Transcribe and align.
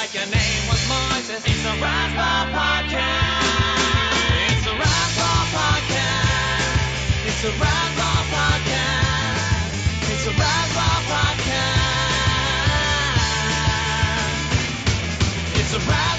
Like 0.00 0.14
your 0.14 0.24
name 0.32 0.64
was 0.66 0.80
Moises. 0.88 1.44
It's 1.44 1.64
a 1.64 1.74
Rathbone 1.76 2.54
podcast. 2.56 3.44
It's 4.48 4.66
a 4.66 4.74
Rathbone 4.80 5.48
podcast. 5.52 7.28
It's 7.28 7.44
a 7.44 7.52
Rathbone 7.60 8.26
podcast. 8.32 9.76
It's 10.12 10.24
a 10.24 10.32
Rathbone 10.40 11.04
podcast. 11.12 11.60
It's 15.60 15.72
a 15.74 15.78
Rathbone 15.80 16.09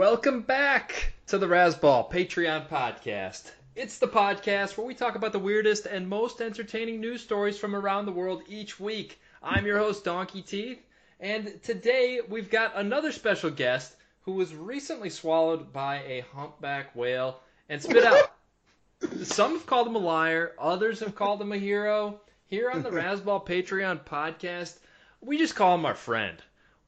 Welcome 0.00 0.40
back 0.40 1.12
to 1.26 1.36
the 1.36 1.46
Rasball 1.46 2.10
Patreon 2.10 2.70
podcast. 2.70 3.50
It's 3.76 3.98
the 3.98 4.08
podcast 4.08 4.78
where 4.78 4.86
we 4.86 4.94
talk 4.94 5.14
about 5.14 5.32
the 5.32 5.38
weirdest 5.38 5.84
and 5.84 6.08
most 6.08 6.40
entertaining 6.40 7.02
news 7.02 7.20
stories 7.20 7.58
from 7.58 7.76
around 7.76 8.06
the 8.06 8.12
world 8.12 8.42
each 8.48 8.80
week. 8.80 9.20
I'm 9.42 9.66
your 9.66 9.76
host, 9.76 10.02
Donkey 10.02 10.40
Teeth, 10.40 10.78
and 11.20 11.62
today 11.62 12.22
we've 12.26 12.48
got 12.48 12.78
another 12.78 13.12
special 13.12 13.50
guest 13.50 13.94
who 14.22 14.32
was 14.32 14.54
recently 14.54 15.10
swallowed 15.10 15.70
by 15.70 15.96
a 15.96 16.24
humpback 16.34 16.96
whale 16.96 17.40
and 17.68 17.82
spit 17.82 18.02
out. 18.02 18.32
Some 19.22 19.52
have 19.52 19.66
called 19.66 19.86
him 19.86 19.96
a 19.96 19.98
liar, 19.98 20.54
others 20.58 21.00
have 21.00 21.14
called 21.14 21.42
him 21.42 21.52
a 21.52 21.58
hero. 21.58 22.22
Here 22.46 22.70
on 22.70 22.82
the 22.82 22.90
Rasball 22.90 23.46
Patreon 23.46 24.06
podcast, 24.06 24.78
we 25.20 25.36
just 25.36 25.56
call 25.56 25.74
him 25.74 25.84
our 25.84 25.94
friend. 25.94 26.38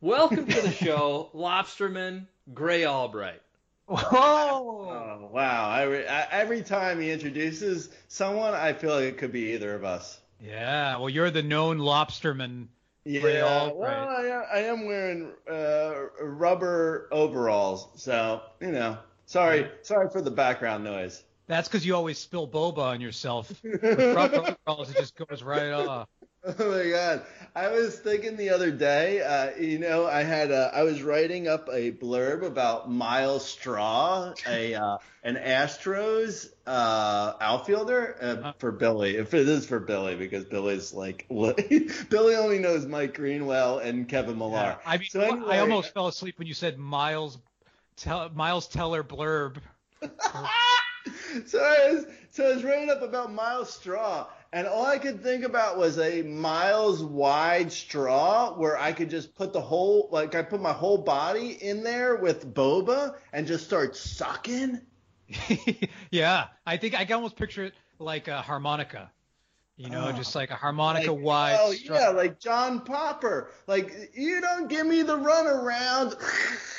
Welcome 0.00 0.46
to 0.46 0.62
the 0.62 0.72
show, 0.86 1.28
Lobsterman 1.34 2.26
Grey 2.52 2.84
Albright. 2.86 3.40
Oh 3.88 5.28
wow! 5.32 5.68
I, 5.70 5.82
I, 6.04 6.26
every 6.30 6.62
time 6.62 7.00
he 7.00 7.10
introduces 7.10 7.90
someone, 8.08 8.54
I 8.54 8.72
feel 8.72 8.90
like 8.94 9.04
it 9.04 9.18
could 9.18 9.32
be 9.32 9.52
either 9.54 9.74
of 9.74 9.84
us. 9.84 10.18
Yeah, 10.40 10.96
well, 10.98 11.08
you're 11.10 11.30
the 11.30 11.42
known 11.42 11.78
lobsterman. 11.78 12.68
Grey 13.04 13.38
Yeah, 13.38 13.44
Albright. 13.44 13.76
well, 13.78 14.08
I, 14.08 14.46
I 14.54 14.58
am 14.60 14.86
wearing 14.86 15.32
uh, 15.50 15.94
rubber 16.22 17.08
overalls, 17.12 17.88
so 17.96 18.40
you 18.60 18.72
know. 18.72 18.98
Sorry, 19.26 19.70
sorry 19.82 20.08
for 20.10 20.20
the 20.20 20.30
background 20.30 20.84
noise. 20.84 21.22
That's 21.46 21.68
because 21.68 21.84
you 21.84 21.94
always 21.94 22.18
spill 22.18 22.46
boba 22.48 22.78
on 22.78 23.00
yourself. 23.00 23.52
With 23.62 23.82
rubber 23.82 24.56
overalls, 24.66 24.90
it 24.90 24.96
just 24.96 25.16
goes 25.16 25.42
right 25.42 25.70
off. 25.72 26.08
Oh 26.58 26.70
my 26.72 26.90
god! 26.90 27.24
I 27.54 27.68
was 27.68 27.96
thinking 27.96 28.36
the 28.36 28.50
other 28.50 28.72
day, 28.72 29.22
uh, 29.22 29.56
you 29.56 29.78
know, 29.78 30.06
I 30.06 30.24
had 30.24 30.50
uh, 30.50 30.70
I 30.74 30.82
was 30.82 31.00
writing 31.00 31.46
up 31.46 31.68
a 31.68 31.92
blurb 31.92 32.42
about 32.44 32.90
Myles 32.90 33.46
Straw, 33.46 34.34
a 34.48 34.74
uh, 34.74 34.98
an 35.22 35.36
Astros 35.36 36.48
uh, 36.66 37.34
outfielder 37.40 38.16
uh, 38.20 38.52
for 38.58 38.72
Billy. 38.72 39.16
If 39.16 39.34
it 39.34 39.48
is 39.48 39.66
for 39.66 39.78
Billy, 39.78 40.16
because 40.16 40.44
Billy's 40.44 40.92
like 40.92 41.26
Billy 41.30 42.34
only 42.34 42.58
knows 42.58 42.86
Mike 42.86 43.14
Greenwell 43.14 43.78
and 43.78 44.08
Kevin 44.08 44.36
Millar. 44.36 44.78
I 44.84 44.98
mean, 44.98 45.08
So 45.10 45.20
anyway- 45.20 45.56
I 45.56 45.58
almost 45.60 45.94
fell 45.94 46.08
asleep 46.08 46.40
when 46.40 46.48
you 46.48 46.54
said 46.54 46.76
Miles, 46.76 47.38
tell, 47.94 48.30
Miles 48.30 48.66
Teller 48.66 49.04
blurb. 49.04 49.58
so 51.46 51.60
I 51.60 51.92
was 51.92 52.06
so 52.30 52.50
I 52.50 52.54
was 52.54 52.64
writing 52.64 52.90
up 52.90 53.02
about 53.02 53.32
Myles 53.32 53.72
Straw, 53.72 54.26
and 54.52 54.66
all 54.66 54.84
I 54.84 54.98
could 54.98 55.22
think 55.22 55.44
about 55.44 55.78
was 55.78 55.98
a 55.98 56.22
miles 56.22 57.02
wide 57.02 57.72
straw 57.72 58.52
where 58.56 58.78
I 58.78 58.92
could 58.92 59.08
just 59.08 59.34
put 59.34 59.52
the 59.52 59.60
whole 59.60 60.08
like 60.12 60.34
I 60.34 60.42
put 60.42 60.60
my 60.60 60.72
whole 60.72 60.98
body 60.98 61.52
in 61.62 61.82
there 61.82 62.16
with 62.16 62.52
boba 62.52 63.16
and 63.32 63.46
just 63.46 63.64
start 63.64 63.96
sucking. 63.96 64.80
yeah, 66.10 66.48
I 66.66 66.76
think 66.76 66.94
I 66.94 67.04
can 67.04 67.14
almost 67.14 67.36
picture 67.36 67.64
it 67.64 67.74
like 67.98 68.28
a 68.28 68.42
harmonica. 68.42 69.10
You 69.76 69.88
know, 69.90 70.08
Oh. 70.08 70.12
just 70.12 70.34
like 70.34 70.50
a 70.50 70.54
harmonica 70.54 71.12
Like, 71.12 71.24
wide. 71.24 71.58
oh 71.60 71.70
yeah, 71.70 72.08
like 72.10 72.38
John 72.38 72.84
Popper. 72.84 73.50
Like 73.66 74.10
you 74.14 74.40
don't 74.40 74.68
give 74.68 74.86
me 74.86 75.02
the 75.02 75.16
runaround. 75.16 76.12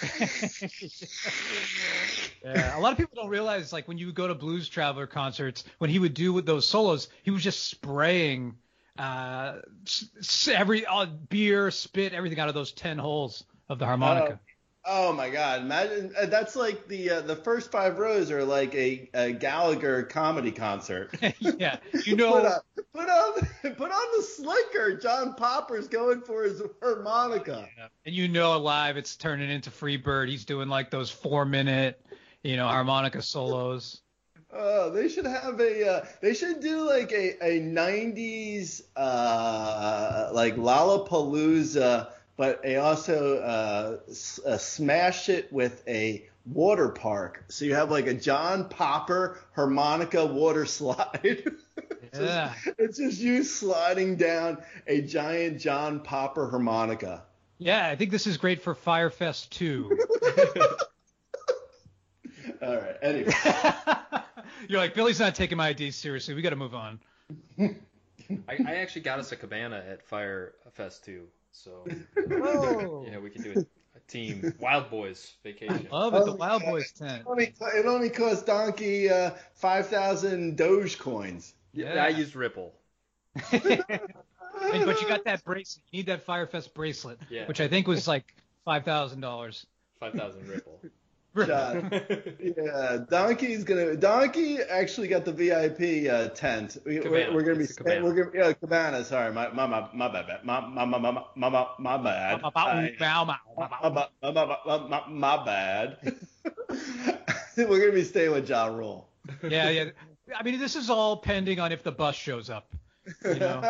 Yeah, 2.44 2.78
a 2.78 2.80
lot 2.80 2.92
of 2.92 2.98
people 2.98 3.16
don't 3.16 3.30
realize 3.30 3.72
like 3.72 3.88
when 3.88 3.98
you 3.98 4.08
would 4.08 4.16
go 4.16 4.28
to 4.28 4.36
Blues 4.36 4.68
Traveler 4.68 5.08
concerts, 5.08 5.64
when 5.78 5.90
he 5.90 5.98
would 5.98 6.14
do 6.14 6.34
with 6.34 6.46
those 6.46 6.68
solos, 6.68 7.08
he 7.24 7.32
was 7.32 7.42
just 7.42 7.70
spraying 7.70 8.56
uh, 9.00 9.60
every 10.52 10.86
uh, 10.86 11.06
beer, 11.30 11.72
spit, 11.72 12.12
everything 12.14 12.40
out 12.40 12.50
of 12.50 12.54
those 12.54 12.74
ten 12.74 12.98
holes 12.98 13.46
of 13.70 13.80
the 13.80 13.86
harmonica. 13.86 14.40
Oh 14.42 14.53
my 14.86 15.30
God! 15.30 15.62
Imagine 15.62 16.14
uh, 16.20 16.26
that's 16.26 16.56
like 16.56 16.88
the 16.88 17.10
uh, 17.10 17.22
the 17.22 17.36
first 17.36 17.72
five 17.72 17.98
rows 17.98 18.32
are 18.32 18.44
like 18.44 18.76
a, 18.76 19.10
a 19.14 19.32
Gallagher 19.32 20.04
comedy 20.04 20.52
concert. 20.52 21.16
yeah, 21.40 21.78
you 22.06 22.16
put 22.16 22.18
know, 22.18 22.36
on, 22.36 22.60
put 22.94 23.10
on 23.10 23.34
put 23.76 23.92
on 23.92 24.18
the 24.18 24.24
slicker. 24.24 24.98
John 24.98 25.36
Popper's 25.36 25.88
going 25.88 26.22
for 26.22 26.44
his 26.44 26.62
harmonica. 26.82 27.68
and 28.06 28.14
you 28.14 28.28
know 28.28 28.60
live 28.60 28.98
it's 28.98 29.16
turning 29.16 29.50
into 29.50 29.70
Freebird. 29.70 30.28
He's 30.30 30.46
doing 30.46 30.68
like 30.68 30.90
those 30.90 31.10
four 31.10 31.46
minute, 31.46 32.06
you 32.44 32.58
know, 32.58 32.68
harmonica 32.68 33.22
solos. 33.22 34.02
Oh, 34.56 34.92
they 34.92 35.10
should 35.10 35.26
have 35.26 35.60
a. 35.60 35.90
Uh, 35.90 36.06
they 36.22 36.34
should 36.34 36.60
do 36.60 36.88
like 36.88 37.12
a 37.12 37.44
a 37.44 37.60
'90s 37.60 38.84
uh, 38.96 40.30
like 40.32 40.56
Lollapalooza, 40.58 42.12
but 42.38 42.62
they 42.64 42.78
also 42.78 43.38
uh, 43.40 43.98
s- 44.10 44.40
uh, 44.46 44.58
smash 44.58 45.30
it 45.30 45.52
with 45.54 45.84
a 45.88 46.26
water 46.46 46.90
park. 46.90 47.46
So 47.48 47.66
you 47.66 47.76
have 47.76 47.90
like 47.92 48.08
a 48.08 48.14
John 48.14 48.68
Popper 48.70 49.40
harmonica 49.56 50.26
water 50.26 50.66
slide. 50.78 51.20
It's 51.24 52.18
just- 52.18 52.22
Yeah. 52.22 52.54
it's 52.78 52.98
just 52.98 53.20
you 53.22 53.44
sliding 53.44 54.18
down 54.18 54.58
a 54.88 55.02
giant 55.02 55.60
John 55.60 56.00
Popper 56.02 56.50
harmonica. 56.50 57.24
Yeah, 57.60 57.88
I 57.88 57.96
think 57.96 58.12
this 58.12 58.28
is 58.28 58.36
great 58.38 58.62
for 58.62 58.76
Fyre 58.76 59.10
Fest 59.10 59.52
2. 59.54 59.98
All 62.62 62.76
right. 62.76 62.96
Anyway. 63.02 63.34
You're 64.68 64.80
like, 64.80 64.94
Billy's 64.96 65.20
not 65.20 65.36
taking 65.36 65.58
my 65.58 65.70
ideas 65.70 65.96
seriously. 65.96 66.34
We 66.34 66.42
got 66.42 66.52
to 66.52 66.56
move 66.56 66.74
on. 66.76 67.00
I, 67.60 67.76
I 68.66 68.76
actually 68.76 69.02
got 69.02 69.20
us 69.20 69.32
a 69.32 69.36
cabana 69.36 69.84
at 69.90 70.06
Fyre 70.08 70.54
Fest 70.74 71.04
too, 71.06 71.28
so 71.54 71.86
Oh. 72.32 73.06
yeah, 73.10 73.20
we 73.20 73.30
can 73.30 73.42
do 73.44 73.52
a, 73.56 73.60
a 73.60 74.00
team 74.08 74.54
Wild 74.60 74.90
Boys 74.90 75.34
vacation. 75.44 75.88
Love 75.92 76.14
it, 76.16 76.26
the 76.26 76.34
Wild. 76.36 76.64
Boys 76.64 76.92
tent. 76.92 77.22
It 77.22 77.28
only, 77.28 77.54
it 77.76 77.86
only 77.86 78.10
cost 78.10 78.46
Donkey 78.46 79.10
uh, 79.10 79.32
5,000 79.56 80.58
Doge 80.58 80.98
coins. 81.00 81.54
Yeah, 81.74 81.94
Yeah. 81.96 82.06
I 82.06 82.10
used 82.10 82.36
Ripple. 82.36 82.74
And- 83.52 84.86
but 84.86 85.02
you 85.02 85.08
got 85.08 85.24
that 85.26 85.44
bracelet. 85.44 85.84
You 85.92 86.00
need 86.00 86.06
that 86.08 86.24
Fyre 86.24 86.46
Fest 86.48 86.74
bracelet, 86.74 87.20
Yeah. 87.30 87.48
which 87.48 87.60
I 87.62 87.68
think 87.68 87.88
was 87.88 88.08
like 88.08 88.36
five 88.66 88.86
thousand 88.86 89.22
dollars. 89.22 89.66
Five 90.00 90.14
thousand 90.14 90.48
Ripple. 90.48 90.80
John. 91.36 91.90
Yeah, 92.40 92.98
Donkey's 93.10 93.64
gonna. 93.64 93.96
Donkey 93.96 94.60
actually 94.60 95.08
got 95.08 95.26
the 95.26 95.32
VIP 95.32 96.12
uh, 96.12 96.28
tent. 96.30 96.78
We, 96.86 97.00
we're, 97.00 97.34
we're 97.34 97.42
gonna 97.44 97.58
be. 97.58 97.68
Cabana. 97.68 98.04
We're 98.04 98.14
gonna. 98.26 98.46
Yeah, 98.48 98.54
cabana. 98.54 99.04
Sorry, 99.04 99.32
my 99.34 99.50
my 99.50 99.66
my 99.66 99.88
my 99.94 100.08
bad. 100.10 100.44
My 100.44 100.60
my 100.60 100.86
my 100.86 100.98
my 101.00 101.12
my 101.36 101.50
my, 101.50 101.68
my 101.80 101.98
bad. 101.98 102.42
I- 102.44 102.96
Bow, 103.00 103.26
bow, 103.26 104.10
my, 105.10 105.46
bad. 105.46 105.98
we're 107.58 107.80
gonna 107.80 107.92
be 107.92 108.04
staying 108.04 108.32
with 108.32 108.48
Ja 108.50 108.66
Rule. 108.68 109.10
Yeah, 109.48 109.70
yeah. 109.70 109.86
I 110.36 110.44
mean, 110.44 110.60
this 110.60 110.76
is 110.76 110.90
all 110.90 111.18
pending 111.18 111.60
on 111.60 111.72
if 111.72 111.84
the 111.84 111.92
bus 111.92 112.16
shows 112.16 112.50
up. 112.50 112.74
You 113.26 113.36
know. 113.36 113.62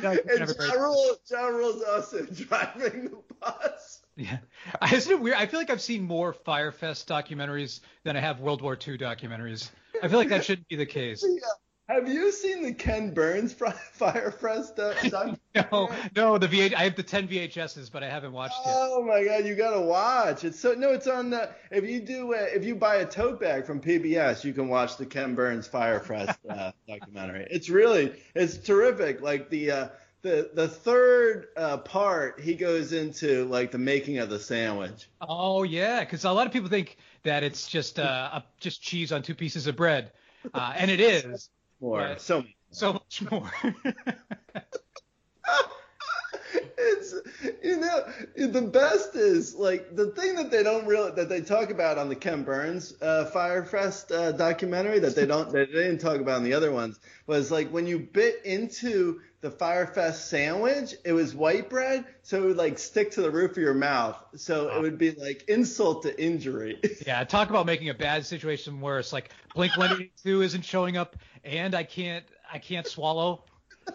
Yeah, 0.00 0.10
and 0.10 0.20
never 0.38 0.52
Ja 0.52 0.54
break- 0.54 0.74
Rule, 0.74 1.16
ja 1.30 1.46
Rule's 1.46 1.82
also 1.82 2.24
driving 2.26 3.04
the 3.10 3.34
bus. 3.40 4.03
Yeah. 4.16 4.38
Isn't 4.92 5.12
it 5.12 5.20
weird? 5.20 5.36
I 5.36 5.46
feel 5.46 5.58
like 5.60 5.70
I've 5.70 5.80
seen 5.80 6.02
more 6.04 6.32
Fyre 6.32 6.72
Fest 6.72 7.08
documentaries 7.08 7.80
than 8.04 8.16
I 8.16 8.20
have 8.20 8.40
World 8.40 8.62
War 8.62 8.74
II 8.74 8.96
documentaries. 8.96 9.70
I 10.02 10.08
feel 10.08 10.18
like 10.18 10.28
that 10.28 10.44
shouldn't 10.44 10.68
be 10.68 10.76
the 10.76 10.86
case. 10.86 11.24
Yeah. 11.34 11.48
Have 11.86 12.08
you 12.08 12.32
seen 12.32 12.62
the 12.62 12.72
Ken 12.72 13.12
Burns 13.12 13.52
Fyre 13.92 14.30
Fest 14.30 14.76
documentary? 14.76 15.38
No, 15.54 15.90
no, 16.16 16.38
the 16.38 16.48
VH. 16.48 16.72
I 16.74 16.84
have 16.84 16.96
the 16.96 17.02
10 17.02 17.28
VHSs, 17.28 17.92
but 17.92 18.02
I 18.02 18.08
haven't 18.08 18.32
watched 18.32 18.54
it. 18.54 18.62
Oh 18.66 19.04
my 19.06 19.22
god, 19.22 19.44
you 19.44 19.54
gotta 19.54 19.82
watch! 19.82 20.44
It's 20.44 20.58
so 20.58 20.72
no, 20.72 20.92
it's 20.92 21.06
on. 21.06 21.28
the. 21.28 21.50
if 21.70 21.84
you 21.84 22.00
do, 22.00 22.32
uh, 22.32 22.38
if 22.54 22.64
you 22.64 22.74
buy 22.74 22.96
a 22.96 23.04
tote 23.06 23.38
bag 23.38 23.66
from 23.66 23.82
PBS, 23.82 24.44
you 24.44 24.54
can 24.54 24.68
watch 24.68 24.96
the 24.96 25.04
Ken 25.04 25.34
Burns 25.34 25.66
Fyre 25.66 26.00
Fest 26.00 26.38
uh, 26.48 26.72
documentary. 26.88 27.46
It's 27.50 27.68
really, 27.68 28.14
it's 28.34 28.56
terrific. 28.56 29.20
Like 29.20 29.50
the 29.50 29.70
uh, 29.70 29.88
the 30.24 30.50
the 30.54 30.66
third 30.66 31.48
uh, 31.56 31.76
part, 31.76 32.40
he 32.40 32.54
goes 32.54 32.92
into 32.92 33.44
like 33.44 33.70
the 33.70 33.78
making 33.78 34.18
of 34.18 34.30
the 34.30 34.40
sandwich. 34.40 35.08
Oh 35.20 35.62
yeah, 35.62 36.00
because 36.00 36.24
a 36.24 36.32
lot 36.32 36.46
of 36.46 36.52
people 36.52 36.70
think 36.70 36.96
that 37.22 37.44
it's 37.44 37.68
just 37.68 38.00
uh, 38.00 38.30
a, 38.32 38.44
just 38.58 38.82
cheese 38.82 39.12
on 39.12 39.22
two 39.22 39.34
pieces 39.34 39.66
of 39.68 39.76
bread, 39.76 40.10
uh, 40.52 40.72
and 40.76 40.90
it 40.90 41.00
is 41.00 41.50
More 41.80 42.16
so. 42.18 42.42
so 42.70 42.94
much 42.94 43.22
more. 43.30 43.52
it's 46.78 47.14
you 47.62 47.76
know 47.76 48.04
the 48.36 48.62
best 48.62 49.14
is 49.16 49.54
like 49.54 49.94
the 49.94 50.06
thing 50.12 50.34
that 50.36 50.50
they 50.50 50.62
don't 50.62 50.86
really 50.86 51.10
that 51.12 51.28
they 51.28 51.40
talk 51.40 51.70
about 51.70 51.98
on 51.98 52.08
the 52.08 52.16
Ken 52.16 52.44
Burns 52.44 52.94
uh, 53.02 53.26
Fyre 53.26 53.64
Fest 53.64 54.10
uh, 54.12 54.32
documentary 54.32 54.98
that 55.00 55.14
they 55.14 55.26
don't 55.26 55.50
that 55.52 55.72
they 55.72 55.84
didn't 55.84 55.98
talk 55.98 56.20
about 56.20 56.38
in 56.38 56.44
the 56.44 56.54
other 56.54 56.72
ones 56.72 56.98
was 57.26 57.50
like 57.50 57.68
when 57.70 57.86
you 57.86 57.98
bit 57.98 58.40
into 58.44 59.20
the 59.44 59.50
Fyre 59.50 59.86
Fest 59.86 60.30
sandwich 60.30 60.94
it 61.04 61.12
was 61.12 61.34
white 61.34 61.68
bread 61.68 62.06
so 62.22 62.42
it 62.42 62.46
would 62.46 62.56
like 62.56 62.78
stick 62.78 63.10
to 63.10 63.20
the 63.20 63.30
roof 63.30 63.50
of 63.50 63.58
your 63.58 63.74
mouth 63.74 64.16
so 64.36 64.74
it 64.74 64.80
would 64.80 64.96
be 64.96 65.10
like 65.10 65.44
insult 65.48 66.02
to 66.04 66.22
injury. 66.22 66.80
yeah, 67.06 67.22
talk 67.24 67.50
about 67.50 67.66
making 67.66 67.90
a 67.90 67.94
bad 67.94 68.24
situation 68.24 68.80
worse. 68.80 69.12
Like 69.12 69.30
Blink 69.54 69.76
182 69.76 70.40
isn't 70.40 70.64
showing 70.64 70.96
up, 70.96 71.16
and 71.44 71.74
I 71.74 71.84
can't 71.84 72.24
I 72.50 72.58
can't 72.58 72.86
swallow. 72.86 73.44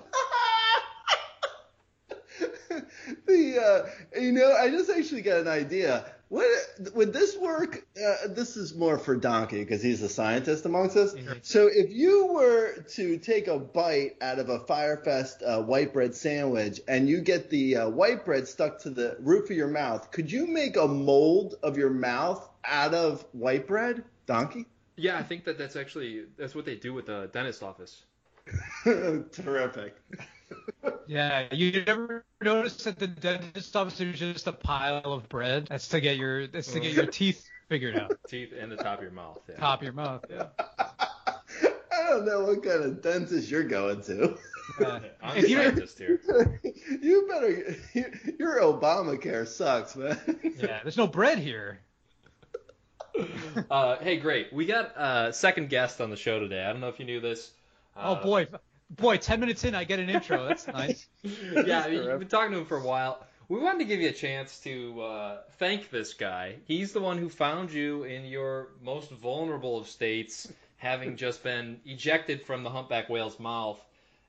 the 3.26 3.58
uh, 3.60 4.20
you 4.20 4.32
know, 4.32 4.54
I 4.54 4.70
just 4.70 4.92
actually 4.92 5.22
got 5.22 5.40
an 5.40 5.48
idea. 5.48 6.06
What 6.30 6.48
would 6.94 7.12
this 7.12 7.36
work? 7.36 7.88
Uh, 7.98 8.28
this 8.28 8.56
is 8.56 8.76
more 8.76 9.00
for 9.00 9.16
Donkey 9.16 9.64
because 9.64 9.82
he's 9.82 10.04
a 10.04 10.10
scientist 10.10 10.64
amongst 10.64 10.96
us. 10.96 11.16
So 11.42 11.68
if 11.68 11.92
you 11.92 12.28
were 12.28 12.84
to 12.94 13.18
take 13.18 13.48
a 13.48 13.58
bite 13.58 14.16
out 14.22 14.38
of 14.38 14.50
a 14.50 14.60
Fyre 14.60 14.98
Fest 15.04 15.42
uh, 15.42 15.62
white 15.64 15.92
bread 15.92 16.16
sandwich 16.16 16.82
and 16.88 17.10
you 17.10 17.22
get 17.22 17.50
the 17.50 17.78
uh, 17.78 17.90
white 17.90 18.26
bread 18.26 18.48
stuck 18.48 18.80
to 18.82 18.92
the 18.92 19.18
roof 19.20 19.50
of 19.50 19.58
your 19.58 19.70
mouth, 19.70 20.12
could 20.12 20.32
you 20.32 20.46
make 20.46 20.78
a 20.78 20.88
mold 20.88 21.56
of 21.64 21.78
your 21.78 21.90
mouth 21.90 22.48
out 22.64 22.94
of 22.94 23.26
white 23.32 23.68
bread, 23.68 24.04
Donkey? 24.28 24.68
Yeah, 24.98 25.18
I 25.18 25.24
think 25.24 25.46
that 25.46 25.58
that's 25.58 25.76
actually 25.76 26.26
that's 26.38 26.54
what 26.54 26.66
they 26.66 26.76
do 26.76 26.94
with 26.94 27.08
the 27.08 27.28
dentist 27.34 27.64
office. 27.64 28.04
Terrific. 28.84 29.96
Yeah, 31.08 31.48
you 31.52 31.84
never 31.86 32.24
noticed 32.42 32.84
that 32.86 33.00
the 33.00 33.08
dentist 33.08 33.76
office 33.76 34.00
is 34.00 34.20
just 34.20 34.48
a 34.48 34.52
pile 34.52 35.02
of 35.14 35.28
bread. 35.30 35.68
That's 35.68 35.88
to 35.90 36.00
get 36.02 36.18
your 36.18 36.48
that's 36.48 36.72
to 36.74 36.80
get 36.80 36.94
your 36.94 37.08
teeth 37.08 37.48
figured 37.68 37.98
out, 37.98 38.16
Teeth 38.28 38.54
and 38.60 38.72
the 38.72 38.76
top 38.78 38.98
of 39.00 39.04
your 39.04 39.12
mouth. 39.12 39.40
Yeah. 39.50 39.56
top 39.58 39.80
of 39.80 39.84
your 39.84 39.94
mouth. 39.94 40.24
Yeah. 40.30 40.48
I 40.80 42.06
don't 42.14 42.26
know 42.26 42.42
what 42.46 42.64
kind 42.64 42.84
of 42.84 43.02
dentist 43.02 43.50
you're 43.50 43.64
going 43.64 44.02
to. 44.04 44.38
Yeah. 44.80 45.00
I'm 45.24 45.38
If 45.38 45.46
a 45.46 45.50
you- 45.50 45.58
scientist 45.58 45.98
here. 45.98 46.20
you 47.02 47.28
better. 47.28 47.76
Your 48.40 48.62
Obamacare 48.62 49.48
sucks, 49.48 49.96
man. 49.96 50.20
Yeah, 50.58 50.80
there's 50.84 50.98
no 50.98 51.08
bread 51.08 51.40
here. 51.40 51.80
Uh, 53.70 53.98
hey, 53.98 54.18
great. 54.18 54.54
We 54.54 54.66
got 54.66 54.94
a 54.96 55.34
second 55.34 55.70
guest 55.70 56.00
on 56.02 56.10
the 56.10 56.16
show 56.16 56.40
today. 56.40 56.64
I 56.64 56.72
don't 56.72 56.80
know 56.82 56.88
if 56.88 57.00
you 57.00 57.06
knew 57.06 57.20
this. 57.20 57.52
Oh 57.98 58.14
Uh, 58.14 58.24
boy, 58.24 58.48
boy, 58.90 59.18
ten 59.18 59.40
minutes 59.40 59.64
in, 59.64 59.76
I 59.76 59.84
get 59.84 60.00
an 60.00 60.10
intro. 60.10 60.48
That's 60.48 60.68
nice. 60.82 61.08
yeah, 61.24 61.84
I 61.86 61.90
mean, 61.90 62.04
you've 62.04 62.20
been 62.20 62.28
talking 62.28 62.52
to 62.54 62.60
him 62.60 62.66
for 62.66 62.78
a 62.78 62.84
while. 62.84 63.26
We 63.48 63.60
wanted 63.60 63.80
to 63.80 63.86
give 63.86 64.00
you 64.00 64.10
a 64.10 64.14
chance 64.14 64.60
to 64.60 65.02
uh, 65.02 65.38
thank 65.58 65.90
this 65.90 66.14
guy. 66.14 66.58
He's 66.66 66.94
the 66.94 67.00
one 67.00 67.18
who 67.18 67.30
found 67.30 67.72
you 67.72 68.04
in 68.04 68.26
your 68.26 68.70
most 68.84 69.10
vulnerable 69.10 69.80
of 69.80 69.88
states, 69.88 70.52
having 70.78 71.18
just 71.18 71.42
been 71.44 71.80
ejected 71.86 72.46
from 72.46 72.64
the 72.64 72.70
humpback 72.70 73.10
whale's 73.10 73.40
mouth. 73.40 73.80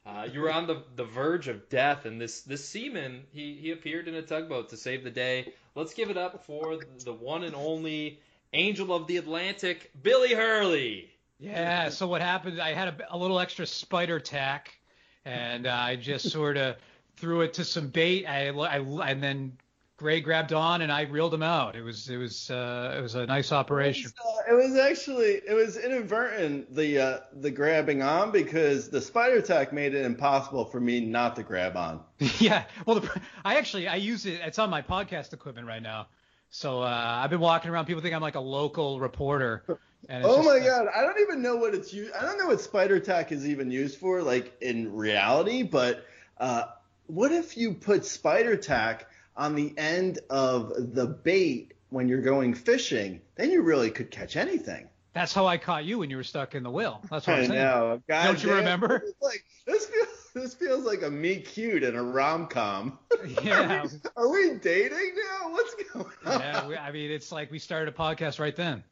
Uh, 0.07 0.27
you 0.33 0.41
were 0.41 0.51
on 0.51 0.67
the, 0.67 0.83
the 0.97 1.05
verge 1.05 1.49
of 1.49 1.69
death, 1.69 2.07
and 2.07 2.19
this, 2.19 2.41
this 2.41 2.67
seaman, 2.67 3.25
he, 3.33 3.57
he 3.57 3.71
appeared 3.73 4.09
in 4.09 4.15
a 4.15 4.23
tugboat 4.23 4.71
to 4.71 4.77
save 4.79 5.05
the 5.05 5.11
day. 5.11 5.53
Let's 5.75 5.93
give 5.93 6.09
it 6.09 6.17
up 6.17 6.47
for 6.47 6.79
the 7.05 7.13
one 7.13 7.45
and 7.45 7.55
only 7.55 8.21
angel 8.55 8.95
of 8.95 9.07
the 9.07 9.19
Atlantic, 9.19 9.91
Billy 10.03 10.33
Hurley. 10.33 11.11
Yeah. 11.41 11.89
So 11.89 12.07
what 12.07 12.21
happened? 12.21 12.61
I 12.61 12.75
had 12.75 12.89
a, 12.89 13.15
a 13.15 13.19
little 13.19 13.41
extra 13.41 13.67
spider 13.67 14.21
tack, 14.21 14.79
and 15.25 15.67
uh, 15.67 15.73
I 15.73 15.97
just 15.97 16.31
sort 16.31 16.57
of 16.57 16.77
threw 17.17 17.41
it 17.41 17.55
to 17.55 17.65
some 17.65 17.89
bait. 17.89 18.27
I, 18.27 18.49
I 18.49 18.79
and 19.11 19.23
then 19.23 19.57
Grey 19.97 20.21
grabbed 20.21 20.53
on, 20.53 20.83
and 20.83 20.93
I 20.93 21.03
reeled 21.03 21.33
him 21.33 21.43
out. 21.43 21.77
It 21.77 21.83
was 21.83 22.09
it 22.09 22.19
was 22.19 22.51
uh, 22.51 22.95
it 22.97 23.01
was 23.01 23.15
a 23.15 23.27
nice 23.27 23.53
operation. 23.53 24.11
Uh, 24.19 24.53
it 24.53 24.55
was 24.55 24.77
actually 24.77 25.41
it 25.47 25.55
was 25.55 25.77
inadvertent 25.77 26.75
the 26.75 26.99
uh, 26.99 27.21
the 27.35 27.51
grabbing 27.51 28.03
on 28.03 28.31
because 28.31 28.89
the 28.89 29.01
spider 29.01 29.41
tack 29.43 29.73
made 29.73 29.95
it 29.95 30.05
impossible 30.05 30.65
for 30.65 30.81
me 30.81 31.01
not 31.01 31.37
to 31.37 31.43
grab 31.43 31.77
on. 31.77 32.01
yeah. 32.39 32.65
Well, 32.87 33.01
the, 33.01 33.21
I 33.45 33.57
actually 33.57 33.89
I 33.89 33.97
use 33.97 34.27
it. 34.27 34.41
It's 34.45 34.59
on 34.59 34.71
my 34.71 34.83
podcast 34.83 35.33
equipment 35.33 35.67
right 35.67 35.83
now. 35.83 36.07
So 36.51 36.83
uh, 36.83 37.21
I've 37.23 37.31
been 37.31 37.41
walking 37.41 37.71
around. 37.71 37.85
People 37.85 38.03
think 38.03 38.15
I'm 38.15 38.23
like 38.23 38.35
a 38.35 38.41
local 38.41 39.01
reporter. 39.01 39.65
Oh 40.09 40.43
my 40.43 40.59
god, 40.59 40.89
I 40.95 41.03
don't 41.03 41.21
even 41.21 41.43
know 41.43 41.57
what 41.57 41.75
it's 41.75 41.93
used. 41.93 42.13
I 42.15 42.23
don't 42.23 42.39
know 42.39 42.47
what 42.47 42.61
spider 42.61 42.99
tack 42.99 43.33
is 43.33 43.47
even 43.47 43.71
used 43.71 43.99
for, 43.99 44.23
like 44.23 44.57
in 44.61 44.93
reality. 44.95 45.63
But 45.63 46.07
uh, 46.39 46.65
what 47.07 47.33
if 47.33 47.57
you 47.57 47.75
put 47.75 48.05
spider 48.05 48.57
tack 48.57 49.09
on 49.37 49.55
the 49.55 49.73
end 49.77 50.19
of 50.31 50.95
the 50.95 51.07
bait 51.07 51.75
when 51.91 52.09
you're 52.09 52.23
going 52.23 52.55
fishing? 52.55 53.21
Then 53.37 53.51
you 53.51 53.63
really 53.63 53.91
could 53.91 54.11
catch 54.11 54.37
anything. 54.37 54.89
That's 55.13 55.33
how 55.35 55.47
I 55.47 55.59
caught 55.59 55.85
you 55.85 55.99
when 55.99 56.09
you 56.11 56.17
were 56.17 56.25
stuck 56.25 56.55
in 56.55 56.63
the 56.63 56.71
wheel. 56.71 57.01
That's 57.11 57.27
what 57.27 57.37
I'm 57.37 57.45
I 57.45 57.47
saying. 57.47 57.59
know. 57.61 58.03
God 58.09 58.25
Don't 58.25 58.43
you 58.43 58.49
damn, 58.51 58.59
remember? 58.59 59.05
Like 59.21 59.45
this 59.67 59.87
feels 59.87 60.09
this 60.35 60.55
feels 60.55 60.85
like 60.85 61.03
a 61.03 61.11
me 61.11 61.37
cute 61.37 61.83
in 61.83 61.97
a 61.97 62.03
rom 62.03 62.47
com. 62.47 62.99
Yeah. 63.43 63.87
Are 64.17 64.29
we 64.29 64.55
dating 64.55 65.13
now? 65.17 65.51
What's 65.51 65.75
going 65.93 66.07
on? 66.27 66.41
yeah. 66.41 66.67
We, 66.67 66.77
I 66.77 66.91
mean, 66.93 67.11
it's 67.11 67.33
like 67.33 67.51
we 67.51 67.59
started 67.59 67.93
a 67.93 67.97
podcast 67.97 68.39
right 68.39 68.55
then. 68.57 68.83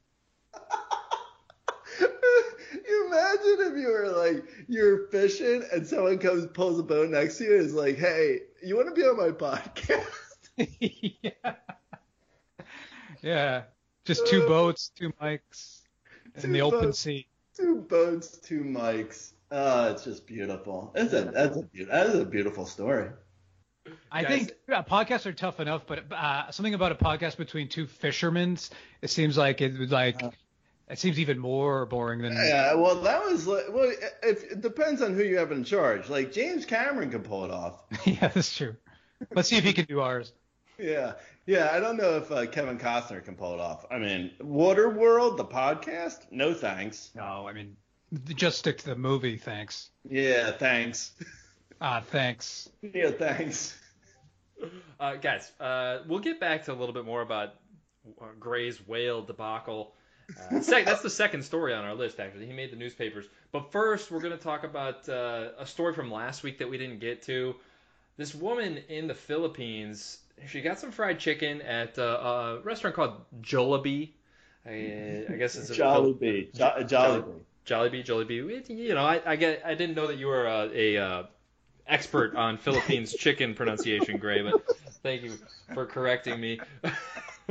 imagine 3.09 3.73
if 3.73 3.81
you 3.81 3.89
were 3.89 4.09
like 4.09 4.45
you're 4.69 5.09
fishing 5.09 5.63
and 5.73 5.87
someone 5.87 6.19
comes 6.19 6.47
pulls 6.55 6.79
a 6.79 6.83
boat 6.83 7.11
next 7.11 7.39
to 7.39 7.45
you 7.45 7.57
and 7.57 7.65
is 7.67 7.75
like, 7.75 7.97
"Hey, 7.99 8.41
you 8.63 8.77
want 8.77 8.89
to 8.89 8.95
be 8.95 9.03
on 9.03 9.17
my 9.17 9.31
podcast?" 9.31 10.07
yeah. 10.81 11.55
Yeah. 13.23 13.63
Just 14.05 14.27
two 14.27 14.47
boats, 14.47 14.91
two 14.97 15.13
mics, 15.21 15.81
in 16.37 16.43
Two 16.43 16.53
the 16.53 16.61
open 16.63 16.93
sea. 16.93 17.27
two 17.57 17.77
boats, 17.89 18.39
two 18.39 18.63
mics. 18.63 19.33
Oh, 19.51 19.91
it's 19.93 20.05
just 20.05 20.27
beautiful. 20.27 20.93
That's 20.95 21.13
a 21.13 21.23
that's 21.25 21.57
a 21.57 21.85
that 21.87 22.07
is 22.07 22.15
a 22.21 22.25
beautiful 22.25 22.65
story. 22.65 23.11
I 24.13 24.23
Guys- 24.23 24.31
think 24.47 24.53
uh, 24.73 24.83
podcasts 24.83 25.27
are 25.27 25.33
tough 25.33 25.61
enough, 25.61 25.83
but 25.87 26.05
uh, 26.13 26.51
something 26.51 26.75
about 26.75 26.93
a 26.93 26.95
podcast 26.95 27.37
between 27.39 27.69
two 27.69 27.87
fishermen, 27.87 28.59
it 29.03 29.09
seems 29.09 29.37
like 29.37 29.61
it 29.63 29.79
would 29.79 29.91
like 29.91 30.21
It 30.91 30.99
seems 30.99 31.19
even 31.19 31.39
more 31.39 31.85
boring 31.85 32.23
than. 32.23 32.33
Yeah, 32.33 32.75
well, 32.75 32.95
that 33.03 33.23
was 33.25 33.47
well, 33.47 33.93
if, 34.23 34.45
it 34.53 34.61
depends 34.63 35.03
on 35.03 35.15
who 35.15 35.23
you 35.23 35.37
have 35.37 35.53
in 35.53 35.63
charge. 35.65 36.09
Like 36.09 36.33
James 36.33 36.65
Cameron 36.65 37.11
can 37.11 37.23
pull 37.23 37.45
it 37.45 37.51
off. 37.51 37.83
yeah, 38.05 38.29
that's 38.29 38.57
true. 38.57 38.75
Let's 39.35 39.49
see 39.49 39.57
if 39.57 39.65
he 39.65 39.73
can 39.73 39.85
do 39.85 40.01
ours. 40.01 40.33
Yeah, 40.79 41.15
yeah. 41.45 41.71
I 41.73 41.81
don't 41.81 41.97
know 41.97 42.17
if 42.17 42.31
uh, 42.31 42.47
Kevin 42.47 42.79
Costner 42.79 43.23
can 43.23 43.35
pull 43.35 43.53
it 43.53 43.61
off. 43.61 43.85
I 43.91 43.99
mean, 43.99 44.31
Waterworld, 44.41 45.37
the 45.37 45.45
podcast, 45.45 46.21
no 46.31 46.55
thanks. 46.55 47.11
No, 47.15 47.47
I 47.47 47.53
mean, 47.53 47.77
just 48.35 48.59
stick 48.59 48.79
to 48.79 48.87
the 48.87 48.97
movie, 48.97 49.37
thanks. 49.37 49.91
Yeah, 50.09 50.53
thanks. 50.53 51.13
Ah, 51.81 52.03
thanks. 52.05 52.69
Yeah, 52.83 53.13
thanks. 53.13 53.79
Uh, 54.99 55.15
guys, 55.15 55.53
uh, 55.61 55.99
we'll 56.09 56.19
get 56.19 56.41
back 56.41 56.65
to 56.65 56.73
a 56.73 56.75
little 56.75 56.93
bit 56.93 57.05
more 57.05 57.23
about 57.23 57.55
uh, 58.21 58.25
Grey's 58.41 58.85
whale 58.85 59.23
debacle. 59.23 59.95
Uh, 60.51 60.61
sec- 60.61 60.85
that's 60.85 61.03
the 61.03 61.11
second 61.11 61.43
story 61.43 61.73
on 61.75 61.85
our 61.85 61.95
list, 61.95 62.21
actually. 62.21 62.47
He 62.47 62.53
made 62.53 62.71
the 62.71 62.77
newspapers. 62.77 63.27
But 63.53 63.73
first, 63.73 64.11
we're 64.11 64.21
going 64.21 64.37
to 64.37 64.43
talk 64.43 64.65
about 64.65 65.09
uh, 65.09 65.51
a 65.59 65.67
story 65.67 65.95
from 65.95 66.11
last 66.11 66.43
week 66.43 66.59
that 66.59 66.69
we 66.69 66.77
didn't 66.79 66.99
get 66.99 67.23
to. 67.23 67.55
This 68.17 68.35
woman 68.35 68.79
in 68.89 69.07
the 69.07 69.15
Philippines, 69.15 70.19
she 70.49 70.61
got 70.61 70.79
some 70.79 70.91
fried 70.91 71.19
chicken 71.19 71.63
at 71.63 71.99
uh, 71.99 72.03
a 72.03 72.61
restaurant 72.61 72.97
called 72.97 73.13
Jollibee. 73.41 74.11
I, 74.67 75.25
I 75.31 75.37
guess 75.37 75.57
it's 75.57 75.71
a 75.71 75.75
Jollibee, 75.77 76.53
jo- 76.55 76.75
Jollibee. 76.81 77.41
Jollibee, 77.67 78.05
Jollibee. 78.05 78.51
It- 78.51 78.71
You 78.71 78.95
know, 78.95 79.05
I, 79.05 79.21
I 79.25 79.37
get, 79.37 79.63
I 79.65 79.75
didn't 79.75 79.95
know 79.97 80.09
that 80.09 80.19
you 80.19 80.27
were 80.27 80.47
a, 80.47 80.69
a 80.75 80.97
uh, 80.99 81.23
expert 81.87 82.35
on 82.37 82.59
Philippines 82.59 83.15
chicken 83.19 83.55
pronunciation, 83.55 84.19
Grey, 84.19 84.43
but 84.43 84.63
thank 85.03 85.23
you 85.23 85.39
for 85.75 85.87
correcting 85.87 86.39
me. 86.41 86.61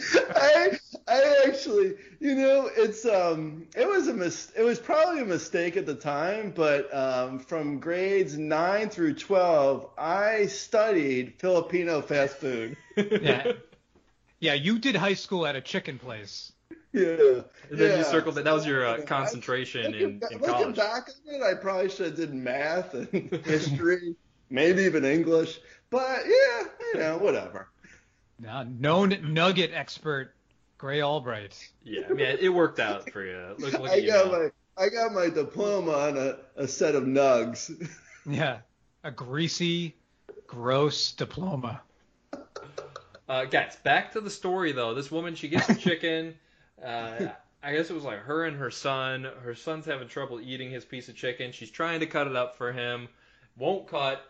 I 0.00 0.78
I 1.08 1.44
actually, 1.46 1.94
you 2.20 2.34
know, 2.34 2.70
it's 2.76 3.06
um, 3.06 3.66
it 3.74 3.88
was 3.88 4.08
a 4.08 4.14
mis- 4.14 4.52
it 4.56 4.62
was 4.62 4.78
probably 4.78 5.20
a 5.20 5.24
mistake 5.24 5.76
at 5.76 5.86
the 5.86 5.94
time, 5.94 6.52
but 6.54 6.92
um, 6.94 7.38
from 7.38 7.78
grades 7.78 8.36
nine 8.36 8.88
through 8.90 9.14
twelve, 9.14 9.88
I 9.96 10.46
studied 10.46 11.34
Filipino 11.38 12.02
fast 12.02 12.36
food. 12.36 12.76
Yeah. 12.96 13.52
Yeah, 14.38 14.52
you 14.52 14.78
did 14.78 14.96
high 14.96 15.14
school 15.14 15.46
at 15.46 15.56
a 15.56 15.62
chicken 15.62 15.98
place. 15.98 16.52
Yeah. 16.92 17.40
And 17.70 17.78
then 17.78 17.90
yeah. 17.92 17.98
you 17.98 18.04
circled 18.04 18.34
that. 18.34 18.44
That 18.44 18.52
was 18.52 18.66
your 18.66 18.86
uh, 18.86 19.02
concentration 19.02 19.94
in, 19.94 20.20
Looking, 20.20 20.20
in 20.30 20.38
looking 20.40 20.74
college. 20.74 20.76
back 20.76 21.08
on 21.08 21.34
it, 21.34 21.42
I 21.42 21.54
probably 21.54 21.88
should 21.88 22.06
have 22.06 22.16
did 22.16 22.34
math 22.34 22.92
and 22.94 23.30
history, 23.46 24.14
maybe 24.50 24.82
even 24.82 25.04
English. 25.06 25.58
But 25.88 26.20
yeah, 26.26 26.62
you 26.92 27.00
know, 27.00 27.18
whatever. 27.18 27.68
Now, 28.38 28.64
known 28.64 29.32
nugget 29.32 29.72
expert 29.72 30.34
Grey 30.78 31.02
Albright. 31.02 31.56
Yeah, 31.84 32.02
I 32.08 32.12
mean, 32.12 32.36
it 32.40 32.50
worked 32.50 32.80
out 32.80 33.10
for 33.10 33.24
you. 33.24 33.54
Look, 33.58 33.72
look 33.72 33.90
I 33.90 34.00
got 34.00 34.26
now. 34.26 34.32
my 34.32 34.50
I 34.78 34.88
got 34.90 35.12
my 35.12 35.30
diploma 35.30 35.92
on 35.92 36.18
a, 36.18 36.36
a 36.56 36.68
set 36.68 36.94
of 36.94 37.04
nugs. 37.04 37.70
Yeah, 38.28 38.58
a 39.04 39.12
greasy, 39.12 39.94
gross 40.48 41.12
diploma. 41.12 41.80
Uh, 43.28 43.44
guys, 43.44 43.76
back 43.84 44.10
to 44.14 44.20
the 44.20 44.30
story 44.30 44.72
though. 44.72 44.94
This 44.94 45.12
woman, 45.12 45.36
she 45.36 45.46
gets 45.46 45.68
her 45.68 45.74
chicken. 45.74 46.34
Uh, 46.84 47.28
I 47.62 47.72
guess 47.72 47.88
it 47.88 47.94
was 47.94 48.02
like 48.02 48.18
her 48.18 48.46
and 48.46 48.56
her 48.56 48.72
son. 48.72 49.28
Her 49.42 49.54
son's 49.54 49.86
having 49.86 50.08
trouble 50.08 50.40
eating 50.40 50.72
his 50.72 50.84
piece 50.84 51.08
of 51.08 51.14
chicken. 51.14 51.52
She's 51.52 51.70
trying 51.70 52.00
to 52.00 52.06
cut 52.06 52.26
it 52.26 52.34
up 52.34 52.56
for 52.56 52.72
him. 52.72 53.06
Won't 53.56 53.86
cut. 53.86 54.20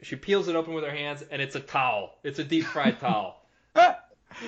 She 0.00 0.16
peels 0.16 0.48
it 0.48 0.56
open 0.56 0.72
with 0.72 0.84
her 0.84 0.90
hands, 0.90 1.22
and 1.30 1.42
it's 1.42 1.54
a 1.54 1.60
towel. 1.60 2.14
It's 2.24 2.38
a 2.38 2.44
deep 2.44 2.64
fried 2.64 3.00
towel. 3.00 3.41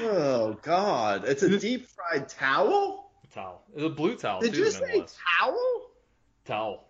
Oh 0.03 0.59
God, 0.63 1.25
it's 1.27 1.43
a 1.43 1.59
deep 1.59 1.87
fried 1.89 2.29
towel. 2.29 3.11
Towel. 3.33 3.63
It's 3.75 3.85
a 3.85 3.89
blue 3.89 4.17
towel 4.17 4.41
Did 4.41 4.55
too. 4.55 4.61
you 4.61 4.71
say 4.71 5.05
towel? 5.39 5.83
towel? 6.45 6.85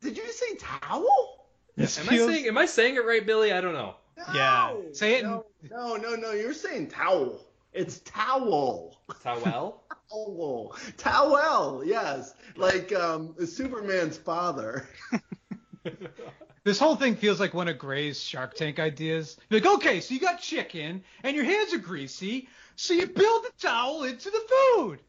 Did 0.00 0.16
you 0.16 0.30
say 0.32 0.56
towel? 0.56 1.46
This 1.76 1.98
Am 1.98 2.06
I 2.06 2.08
feels- 2.10 2.30
saying? 2.30 2.46
Am 2.46 2.58
I 2.58 2.66
saying 2.66 2.96
it 2.96 3.04
right, 3.04 3.24
Billy? 3.24 3.52
I 3.52 3.60
don't 3.60 3.74
know. 3.74 3.94
Yeah. 4.34 4.74
Say 4.92 5.14
it 5.18 5.22
No, 5.22 5.44
no, 5.70 5.96
no, 5.96 6.14
no. 6.16 6.32
You're 6.32 6.52
saying 6.52 6.88
towel. 6.88 7.40
It's 7.72 8.00
towel. 8.00 8.98
Towel. 9.22 9.84
Towel. 10.10 10.76
Towel. 10.96 11.82
Yes, 11.84 12.34
like 12.56 12.92
um, 12.94 13.34
Superman's 13.46 14.16
father. 14.18 14.88
This 16.64 16.78
whole 16.78 16.96
thing 16.96 17.16
feels 17.16 17.40
like 17.40 17.54
one 17.54 17.68
of 17.68 17.78
Grey's 17.78 18.20
Shark 18.20 18.54
Tank 18.54 18.78
ideas. 18.78 19.36
Like, 19.50 19.66
okay, 19.66 20.00
so 20.00 20.14
you 20.14 20.20
got 20.20 20.40
chicken 20.40 21.02
and 21.22 21.36
your 21.36 21.44
hands 21.44 21.72
are 21.72 21.78
greasy, 21.78 22.48
so 22.76 22.94
you 22.94 23.06
build 23.06 23.44
the 23.44 23.52
towel 23.58 24.04
into 24.04 24.30
the 24.30 24.40
food. 24.48 25.00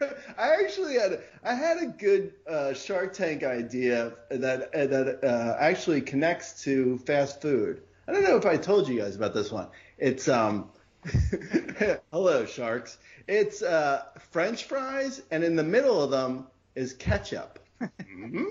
I 0.38 0.56
actually 0.62 0.94
had 0.94 1.20
I 1.44 1.54
had 1.54 1.78
a 1.82 1.86
good 1.86 2.32
uh, 2.48 2.72
Shark 2.72 3.12
Tank 3.12 3.42
idea 3.42 4.14
that 4.30 4.74
uh, 4.74 4.86
that 4.86 5.24
uh, 5.24 5.56
actually 5.58 6.00
connects 6.00 6.62
to 6.64 6.98
fast 6.98 7.42
food. 7.42 7.82
I 8.08 8.12
don't 8.12 8.24
know 8.24 8.36
if 8.36 8.46
I 8.46 8.56
told 8.56 8.88
you 8.88 8.98
guys 9.00 9.16
about 9.16 9.34
this 9.34 9.52
one. 9.52 9.68
It's 9.98 10.28
um, 10.28 10.70
hello 12.10 12.46
sharks. 12.46 12.98
It's 13.28 13.62
uh, 13.62 14.04
French 14.30 14.64
fries, 14.64 15.22
and 15.30 15.44
in 15.44 15.56
the 15.56 15.62
middle 15.64 16.02
of 16.02 16.10
them 16.10 16.46
is 16.74 16.92
ketchup. 16.94 17.58
hmm 17.80 18.44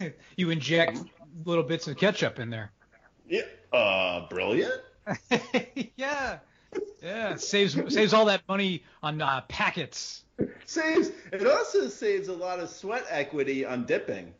You 0.36 0.50
inject 0.50 1.00
little 1.44 1.64
bits 1.64 1.88
of 1.88 1.96
ketchup 1.96 2.38
in 2.38 2.50
there. 2.50 2.72
Yeah, 3.28 3.42
uh, 3.72 4.28
brilliant. 4.28 4.72
yeah. 5.96 6.38
Yeah, 7.02 7.36
saves 7.36 7.76
saves 7.94 8.12
all 8.12 8.26
that 8.26 8.42
money 8.48 8.84
on 9.02 9.20
uh, 9.22 9.40
packets. 9.48 10.24
Saves. 10.66 11.10
It 11.32 11.46
also 11.46 11.88
saves 11.88 12.28
a 12.28 12.32
lot 12.34 12.60
of 12.60 12.68
sweat 12.68 13.04
equity 13.08 13.64
on 13.64 13.86
dipping. 13.86 14.34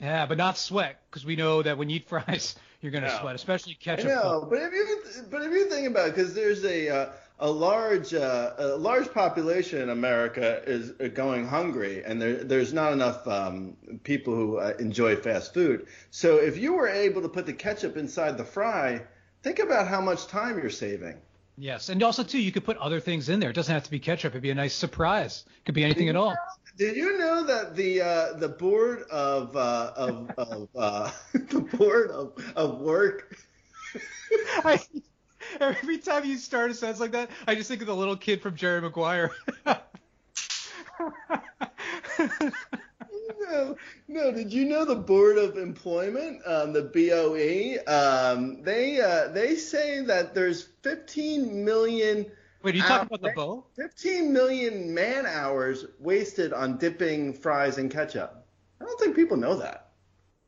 Yeah, 0.00 0.26
but 0.26 0.38
not 0.38 0.58
sweat, 0.58 1.00
because 1.10 1.24
we 1.24 1.36
know 1.36 1.62
that 1.62 1.78
when 1.78 1.88
you 1.88 1.96
eat 1.96 2.08
fries, 2.08 2.54
you're 2.80 2.92
gonna 2.92 3.08
No. 3.08 3.18
sweat, 3.20 3.34
especially 3.34 3.74
ketchup. 3.74 4.06
No, 4.06 4.46
but 4.48 4.58
if 4.60 4.72
you 4.72 5.02
but 5.30 5.42
if 5.42 5.52
you 5.52 5.68
think 5.70 5.88
about 5.88 6.08
it, 6.08 6.14
because 6.14 6.34
there's 6.34 6.64
a 6.64 6.88
uh, 6.88 7.12
a 7.38 7.50
large 7.50 8.14
uh, 8.14 8.52
a 8.58 8.66
large 8.76 9.12
population 9.12 9.82
in 9.82 9.90
America 9.90 10.62
is 10.66 10.92
uh, 11.00 11.08
going 11.08 11.46
hungry, 11.46 12.02
and 12.04 12.20
there 12.20 12.44
there's 12.44 12.72
not 12.72 12.92
enough 12.92 13.26
um, 13.28 13.76
people 14.04 14.34
who 14.34 14.58
uh, 14.58 14.72
enjoy 14.78 15.16
fast 15.16 15.52
food. 15.52 15.86
So 16.10 16.36
if 16.36 16.56
you 16.56 16.74
were 16.74 16.88
able 16.88 17.22
to 17.22 17.28
put 17.28 17.46
the 17.46 17.52
ketchup 17.52 17.96
inside 17.96 18.38
the 18.38 18.44
fry, 18.44 19.02
think 19.42 19.58
about 19.58 19.86
how 19.88 20.00
much 20.00 20.26
time 20.26 20.58
you're 20.58 20.70
saving. 20.70 21.16
Yes, 21.58 21.88
and 21.88 22.02
also 22.02 22.22
too, 22.22 22.40
you 22.40 22.52
could 22.52 22.64
put 22.64 22.76
other 22.78 23.00
things 23.00 23.28
in 23.28 23.40
there. 23.40 23.50
It 23.50 23.54
doesn't 23.54 23.72
have 23.72 23.84
to 23.84 23.90
be 23.90 23.98
ketchup. 23.98 24.32
It'd 24.32 24.42
be 24.42 24.50
a 24.50 24.54
nice 24.54 24.74
surprise. 24.74 25.44
It 25.46 25.64
Could 25.66 25.74
be 25.74 25.84
anything 25.84 26.08
at 26.08 26.16
all. 26.16 26.34
Did 26.76 26.96
you 26.96 27.16
know 27.16 27.44
that 27.44 27.74
the 27.74 28.02
uh, 28.02 28.32
the 28.34 28.48
board 28.48 29.02
of 29.10 29.56
uh, 29.56 29.92
of, 29.96 30.30
of 30.36 30.68
uh, 30.76 31.10
the 31.32 31.60
board 31.60 32.10
of, 32.10 32.32
of 32.54 32.80
work 32.80 33.36
I, 34.64 34.80
every 35.60 35.98
time 35.98 36.24
you 36.24 36.36
start 36.38 36.70
a 36.70 36.74
sentence 36.74 37.00
like 37.00 37.12
that, 37.12 37.30
I 37.46 37.54
just 37.54 37.68
think 37.68 37.80
of 37.80 37.86
the 37.86 37.96
little 37.96 38.16
kid 38.16 38.42
from 38.42 38.56
Jerry 38.56 38.80
Maguire. 38.80 39.30
No, 43.48 43.76
no. 44.08 44.32
Did 44.32 44.52
you 44.52 44.64
know 44.64 44.84
the 44.84 44.96
Board 44.96 45.38
of 45.38 45.56
Employment, 45.56 46.40
um, 46.46 46.72
the 46.72 46.82
BOE? 46.82 47.82
Um, 47.90 48.62
they 48.62 49.00
uh, 49.00 49.28
they 49.28 49.56
say 49.56 50.00
that 50.02 50.34
there's 50.34 50.68
15 50.82 51.64
million. 51.64 52.26
Wait, 52.62 52.74
are 52.74 52.78
you 52.78 52.82
talking 52.82 53.06
about 53.06 53.22
the 53.22 53.32
bow? 53.36 53.64
15 53.76 54.32
million 54.32 54.92
man 54.92 55.26
hours 55.26 55.84
wasted 56.00 56.52
on 56.52 56.78
dipping 56.78 57.32
fries 57.32 57.78
in 57.78 57.88
ketchup. 57.88 58.44
I 58.80 58.84
don't 58.84 58.98
think 58.98 59.14
people 59.14 59.36
know 59.36 59.56
that. 59.56 59.90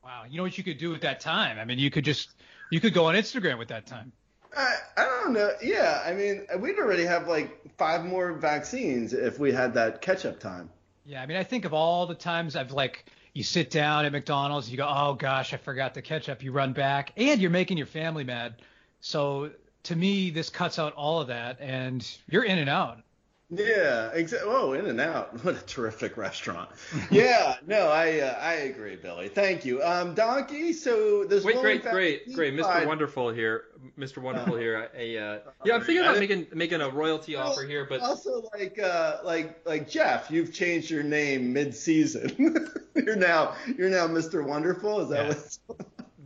Wow, 0.02 0.24
you 0.28 0.36
know 0.36 0.42
what 0.42 0.58
you 0.58 0.64
could 0.64 0.78
do 0.78 0.90
with 0.90 1.02
that 1.02 1.20
time? 1.20 1.58
I 1.58 1.64
mean, 1.64 1.78
you 1.78 1.90
could 1.90 2.04
just 2.04 2.30
you 2.70 2.80
could 2.80 2.94
go 2.94 3.06
on 3.06 3.14
Instagram 3.14 3.58
with 3.58 3.68
that 3.68 3.86
time. 3.86 4.12
I, 4.56 4.74
I 4.96 5.04
don't 5.04 5.32
know. 5.32 5.50
Yeah, 5.62 6.02
I 6.04 6.12
mean, 6.12 6.46
we'd 6.58 6.78
already 6.78 7.04
have 7.04 7.28
like 7.28 7.60
five 7.76 8.04
more 8.04 8.32
vaccines 8.32 9.12
if 9.12 9.38
we 9.38 9.52
had 9.52 9.74
that 9.74 10.00
catch 10.00 10.24
up 10.24 10.40
time. 10.40 10.70
Yeah, 11.04 11.22
I 11.22 11.26
mean, 11.26 11.36
I 11.36 11.44
think 11.44 11.64
of 11.64 11.72
all 11.72 12.06
the 12.06 12.14
times 12.14 12.56
I've 12.56 12.72
like 12.72 13.04
you 13.34 13.42
sit 13.42 13.70
down 13.70 14.04
at 14.04 14.12
McDonald's, 14.12 14.70
you 14.70 14.76
go, 14.76 14.88
oh 14.88 15.14
gosh, 15.14 15.54
I 15.54 15.58
forgot 15.58 15.94
the 15.94 16.02
ketchup. 16.02 16.42
You 16.42 16.52
run 16.52 16.72
back, 16.72 17.12
and 17.16 17.40
you're 17.40 17.50
making 17.50 17.78
your 17.78 17.86
family 17.86 18.24
mad. 18.24 18.56
So 19.00 19.52
to 19.84 19.96
me, 19.96 20.30
this 20.30 20.50
cuts 20.50 20.78
out 20.78 20.92
all 20.94 21.20
of 21.20 21.28
that, 21.28 21.60
and 21.60 22.06
you're 22.28 22.44
in 22.44 22.58
and 22.58 22.68
out. 22.68 23.00
Yeah, 23.50 24.10
exactly. 24.12 24.50
Oh, 24.52 24.74
In 24.74 24.86
and 24.86 25.00
Out, 25.00 25.32
what 25.44 25.54
a 25.56 25.64
terrific 25.64 26.18
restaurant. 26.18 26.68
yeah, 27.10 27.56
no, 27.66 27.88
I 27.88 28.20
uh, 28.20 28.38
I 28.38 28.52
agree, 28.54 28.96
Billy. 28.96 29.28
Thank 29.28 29.64
you. 29.64 29.82
Um, 29.82 30.14
Donkey. 30.14 30.74
So 30.74 31.24
this 31.24 31.44
Wait, 31.44 31.56
great, 31.60 31.82
great, 31.82 32.34
great, 32.34 32.54
Mr. 32.54 32.86
Wonderful 32.86 33.30
here, 33.30 33.64
Mr. 33.98 34.18
Wonderful 34.18 34.56
here. 34.58 34.90
A, 34.94 35.16
uh, 35.16 35.38
yeah, 35.64 35.76
I'm 35.76 35.80
thinking 35.80 36.04
about 36.04 36.18
making 36.18 36.46
making 36.52 36.82
a 36.82 36.90
royalty 36.90 37.36
offer 37.36 37.62
here, 37.62 37.86
but 37.88 38.02
also 38.02 38.50
like 38.54 38.78
uh 38.78 39.18
like 39.24 39.66
like 39.66 39.88
Jeff, 39.88 40.30
you've 40.30 40.52
changed 40.52 40.90
your 40.90 41.02
name 41.02 41.52
mid-season. 41.54 42.68
you're 42.94 43.16
now 43.16 43.54
you're 43.78 43.88
now 43.88 44.06
Mr. 44.06 44.44
Wonderful. 44.46 45.00
Is 45.00 45.08
that 45.08 45.22
Yeah. 45.22 45.28
what's 45.28 45.58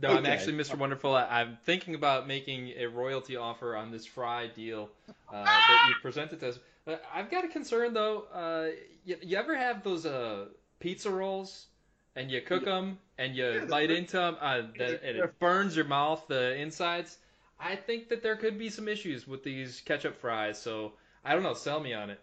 no, 0.01 0.09
I'm 0.17 0.25
actually 0.25 0.57
Mr. 0.57 0.77
Wonderful. 0.77 1.15
I, 1.15 1.23
I'm 1.23 1.57
thinking 1.63 1.95
about 1.95 2.27
making 2.27 2.73
a 2.77 2.87
royalty 2.87 3.37
offer 3.37 3.77
on 3.77 3.89
this 3.91 4.05
fry 4.05 4.47
deal 4.47 4.89
uh, 5.31 5.45
that 5.45 5.85
you 5.87 5.95
presented 6.01 6.41
to 6.41 6.49
us. 6.49 6.59
Uh, 6.85 6.95
I've 7.13 7.31
got 7.31 7.45
a 7.45 7.47
concern 7.47 7.93
though. 7.93 8.25
Uh, 8.33 8.67
you, 9.05 9.17
you 9.21 9.37
ever 9.37 9.55
have 9.55 9.83
those 9.83 10.05
uh, 10.05 10.45
pizza 10.79 11.09
rolls 11.09 11.67
and 12.15 12.29
you 12.29 12.41
cook 12.41 12.65
them 12.65 12.99
and 13.17 13.35
you 13.35 13.61
the 13.61 13.67
bite 13.67 13.89
fr- 13.89 13.95
into 13.95 14.17
them 14.17 14.37
uh, 14.39 14.61
the, 14.77 15.03
and 15.03 15.17
it 15.17 15.39
burns 15.39 15.75
your 15.75 15.85
mouth, 15.85 16.23
the 16.27 16.55
insides? 16.55 17.17
I 17.59 17.75
think 17.75 18.09
that 18.09 18.21
there 18.21 18.35
could 18.35 18.57
be 18.57 18.69
some 18.69 18.87
issues 18.87 19.27
with 19.27 19.43
these 19.43 19.81
ketchup 19.81 20.17
fries. 20.17 20.61
So 20.61 20.93
I 21.23 21.33
don't 21.33 21.43
know. 21.43 21.53
Sell 21.53 21.79
me 21.79 21.93
on 21.93 22.09
it. 22.09 22.19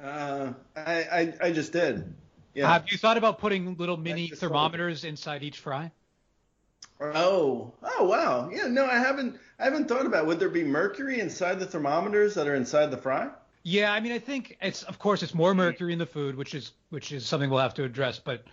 Uh, 0.00 0.52
I, 0.76 0.82
I 0.82 1.34
I 1.40 1.52
just 1.52 1.72
did. 1.72 2.14
Yeah. 2.54 2.70
Have 2.70 2.90
you 2.90 2.98
thought 2.98 3.16
about 3.16 3.38
putting 3.38 3.76
little 3.76 3.96
mini 3.96 4.28
just 4.28 4.40
told 4.40 4.52
thermometers 4.52 5.04
inside 5.04 5.42
each 5.42 5.58
fry? 5.58 5.90
Oh, 7.00 7.72
oh 7.82 8.04
wow. 8.04 8.50
Yeah, 8.52 8.66
no, 8.66 8.84
I 8.84 8.98
haven't 8.98 9.38
I 9.58 9.64
haven't 9.64 9.88
thought 9.88 10.04
about 10.06 10.24
It. 10.24 10.26
would 10.26 10.38
there 10.38 10.50
be 10.50 10.62
mercury 10.62 11.20
inside 11.20 11.58
the 11.58 11.66
thermometers 11.66 12.34
that 12.34 12.46
are 12.46 12.54
inside 12.54 12.90
the 12.90 12.98
fry? 12.98 13.30
Yeah, 13.62 13.92
I 13.92 14.00
mean, 14.00 14.12
I 14.12 14.18
think 14.18 14.56
it's 14.60 14.82
of 14.82 14.98
course 14.98 15.22
it's 15.22 15.34
more 15.34 15.54
mercury 15.54 15.92
in 15.92 15.98
the 15.98 16.06
food, 16.06 16.36
which 16.36 16.54
is 16.54 16.72
which 16.90 17.12
is 17.12 17.24
something 17.24 17.48
we'll 17.48 17.60
have 17.60 17.74
to 17.74 17.84
address. 17.84 18.18
But 18.18 18.44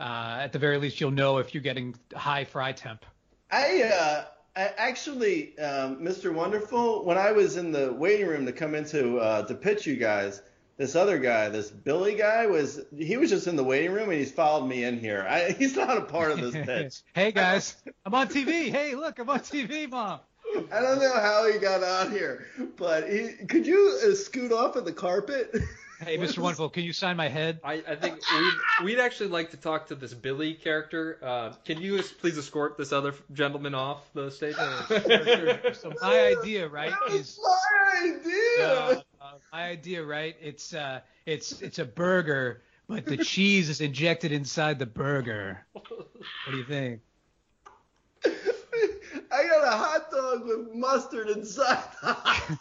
uh, 0.00 0.38
at 0.40 0.52
the 0.52 0.58
very 0.58 0.78
least, 0.78 1.00
you'll 1.00 1.10
know 1.10 1.38
if 1.38 1.54
you're 1.54 1.62
getting 1.62 1.94
high 2.14 2.44
fry 2.44 2.72
temp. 2.72 3.04
I 3.50 3.82
uh 3.82 4.24
I 4.56 4.72
actually 4.76 5.58
um, 5.58 5.96
Mr. 5.96 6.32
Wonderful, 6.32 7.04
when 7.04 7.18
I 7.18 7.32
was 7.32 7.56
in 7.56 7.72
the 7.72 7.92
waiting 7.92 8.26
room 8.26 8.46
to 8.46 8.52
come 8.52 8.74
into 8.74 9.18
uh 9.18 9.46
to 9.46 9.54
pitch 9.54 9.86
you 9.86 9.96
guys, 9.96 10.40
this 10.76 10.96
other 10.96 11.18
guy, 11.18 11.48
this 11.50 11.70
Billy 11.70 12.14
guy 12.14 12.46
was 12.46 12.80
he 12.96 13.16
was 13.16 13.30
just 13.30 13.46
in 13.46 13.56
the 13.56 13.64
waiting 13.64 13.92
room 13.92 14.08
and 14.08 14.18
he's 14.18 14.32
followed 14.32 14.66
me 14.66 14.84
in 14.84 14.98
here. 14.98 15.26
I, 15.28 15.50
he's 15.58 15.76
not 15.76 15.96
a 15.96 16.02
part 16.02 16.32
of 16.32 16.40
this 16.40 16.54
pitch. 16.66 17.02
hey 17.14 17.32
guys, 17.32 17.76
I'm 18.04 18.14
on 18.14 18.28
TV. 18.28 18.70
Hey, 18.70 18.94
look, 18.94 19.18
I'm 19.18 19.28
on 19.28 19.40
TV, 19.40 19.90
mom. 19.90 20.20
I 20.72 20.80
don't 20.80 20.98
know 21.00 21.12
how 21.14 21.50
he 21.50 21.58
got 21.58 21.82
on 21.82 22.10
here, 22.12 22.46
but 22.76 23.08
he, 23.10 23.28
could 23.46 23.66
you 23.66 23.98
uh, 24.06 24.14
scoot 24.14 24.52
off 24.52 24.76
of 24.76 24.84
the 24.84 24.92
carpet? 24.92 25.54
Hey, 26.00 26.18
Mr. 26.18 26.38
Wonderful, 26.38 26.68
can 26.70 26.84
you 26.84 26.92
sign 26.92 27.16
my 27.16 27.28
head? 27.28 27.60
I, 27.64 27.82
I 27.88 27.94
think 27.96 28.18
we'd, 28.32 28.84
we'd 28.84 28.98
actually 29.00 29.30
like 29.30 29.50
to 29.50 29.56
talk 29.56 29.86
to 29.88 29.94
this 29.94 30.12
Billy 30.14 30.54
character. 30.54 31.18
Uh, 31.22 31.52
can 31.64 31.80
you 31.80 32.02
please 32.20 32.36
escort 32.38 32.76
this 32.76 32.92
other 32.92 33.14
gentleman 33.32 33.74
off 33.74 34.12
the 34.14 34.30
stage? 34.30 34.54
So 35.74 35.92
my 36.02 36.34
idea, 36.38 36.68
right, 36.68 36.90
That 37.08 37.14
is 37.14 37.38
was 37.40 37.62
my 37.72 38.14
idea. 38.18 38.68
uh, 38.68 39.00
uh, 39.20 39.32
my 39.52 39.62
idea, 39.68 40.04
right? 40.04 40.36
It's 40.40 40.74
uh, 40.74 41.00
it's 41.26 41.62
it's 41.62 41.78
a 41.78 41.84
burger, 41.84 42.62
but 42.88 43.06
the 43.06 43.16
cheese 43.16 43.68
is 43.70 43.80
injected 43.80 44.30
inside 44.32 44.78
the 44.78 44.86
burger. 44.86 45.64
What 45.72 45.86
do 46.50 46.56
you 46.56 46.64
think? 46.64 47.00
I 49.32 49.46
got 49.48 49.64
a 49.66 49.76
hot 49.76 50.10
dog 50.34 50.46
with 50.46 50.74
mustard 50.74 51.28
inside. 51.30 51.82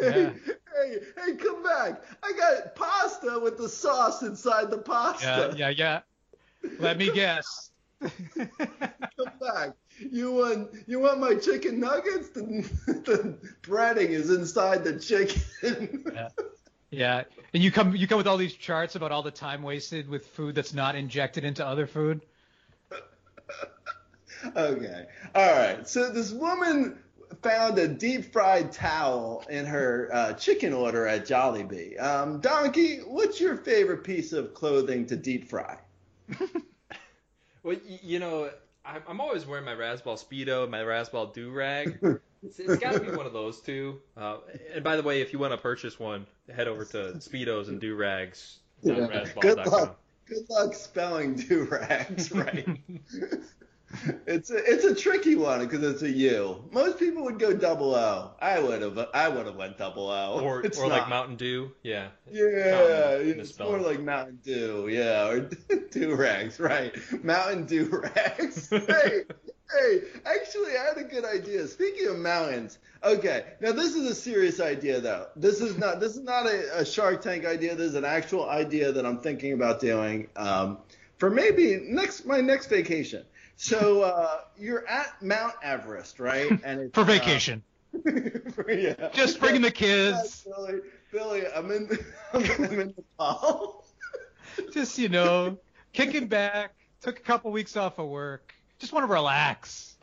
Yeah. 0.00 0.32
Hey, 0.74 0.98
hey, 1.16 1.36
come 1.36 1.62
back. 1.62 2.02
I 2.24 2.32
got 2.32 2.74
pasta 2.74 3.38
with 3.40 3.56
the 3.56 3.68
sauce 3.68 4.22
inside 4.22 4.68
the 4.68 4.78
pasta. 4.78 5.54
Yeah, 5.56 5.68
yeah, 5.70 6.00
yeah. 6.64 6.70
Let 6.80 6.98
me 6.98 7.12
guess. 7.12 7.70
Come 8.00 9.30
back. 9.40 9.74
You 10.10 10.32
want 10.32 10.70
you 10.88 10.98
want 10.98 11.20
my 11.20 11.34
chicken 11.36 11.78
nuggets? 11.78 12.30
The, 12.30 12.42
the 12.86 13.38
breading 13.62 14.08
is 14.08 14.30
inside 14.30 14.82
the 14.82 14.98
chicken. 14.98 16.04
Yeah. 16.12 16.28
Yeah, 16.90 17.22
and 17.54 17.62
you 17.62 17.70
come 17.70 17.94
you 17.94 18.08
come 18.08 18.18
with 18.18 18.26
all 18.26 18.38
these 18.38 18.54
charts 18.54 18.96
about 18.96 19.12
all 19.12 19.22
the 19.22 19.30
time 19.30 19.62
wasted 19.62 20.08
with 20.08 20.26
food 20.26 20.56
that's 20.56 20.74
not 20.74 20.96
injected 20.96 21.44
into 21.44 21.64
other 21.64 21.86
food. 21.86 22.22
Okay. 24.56 25.06
All 25.34 25.52
right. 25.52 25.88
So 25.88 26.10
this 26.10 26.32
woman 26.32 26.98
found 27.42 27.78
a 27.78 27.88
deep 27.88 28.32
fried 28.32 28.72
towel 28.72 29.44
in 29.48 29.64
her 29.64 30.10
uh, 30.12 30.32
chicken 30.34 30.72
order 30.72 31.06
at 31.06 31.26
Jollibee. 31.26 32.00
Um, 32.00 32.40
Donkey, 32.40 32.98
what's 32.98 33.40
your 33.40 33.56
favorite 33.56 34.04
piece 34.04 34.32
of 34.32 34.54
clothing 34.54 35.06
to 35.06 35.16
deep 35.16 35.48
fry? 35.48 35.78
Well, 37.62 37.76
you 38.02 38.18
know, 38.18 38.50
I'm, 38.84 39.02
I'm 39.06 39.20
always 39.20 39.46
wearing 39.46 39.64
my 39.64 39.74
Rasball 39.74 40.22
Speedo 40.22 40.68
my 40.68 40.80
Rasball 40.80 41.32
do 41.32 41.50
rag. 41.50 41.98
It's, 42.44 42.58
it's 42.58 42.76
got 42.78 42.94
to 42.94 42.98
be 42.98 43.16
one 43.16 43.24
of 43.24 43.32
those 43.32 43.60
two. 43.60 44.00
Uh, 44.16 44.38
and 44.74 44.82
by 44.82 44.96
the 44.96 45.02
way, 45.04 45.20
if 45.20 45.32
you 45.32 45.38
want 45.38 45.52
to 45.52 45.56
purchase 45.56 46.00
one, 46.00 46.26
head 46.52 46.66
over 46.66 46.84
to 46.86 47.12
Speedos 47.18 47.68
and 47.68 47.80
do 47.80 47.94
rags. 47.94 48.58
Good 49.40 49.58
luck. 49.58 50.00
Good 50.26 50.50
luck 50.50 50.74
spelling 50.74 51.36
do 51.36 51.62
rags 51.70 52.32
right. 52.32 52.66
it's 54.26 54.50
a, 54.50 54.56
it's 54.56 54.84
a 54.84 54.94
tricky 54.94 55.34
one 55.34 55.60
because 55.60 55.82
it's 55.82 56.02
a 56.02 56.10
U. 56.10 56.64
Most 56.72 56.98
people 56.98 57.24
would 57.24 57.38
go 57.38 57.52
double 57.52 57.94
O. 57.94 58.32
I 58.40 58.58
would 58.58 58.82
have 58.82 59.08
I 59.14 59.28
would 59.28 59.46
have 59.46 59.56
went 59.56 59.78
double 59.78 60.08
O. 60.08 60.40
Or, 60.40 60.64
It's 60.64 60.78
or 60.78 60.88
like. 60.88 61.08
Mountain 61.08 61.36
Dew. 61.36 61.72
Yeah. 61.82 62.08
Yeah, 62.30 63.12
it's 63.18 63.58
more 63.58 63.78
like 63.78 64.00
Mountain 64.00 64.40
Dew, 64.42 64.88
yeah, 64.88 65.28
or 65.28 65.40
do 65.90 66.14
rags, 66.14 66.58
right? 66.58 66.94
Mountain 67.22 67.66
Dew 67.66 67.88
rags. 67.88 68.68
hey, 68.70 69.22
hey, 69.72 70.00
actually, 70.24 70.76
I 70.76 70.84
had 70.88 70.98
a 70.98 71.04
good 71.04 71.24
idea. 71.24 71.66
Speaking 71.66 72.08
of 72.08 72.18
mountains, 72.18 72.78
okay, 73.04 73.44
now 73.60 73.72
this 73.72 73.94
is 73.94 74.10
a 74.10 74.14
serious 74.14 74.60
idea, 74.60 75.00
though. 75.00 75.26
This 75.36 75.60
is 75.60 75.76
not 75.76 76.00
this 76.00 76.16
is 76.16 76.22
not 76.22 76.46
a, 76.46 76.80
a 76.80 76.84
Shark 76.84 77.22
Tank 77.22 77.44
idea. 77.44 77.74
This 77.74 77.90
is 77.90 77.94
an 77.94 78.04
actual 78.04 78.48
idea 78.48 78.92
that 78.92 79.04
I'm 79.04 79.18
thinking 79.18 79.52
about 79.52 79.80
doing 79.80 80.28
um, 80.36 80.78
for 81.18 81.30
maybe 81.30 81.80
next 81.88 82.26
my 82.26 82.40
next 82.40 82.66
vacation. 82.66 83.24
So 83.62 84.02
uh, 84.02 84.40
you're 84.58 84.84
at 84.88 85.22
Mount 85.22 85.54
Everest, 85.62 86.18
right? 86.18 86.50
And 86.64 86.80
it's, 86.80 86.94
For 86.94 87.04
vacation. 87.04 87.62
Uh, 87.94 88.00
yeah. 88.68 89.08
Just 89.12 89.38
bringing 89.38 89.62
the 89.62 89.70
kids. 89.70 90.44
Billy, 90.56 90.80
Billy, 91.12 91.42
I'm 91.54 91.70
in, 91.70 91.88
I'm 92.34 92.44
in 92.44 92.94
Nepal. 92.96 93.84
Just, 94.72 94.98
you 94.98 95.08
know, 95.08 95.56
kicking 95.92 96.26
back. 96.26 96.74
Took 97.02 97.20
a 97.20 97.22
couple 97.22 97.52
weeks 97.52 97.76
off 97.76 98.00
of 98.00 98.08
work. 98.08 98.52
Just 98.80 98.92
want 98.92 99.06
to 99.06 99.12
relax. 99.12 99.94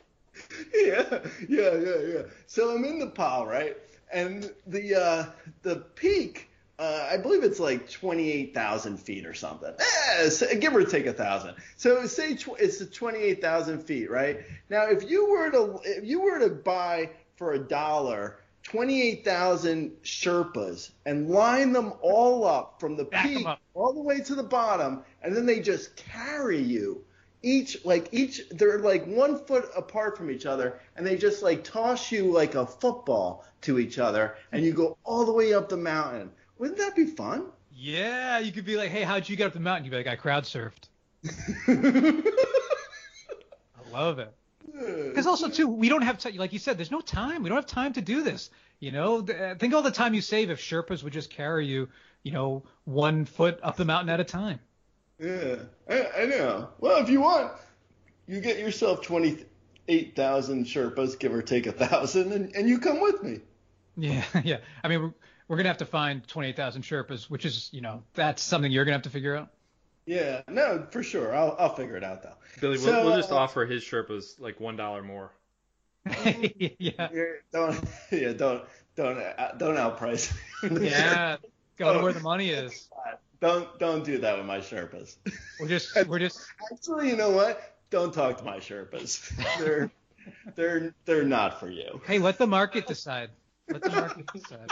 yeah, 0.74 1.18
yeah, 1.46 1.74
yeah, 1.74 1.98
yeah. 2.06 2.22
So 2.46 2.74
I'm 2.74 2.84
in 2.86 2.98
Nepal, 2.98 3.46
right? 3.46 3.76
And 4.10 4.50
the 4.66 4.94
uh, 4.94 5.26
the 5.62 5.76
peak, 5.96 6.48
uh, 6.80 7.08
I 7.12 7.18
believe 7.18 7.44
it's 7.44 7.60
like 7.60 7.90
28,000 7.90 8.96
feet 8.96 9.26
or 9.26 9.34
something. 9.34 9.74
Eh, 9.78 10.54
give 10.54 10.74
or 10.74 10.82
take 10.82 11.04
a 11.04 11.12
thousand. 11.12 11.56
So 11.76 12.06
say 12.06 12.36
tw- 12.36 12.58
it's 12.58 12.84
28,000 12.84 13.80
feet, 13.80 14.10
right? 14.10 14.40
Now, 14.70 14.86
if 14.88 15.08
you 15.08 15.30
were 15.30 15.50
to 15.50 15.78
if 15.84 16.04
you 16.04 16.22
were 16.22 16.38
to 16.38 16.48
buy 16.48 17.10
for 17.36 17.52
a 17.52 17.58
dollar 17.58 18.38
28,000 18.62 19.90
Sherpas 20.02 20.90
and 21.04 21.28
line 21.28 21.72
them 21.72 21.92
all 22.00 22.46
up 22.46 22.80
from 22.80 22.96
the 22.96 23.04
peak 23.04 23.46
all 23.74 23.92
the 23.92 24.00
way 24.00 24.20
to 24.20 24.34
the 24.34 24.42
bottom, 24.42 25.02
and 25.22 25.36
then 25.36 25.44
they 25.44 25.60
just 25.60 25.96
carry 25.96 26.60
you. 26.60 27.04
Each 27.42 27.82
like 27.86 28.08
each 28.12 28.42
they're 28.50 28.78
like 28.78 29.06
one 29.06 29.38
foot 29.46 29.70
apart 29.74 30.16
from 30.16 30.30
each 30.30 30.44
other, 30.44 30.78
and 30.96 31.06
they 31.06 31.16
just 31.16 31.42
like 31.42 31.64
toss 31.64 32.12
you 32.12 32.30
like 32.30 32.54
a 32.54 32.66
football 32.66 33.46
to 33.62 33.78
each 33.78 33.98
other, 33.98 34.36
and 34.52 34.62
you 34.62 34.72
go 34.72 34.98
all 35.04 35.24
the 35.24 35.32
way 35.32 35.54
up 35.54 35.70
the 35.70 35.76
mountain. 35.78 36.30
Wouldn't 36.60 36.76
that 36.76 36.94
be 36.94 37.06
fun? 37.06 37.46
Yeah, 37.74 38.38
you 38.38 38.52
could 38.52 38.66
be 38.66 38.76
like, 38.76 38.90
hey, 38.90 39.02
how'd 39.02 39.26
you 39.26 39.34
get 39.34 39.46
up 39.46 39.54
the 39.54 39.60
mountain? 39.60 39.86
You'd 39.86 39.92
be 39.92 39.96
like, 39.96 40.06
I 40.06 40.14
crowd 40.14 40.44
surfed. 40.44 40.90
I 41.66 42.22
love 43.90 44.18
it. 44.18 44.30
Because 44.70 45.26
also 45.26 45.48
too, 45.48 45.66
we 45.66 45.88
don't 45.88 46.02
have 46.02 46.18
time. 46.18 46.36
Like 46.36 46.52
you 46.52 46.58
said, 46.58 46.76
there's 46.76 46.90
no 46.90 47.00
time. 47.00 47.42
We 47.42 47.48
don't 47.48 47.56
have 47.56 47.66
time 47.66 47.94
to 47.94 48.02
do 48.02 48.22
this. 48.22 48.50
You 48.78 48.92
know, 48.92 49.26
uh, 49.26 49.54
think 49.54 49.72
all 49.72 49.80
the 49.80 49.90
time 49.90 50.12
you 50.12 50.20
save 50.20 50.50
if 50.50 50.60
Sherpas 50.60 51.02
would 51.02 51.14
just 51.14 51.30
carry 51.30 51.66
you, 51.66 51.88
you 52.24 52.32
know, 52.32 52.62
one 52.84 53.24
foot 53.24 53.58
up 53.62 53.76
the 53.76 53.86
mountain 53.86 54.10
at 54.10 54.20
a 54.20 54.24
time. 54.24 54.60
Yeah, 55.18 55.56
I, 55.88 56.08
I 56.18 56.24
know. 56.26 56.68
Well, 56.78 57.02
if 57.02 57.08
you 57.08 57.22
want, 57.22 57.52
you 58.26 58.42
get 58.42 58.58
yourself 58.58 59.00
twenty-eight 59.00 60.14
thousand 60.14 60.66
Sherpas, 60.66 61.18
give 61.18 61.32
or 61.32 61.40
take 61.40 61.66
a 61.66 61.72
thousand, 61.72 62.32
and, 62.32 62.54
and 62.54 62.68
you 62.68 62.80
come 62.80 63.00
with 63.00 63.22
me. 63.22 63.40
Yeah, 63.96 64.24
yeah. 64.44 64.58
I 64.84 64.88
mean, 64.88 65.14
we're, 65.50 65.54
we're 65.54 65.56
gonna 65.56 65.68
have 65.68 65.78
to 65.78 65.86
find 65.86 66.26
28,000 66.26 66.82
Sherpas, 66.82 67.24
which 67.28 67.44
is, 67.44 67.68
you 67.72 67.80
know, 67.80 68.02
that's 68.14 68.42
something 68.42 68.70
you're 68.70 68.84
gonna 68.84 68.94
have 68.94 69.02
to 69.02 69.10
figure 69.10 69.36
out. 69.36 69.48
Yeah, 70.06 70.42
no, 70.48 70.86
for 70.90 71.02
sure. 71.02 71.34
I'll 71.34 71.56
I'll 71.58 71.74
figure 71.74 71.96
it 71.96 72.04
out 72.04 72.22
though. 72.22 72.34
Billy, 72.60 72.78
we'll, 72.78 73.04
we'll 73.04 73.16
just 73.16 73.30
uh, 73.30 73.36
offer 73.36 73.66
his 73.66 73.82
Sherpas 73.82 74.40
like 74.40 74.58
one 74.58 74.76
dollar 74.76 75.02
more. 75.02 75.32
yeah, 76.24 77.08
Yeah, 77.12 77.24
don't 77.52 77.78
yeah 78.10 78.32
don't 78.32 78.64
don't 78.96 79.18
uh, 79.18 79.52
don't 79.58 79.76
outprice. 79.76 80.32
yeah. 80.80 81.36
Go 81.76 81.94
to 81.94 82.02
where 82.02 82.12
the 82.12 82.20
money 82.20 82.50
is. 82.50 82.88
Don't 83.40 83.78
don't 83.78 84.04
do 84.04 84.18
that 84.18 84.36
with 84.36 84.46
my 84.46 84.58
Sherpas. 84.58 85.16
We're 85.58 85.68
just, 85.68 85.90
we're 86.06 86.18
just. 86.18 86.40
Actually, 86.72 87.08
you 87.10 87.16
know 87.16 87.30
what? 87.30 87.76
Don't 87.90 88.12
talk 88.12 88.38
to 88.38 88.44
my 88.44 88.58
Sherpas. 88.58 89.30
They're 89.58 89.90
they're 90.54 90.94
they're 91.06 91.24
not 91.24 91.58
for 91.60 91.70
you. 91.70 92.00
Hey, 92.06 92.18
let 92.18 92.38
the 92.38 92.46
market 92.46 92.86
decide. 92.86 93.30
Let 93.70 93.82
the 93.82 93.90
market 93.90 94.26
decide. 94.32 94.70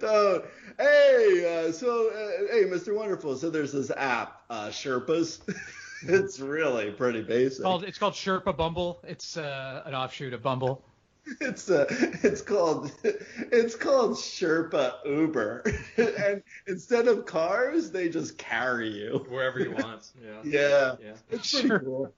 Don't. 0.00 0.44
Hey, 0.78 1.66
uh, 1.68 1.72
so 1.72 2.08
uh, 2.10 2.52
hey, 2.52 2.64
Mr. 2.64 2.94
Wonderful. 2.94 3.36
So 3.36 3.50
there's 3.50 3.72
this 3.72 3.90
app, 3.90 4.42
uh, 4.50 4.68
Sherpas. 4.68 5.40
it's 6.02 6.40
really 6.40 6.90
pretty 6.90 7.22
basic. 7.22 7.58
It's 7.58 7.60
called, 7.60 7.84
it's 7.84 7.98
called 7.98 8.14
Sherpa 8.14 8.56
Bumble. 8.56 9.00
It's 9.06 9.36
uh, 9.36 9.82
an 9.84 9.94
offshoot 9.94 10.32
of 10.32 10.42
Bumble. 10.42 10.84
It's 11.40 11.70
uh, 11.70 11.84
it's 12.24 12.40
called 12.40 12.90
it's 13.04 13.76
called 13.76 14.12
Sherpa 14.12 14.94
Uber, 15.04 15.62
and 15.96 16.42
instead 16.66 17.06
of 17.08 17.26
cars, 17.26 17.90
they 17.92 18.08
just 18.08 18.36
carry 18.38 18.88
you. 18.88 19.24
Wherever 19.28 19.60
you 19.60 19.70
want. 19.72 20.10
Yeah. 20.20 20.40
Yeah, 20.42 20.96
Yeah. 21.00 21.12
it's 21.30 21.52
pretty 21.52 21.84
cool. 21.84 22.12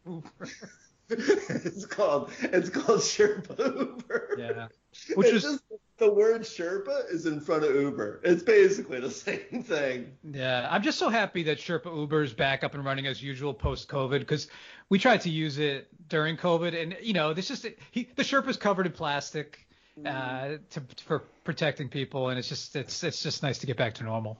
it's 1.11 1.85
called 1.87 2.31
it's 2.41 2.71
called 2.71 3.01
Sherpa 3.01 3.59
Uber. 3.59 4.37
Yeah. 4.38 4.69
Which 5.15 5.27
It's 5.29 5.35
was 5.35 5.43
just 5.43 5.65
the 5.98 6.11
word 6.11 6.42
Sherpa 6.42 7.12
is 7.12 7.26
in 7.26 7.40
front 7.40 7.64
of 7.64 7.74
Uber. 7.74 8.20
It's 8.24 8.42
basically 8.42 9.00
the 9.00 9.11
same 9.11 9.62
thing. 9.62 10.12
Yeah, 10.31 10.66
I'm 10.70 10.83
just 10.83 10.98
so 10.98 11.09
happy 11.09 11.42
that 11.44 11.59
Sherpa 11.59 11.94
Uber 11.94 12.22
is 12.22 12.33
back 12.33 12.64
up 12.64 12.74
and 12.74 12.85
running 12.85 13.07
as 13.07 13.22
usual 13.22 13.55
post 13.55 13.88
COVID 13.88 14.20
because 14.20 14.48
we 14.88 14.98
tried 14.98 15.20
to 15.22 15.31
use 15.31 15.59
it 15.59 15.88
during 16.09 16.37
COVID 16.37 16.81
and 16.81 16.96
you 17.00 17.12
know 17.12 17.33
this 17.33 17.48
just 17.48 17.66
he 17.90 18.09
the 18.16 18.22
Sherpa's 18.22 18.57
covered 18.57 18.87
in 18.87 18.92
plastic 18.92 19.66
uh, 20.05 20.57
to 20.70 20.83
for 21.05 21.20
protecting 21.44 21.88
people 21.88 22.31
and 22.31 22.38
it's 22.38 22.48
just 22.48 22.74
it's 22.76 23.02
it's 23.05 23.22
just 23.22 23.42
nice 23.42 23.59
to 23.59 23.66
get 23.66 23.76
back 23.76 23.94
to 23.94 24.05
normal. 24.05 24.38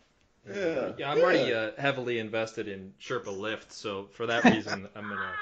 Yeah. 0.49 0.93
Yeah, 0.99 1.13
I'm 1.13 1.21
already 1.21 1.55
uh, 1.55 1.71
heavily 1.79 2.19
invested 2.19 2.67
in 2.67 2.93
Sherpa 3.01 3.37
Lift, 3.37 3.73
so 3.73 4.09
for 4.13 4.27
that 4.27 4.45
reason, 4.45 4.89
I'm 4.97 5.09
gonna 5.09 5.33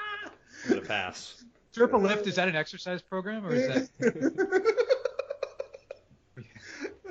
I'm 0.65 0.69
gonna 0.69 0.81
pass. 0.81 1.43
Sherpa 1.75 1.99
Lift 2.01 2.27
is 2.27 2.35
that 2.35 2.47
an 2.47 2.55
exercise 2.55 3.01
program 3.01 3.45
or 3.45 3.53
is 3.53 3.89
that 3.99 4.91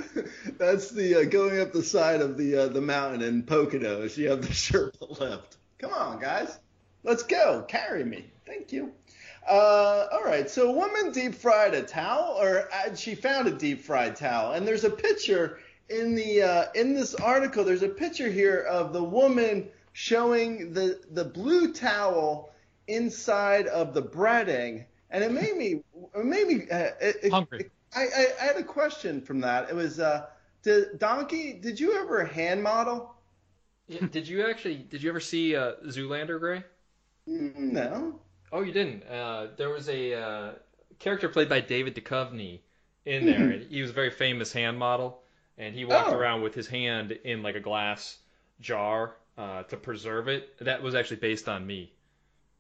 That's 0.59 0.91
the 0.91 1.17
uh, 1.17 1.25
going 1.25 1.61
up 1.61 1.73
the 1.73 1.83
side 1.83 2.21
of 2.21 2.37
the 2.37 2.57
uh, 2.65 2.69
the 2.69 2.81
mountain 2.81 3.23
in 3.23 3.43
Poconos. 3.43 4.17
You 4.17 4.31
have 4.31 4.43
the 4.43 4.49
Sherpa 4.49 5.19
lift. 5.21 5.57
Come 5.79 5.93
on, 5.93 6.21
guys, 6.21 6.59
let's 7.05 7.23
go. 7.23 7.65
Carry 7.69 8.05
me. 8.05 8.27
Thank 8.47 8.73
you. 8.73 8.93
Uh, 9.49 10.07
all 10.13 10.23
right. 10.25 10.51
So 10.51 10.69
a 10.69 10.73
woman 10.73 11.13
deep 11.13 11.35
fried 11.35 11.75
a 11.75 11.83
towel, 11.83 12.37
or 12.41 12.69
uh, 12.73 12.95
she 12.95 13.15
found 13.15 13.49
a 13.49 13.53
deep 13.53 13.83
fried 13.83 14.17
towel, 14.17 14.53
and 14.53 14.67
there's 14.69 14.85
a 14.85 14.91
picture 14.91 15.59
in 15.89 16.15
the 16.15 16.43
uh, 16.43 16.65
in 16.75 16.95
this 16.95 17.15
article. 17.15 17.65
There's 17.65 17.83
a 17.83 17.89
picture 17.89 18.31
here 18.31 18.61
of 18.69 18.93
the 18.93 19.03
woman 19.03 19.69
showing 19.93 20.73
the 20.73 21.01
the 21.13 21.25
blue 21.25 21.73
towel 21.73 22.51
inside 22.87 23.67
of 23.69 23.95
the 23.95 24.03
breading, 24.03 24.85
and 25.11 25.25
it 25.25 25.33
made 25.33 25.57
me 25.57 25.83
it 26.15 26.25
made 26.25 26.47
me 26.47 26.71
uh, 26.71 26.91
it, 27.01 27.17
it- 27.23 27.33
Hungry. 27.33 27.71
I, 27.95 28.03
I, 28.03 28.27
I 28.41 28.45
had 28.45 28.57
a 28.57 28.63
question 28.65 29.21
from 29.21 29.41
that. 29.41 29.69
It 29.71 29.75
was, 29.75 29.99
uh, 30.01 30.27
did, 30.63 30.99
Donkey, 30.99 31.53
did 31.55 31.79
you 31.81 31.95
ever 32.01 32.25
hand 32.25 32.63
model? 32.63 33.15
Yeah, 33.89 34.07
did 34.07 34.27
you 34.29 34.47
actually 34.49 34.77
did 34.77 35.03
you 35.03 35.11
ever 35.11 35.21
see 35.21 35.55
uh, 35.57 35.73
Zoolander, 35.87 36.39
Grey? 36.39 36.65
No. 37.27 38.21
Oh, 38.53 38.63
you 38.63 38.73
didn't. 38.73 39.03
Uh, 39.05 39.49
there 39.57 39.71
was 39.71 39.89
a 39.89 40.15
uh, 40.15 40.53
character 40.99 41.29
played 41.29 41.49
by 41.49 41.61
David 41.61 41.95
Duchovny 41.95 42.61
in 43.05 43.27
there. 43.27 43.51
and 43.51 43.63
he 43.71 43.81
was 43.81 43.91
a 43.91 43.95
very 43.95 44.11
famous 44.11 44.53
hand 44.53 44.79
model, 44.79 45.23
and 45.59 45.75
he 45.75 45.85
walked 45.85 46.13
Oh. 46.13 46.17
around 46.17 46.43
with 46.43 46.55
his 46.55 46.67
hand 46.69 47.13
in 47.13 47.43
like 47.43 47.55
a 47.57 47.61
glass 47.61 48.19
jar 48.61 49.17
uh, 49.39 49.63
to 49.65 49.77
preserve 49.77 50.29
it. 50.29 50.59
That 50.61 50.83
was 50.83 50.95
actually 50.95 51.19
based 51.19 51.49
on 51.49 51.67
me. 51.67 51.93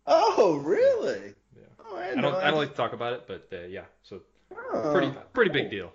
Oh, 0.06 0.56
really? 0.56 1.34
Yeah. 1.56 1.62
Oh, 1.78 1.96
I, 1.96 2.16
I 2.16 2.20
don't 2.20 2.22
no 2.22 2.36
I 2.38 2.50
don't 2.50 2.58
like 2.58 2.70
to 2.70 2.76
talk 2.76 2.92
about 2.92 3.12
it, 3.14 3.24
but 3.26 3.48
uh, 3.52 3.66
yeah, 3.66 3.84
so 4.02 4.20
Oh. 4.72 4.92
pretty 4.92 5.14
pretty 5.32 5.50
big 5.52 5.70
deal. 5.70 5.92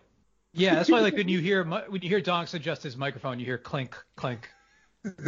Yeah, 0.54 0.76
that's 0.76 0.90
why 0.90 1.02
like 1.02 1.16
when 1.16 1.28
you 1.28 1.40
hear 1.50 1.64
mi- 1.64 1.84
when 1.90 2.02
you 2.02 2.10
hear 2.10 2.22
Donks 2.22 2.54
adjust 2.54 2.84
his 2.84 2.96
microphone, 2.98 3.40
you 3.40 3.46
hear 3.46 3.58
clink 3.58 3.96
clink. 4.16 4.50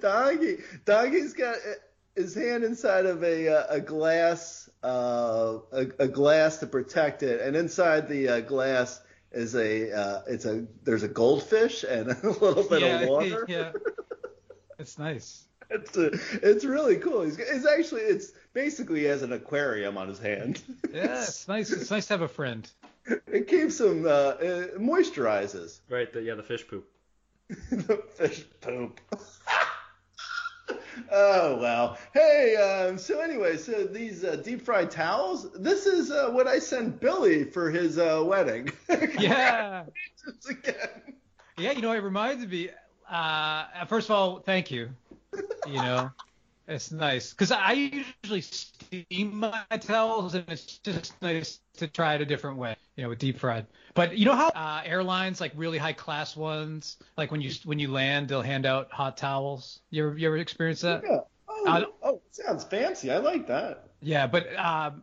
Donkey, 0.00 0.58
Donkey's 0.84 1.32
got 1.32 1.56
uh, 1.56 1.74
his 2.14 2.34
hand 2.34 2.62
inside 2.62 3.06
of 3.06 3.24
a 3.24 3.48
uh, 3.48 3.66
a 3.70 3.80
glass 3.80 4.68
uh, 4.84 5.58
a, 5.72 5.86
a 5.98 6.08
glass 6.08 6.58
to 6.58 6.66
protect 6.66 7.22
it, 7.22 7.40
and 7.40 7.56
inside 7.56 8.08
the 8.08 8.28
uh, 8.28 8.40
glass 8.40 9.00
is 9.32 9.54
a 9.54 9.92
uh, 9.92 10.22
it's 10.26 10.44
a 10.44 10.66
there's 10.84 11.02
a 11.02 11.08
goldfish 11.08 11.84
and 11.84 12.10
a 12.22 12.30
little 12.30 12.68
bit 12.68 12.82
yeah, 12.82 13.00
of 13.00 13.08
water. 13.08 13.44
yeah. 13.48 13.72
It's 14.78 14.98
nice. 14.98 15.44
It's 15.70 15.96
a, 15.96 16.10
it's 16.42 16.64
really 16.64 16.96
cool. 16.96 17.22
He's 17.22 17.38
it's 17.38 17.66
actually 17.66 18.02
it's 18.02 18.32
basically 18.58 19.04
has 19.04 19.22
an 19.22 19.32
aquarium 19.32 19.96
on 19.96 20.08
his 20.08 20.18
hand. 20.18 20.60
Yeah, 20.92 21.22
it's 21.22 21.46
nice. 21.46 21.70
It's 21.70 21.92
nice 21.92 22.06
to 22.06 22.14
have 22.14 22.22
a 22.22 22.28
friend. 22.28 22.68
it 23.28 23.46
keeps 23.46 23.78
him 23.78 24.04
uh, 24.04 24.32
it 24.40 24.80
moisturizes 24.80 25.78
Right? 25.88 26.12
The, 26.12 26.22
yeah, 26.22 26.34
the 26.34 26.42
fish 26.42 26.66
poop. 26.66 26.88
the 27.48 28.02
fish 28.16 28.44
poop. 28.60 29.00
oh 31.12 31.56
well. 31.58 31.98
Hey, 32.12 32.56
um, 32.56 32.98
so 32.98 33.20
anyway, 33.20 33.58
so 33.58 33.84
these 33.84 34.24
uh, 34.24 34.34
deep 34.36 34.62
fried 34.62 34.90
towels. 34.90 35.52
This 35.52 35.86
is 35.86 36.10
uh, 36.10 36.30
what 36.30 36.48
I 36.48 36.58
sent 36.58 37.00
Billy 37.00 37.44
for 37.44 37.70
his 37.70 37.96
uh, 37.96 38.22
wedding. 38.24 38.72
Yeah. 39.18 39.84
Again. 40.50 41.14
Yeah, 41.56 41.72
you 41.72 41.80
know, 41.80 41.92
it 41.92 42.02
reminds 42.02 42.44
me. 42.44 42.70
Uh, 43.08 43.84
first 43.86 44.08
of 44.08 44.16
all, 44.16 44.40
thank 44.40 44.72
you. 44.72 44.90
You 45.66 45.74
know, 45.74 46.10
it's 46.68 46.92
nice 46.92 47.32
because 47.32 47.50
I 47.50 47.72
usually 47.72 48.42
steam 48.42 49.36
my 49.36 49.64
towels, 49.80 50.34
and 50.34 50.44
it's 50.48 50.78
just 50.78 51.20
nice 51.22 51.60
to 51.78 51.88
try 51.88 52.14
it 52.14 52.20
a 52.20 52.26
different 52.26 52.58
way. 52.58 52.76
You 52.96 53.04
know, 53.04 53.08
with 53.10 53.18
deep 53.18 53.38
fried. 53.38 53.66
But 53.94 54.16
you 54.18 54.26
know 54.26 54.34
how 54.36 54.48
uh, 54.48 54.82
airlines, 54.84 55.40
like 55.40 55.52
really 55.56 55.78
high 55.78 55.92
class 55.94 56.36
ones, 56.36 56.98
like 57.16 57.30
when 57.30 57.40
you 57.40 57.52
when 57.64 57.78
you 57.78 57.90
land, 57.90 58.28
they'll 58.28 58.42
hand 58.42 58.66
out 58.66 58.92
hot 58.92 59.16
towels. 59.16 59.80
You 59.90 60.08
ever 60.08 60.18
you 60.18 60.26
ever 60.28 60.36
experience 60.36 60.82
that? 60.82 61.02
Yeah. 61.04 61.20
Oh, 61.48 61.64
Uh, 61.66 61.84
oh, 62.02 62.22
sounds 62.30 62.64
fancy. 62.64 63.10
I 63.10 63.18
like 63.18 63.46
that. 63.48 63.88
Yeah, 64.00 64.26
but 64.26 64.54
um, 64.56 65.02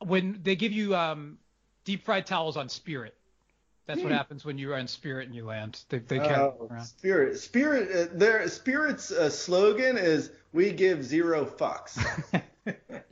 when 0.00 0.40
they 0.42 0.56
give 0.56 0.72
you 0.72 0.94
um, 0.96 1.38
deep 1.84 2.04
fried 2.04 2.26
towels 2.26 2.56
on 2.56 2.68
Spirit, 2.68 3.14
that's 3.86 4.00
what 4.02 4.12
happens 4.12 4.44
when 4.44 4.58
you're 4.58 4.74
on 4.76 4.86
Spirit 4.88 5.26
and 5.26 5.34
you 5.34 5.44
land. 5.44 5.84
They, 5.88 5.98
they 5.98 6.18
carry 6.18 6.28
them 6.30 6.52
Oh, 6.60 6.66
around. 6.70 6.84
Spirit, 6.84 7.38
Spirit, 7.38 7.90
uh, 8.12 8.16
their 8.16 8.48
Spirit's 8.48 9.10
uh, 9.10 9.28
slogan 9.30 9.96
is 9.98 10.30
"We 10.52 10.72
give 10.72 11.04
zero 11.04 11.44
fucks." 11.44 11.98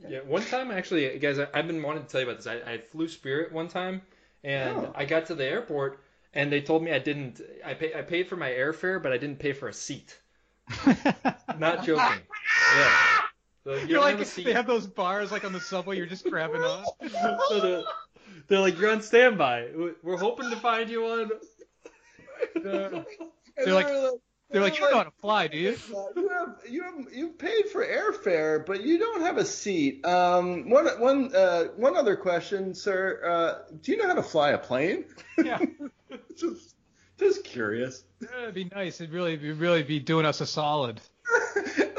Yeah, 0.09 0.19
one 0.21 0.43
time 0.43 0.71
actually, 0.71 1.17
guys, 1.19 1.37
I, 1.39 1.47
I've 1.53 1.67
been 1.67 1.81
wanting 1.81 2.03
to 2.03 2.09
tell 2.09 2.21
you 2.21 2.27
about 2.27 2.37
this. 2.37 2.47
I, 2.47 2.55
I 2.71 2.77
flew 2.91 3.07
Spirit 3.07 3.51
one 3.51 3.67
time, 3.67 4.01
and 4.43 4.77
Oh. 4.77 4.91
I 4.95 5.05
got 5.05 5.27
to 5.27 5.35
the 5.35 5.45
airport, 5.45 5.99
and 6.33 6.51
they 6.51 6.59
told 6.61 6.83
me 6.83 6.91
I 6.91 6.97
didn't. 6.99 7.39
I 7.63 7.73
pay, 7.75 7.93
I 7.93 8.01
paid 8.01 8.27
for 8.27 8.35
my 8.35 8.49
airfare, 8.49 9.01
but 9.01 9.11
I 9.13 9.17
didn't 9.17 9.37
pay 9.39 9.53
for 9.53 9.67
a 9.69 9.73
seat. 9.73 10.19
Not 11.57 11.83
joking. 11.85 12.21
Yeah. 12.75 12.97
So 13.63 13.75
you 13.75 13.87
You're 13.87 14.01
like 14.01 14.11
have 14.17 14.21
a 14.21 14.25
seat. 14.25 14.45
they 14.45 14.53
have 14.53 14.67
those 14.67 14.87
bars 14.87 15.31
like 15.31 15.45
on 15.45 15.53
the 15.53 15.59
subway. 15.61 15.97
You're 15.97 16.05
just 16.07 16.25
grabbing 16.29 16.61
on. 16.61 16.85
so 17.49 17.59
they're, 17.59 17.83
they're 18.47 18.59
like, 18.59 18.77
you're 18.79 18.91
on 18.91 19.01
standby. 19.01 19.69
We- 19.75 19.91
We're 20.03 20.17
hoping 20.17 20.49
to 20.49 20.55
find 20.57 20.89
you 20.89 21.05
on. 21.05 21.31
And 22.55 22.65
They're 23.67 23.73
like- 23.73 23.87
they're 23.87 24.11
They're 24.49 24.61
like, 24.61 24.75
you 24.75 24.81
don't 24.81 24.91
know 24.91 24.97
how 24.97 25.03
to 25.03 25.11
fly, 25.21 25.47
do 25.47 25.57
you? 25.57 25.77
Uh, 25.95 26.05
you 26.15 26.29
have 26.29 26.55
you 26.69 26.83
have 26.83 27.13
you 27.13 27.29
paid 27.29 27.69
for 27.69 27.83
airfare, 27.85 28.63
but 28.65 28.83
you 28.83 28.99
don't 28.99 29.21
have 29.21 29.37
a 29.37 29.45
seat. 29.45 30.05
Um, 30.05 30.69
one 30.69 30.85
one 30.99 31.35
uh, 31.35 31.65
one 31.75 31.95
other 31.95 32.15
question, 32.15 32.73
sir. 32.75 33.21
Uh, 33.25 33.73
do 33.81 33.91
you 33.91 33.97
know 33.97 34.07
how 34.07 34.13
to 34.15 34.21
fly 34.23 34.49
a 34.51 34.57
plane? 34.59 35.05
Yeah. 35.43 35.59
just 36.37 36.75
just 37.17 37.43
curious. 37.43 38.03
It'd 38.21 38.53
be 38.53 38.65
nice. 38.65 38.99
It'd 39.01 39.13
really, 39.13 39.33
it'd 39.33 39.57
really 39.59 39.81
be 39.83 39.99
doing 39.99 40.25
us 40.25 40.41
a 40.41 40.45
solid. 40.45 40.99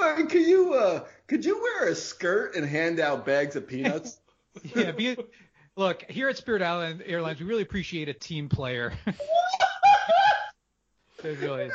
Uh, 0.04 0.16
could 0.26 0.46
you 0.46 0.74
uh, 0.74 1.04
could 1.28 1.44
you 1.46 1.60
wear 1.62 1.88
a 1.88 1.94
skirt 1.94 2.54
and 2.56 2.66
hand 2.66 3.00
out 3.00 3.24
bags 3.24 3.56
of 3.56 3.66
peanuts? 3.66 4.18
Yeah. 4.76 4.90
Be, 4.92 5.16
look, 5.76 6.02
here 6.10 6.28
at 6.28 6.36
Spirit 6.36 6.62
Island 6.62 7.02
Airlines, 7.06 7.40
we 7.40 7.46
really 7.46 7.62
appreciate 7.62 8.08
a 8.08 8.14
team 8.14 8.48
player. 8.48 8.92
it 11.24 11.38
really. 11.40 11.70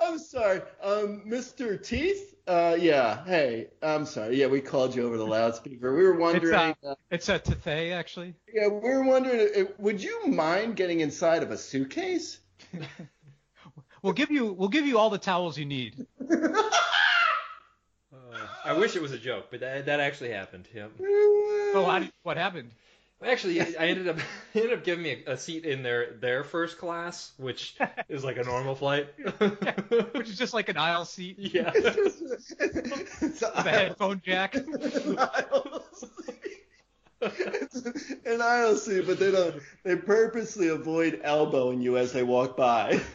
I'm 0.00 0.18
sorry, 0.18 0.60
um, 0.82 1.22
Mr. 1.26 1.82
Teeth. 1.82 2.34
Uh, 2.46 2.76
yeah. 2.78 3.24
Hey, 3.24 3.68
I'm 3.82 4.04
sorry. 4.04 4.38
Yeah, 4.38 4.48
we 4.48 4.60
called 4.60 4.94
you 4.94 5.06
over 5.06 5.16
the 5.16 5.26
loudspeaker. 5.26 5.96
We 5.96 6.02
were 6.02 6.12
It's 6.12 6.20
wondering. 6.20 6.74
uh, 6.86 6.94
it's 7.10 7.28
a 7.28 7.38
Tethe 7.38 7.92
actually. 7.92 8.34
Yeah, 8.52 8.68
we 8.68 8.80
were 8.80 9.04
wondering, 9.04 9.48
uh, 9.56 9.64
would 9.78 10.02
you 10.02 10.26
mind 10.26 10.76
getting 10.76 11.00
inside 11.00 11.42
of 11.42 11.50
a 11.50 11.58
suitcase? 11.58 12.38
We'll 14.04 14.12
give 14.12 14.30
you, 14.30 14.52
we'll 14.52 14.68
give 14.68 14.84
you 14.84 14.98
all 14.98 15.08
the 15.08 15.16
towels 15.16 15.56
you 15.56 15.64
need. 15.64 16.06
I 18.62 18.74
wish 18.74 18.96
it 18.96 19.00
was 19.00 19.12
a 19.12 19.18
joke, 19.18 19.46
but 19.50 19.60
that, 19.60 19.86
that 19.86 19.98
actually 19.98 20.28
happened. 20.28 20.68
Yep. 20.74 20.90
Oh, 21.00 21.86
how 21.90 22.06
what 22.22 22.36
happened? 22.36 22.72
Actually, 23.24 23.60
I 23.60 23.86
ended 23.86 24.08
up 24.08 24.18
ended 24.54 24.72
up 24.72 24.84
giving 24.84 25.02
me 25.02 25.22
a, 25.26 25.32
a 25.32 25.36
seat 25.36 25.64
in 25.64 25.82
their 25.82 26.12
their 26.12 26.44
first 26.44 26.78
class, 26.78 27.32
which 27.36 27.76
is 28.08 28.24
like 28.24 28.36
a 28.36 28.44
normal 28.44 28.74
flight. 28.74 29.08
Which 30.14 30.28
is 30.28 30.38
just 30.38 30.54
like 30.54 30.68
an 30.68 30.76
aisle 30.76 31.04
seat 31.04 31.36
yeah. 31.38 31.70
it's 31.74 32.20
with 33.40 33.42
a 33.54 33.62
headphone 33.62 34.20
jack. 34.24 34.54
It's, 37.24 38.02
in 38.24 38.40
aisle 38.40 38.76
seat, 38.76 39.06
but 39.06 39.18
they 39.18 39.30
don't. 39.30 39.56
They 39.82 39.96
purposely 39.96 40.68
avoid 40.68 41.20
elbowing 41.22 41.80
you 41.80 41.96
as 41.96 42.12
they 42.12 42.22
walk 42.22 42.56
by. 42.56 43.00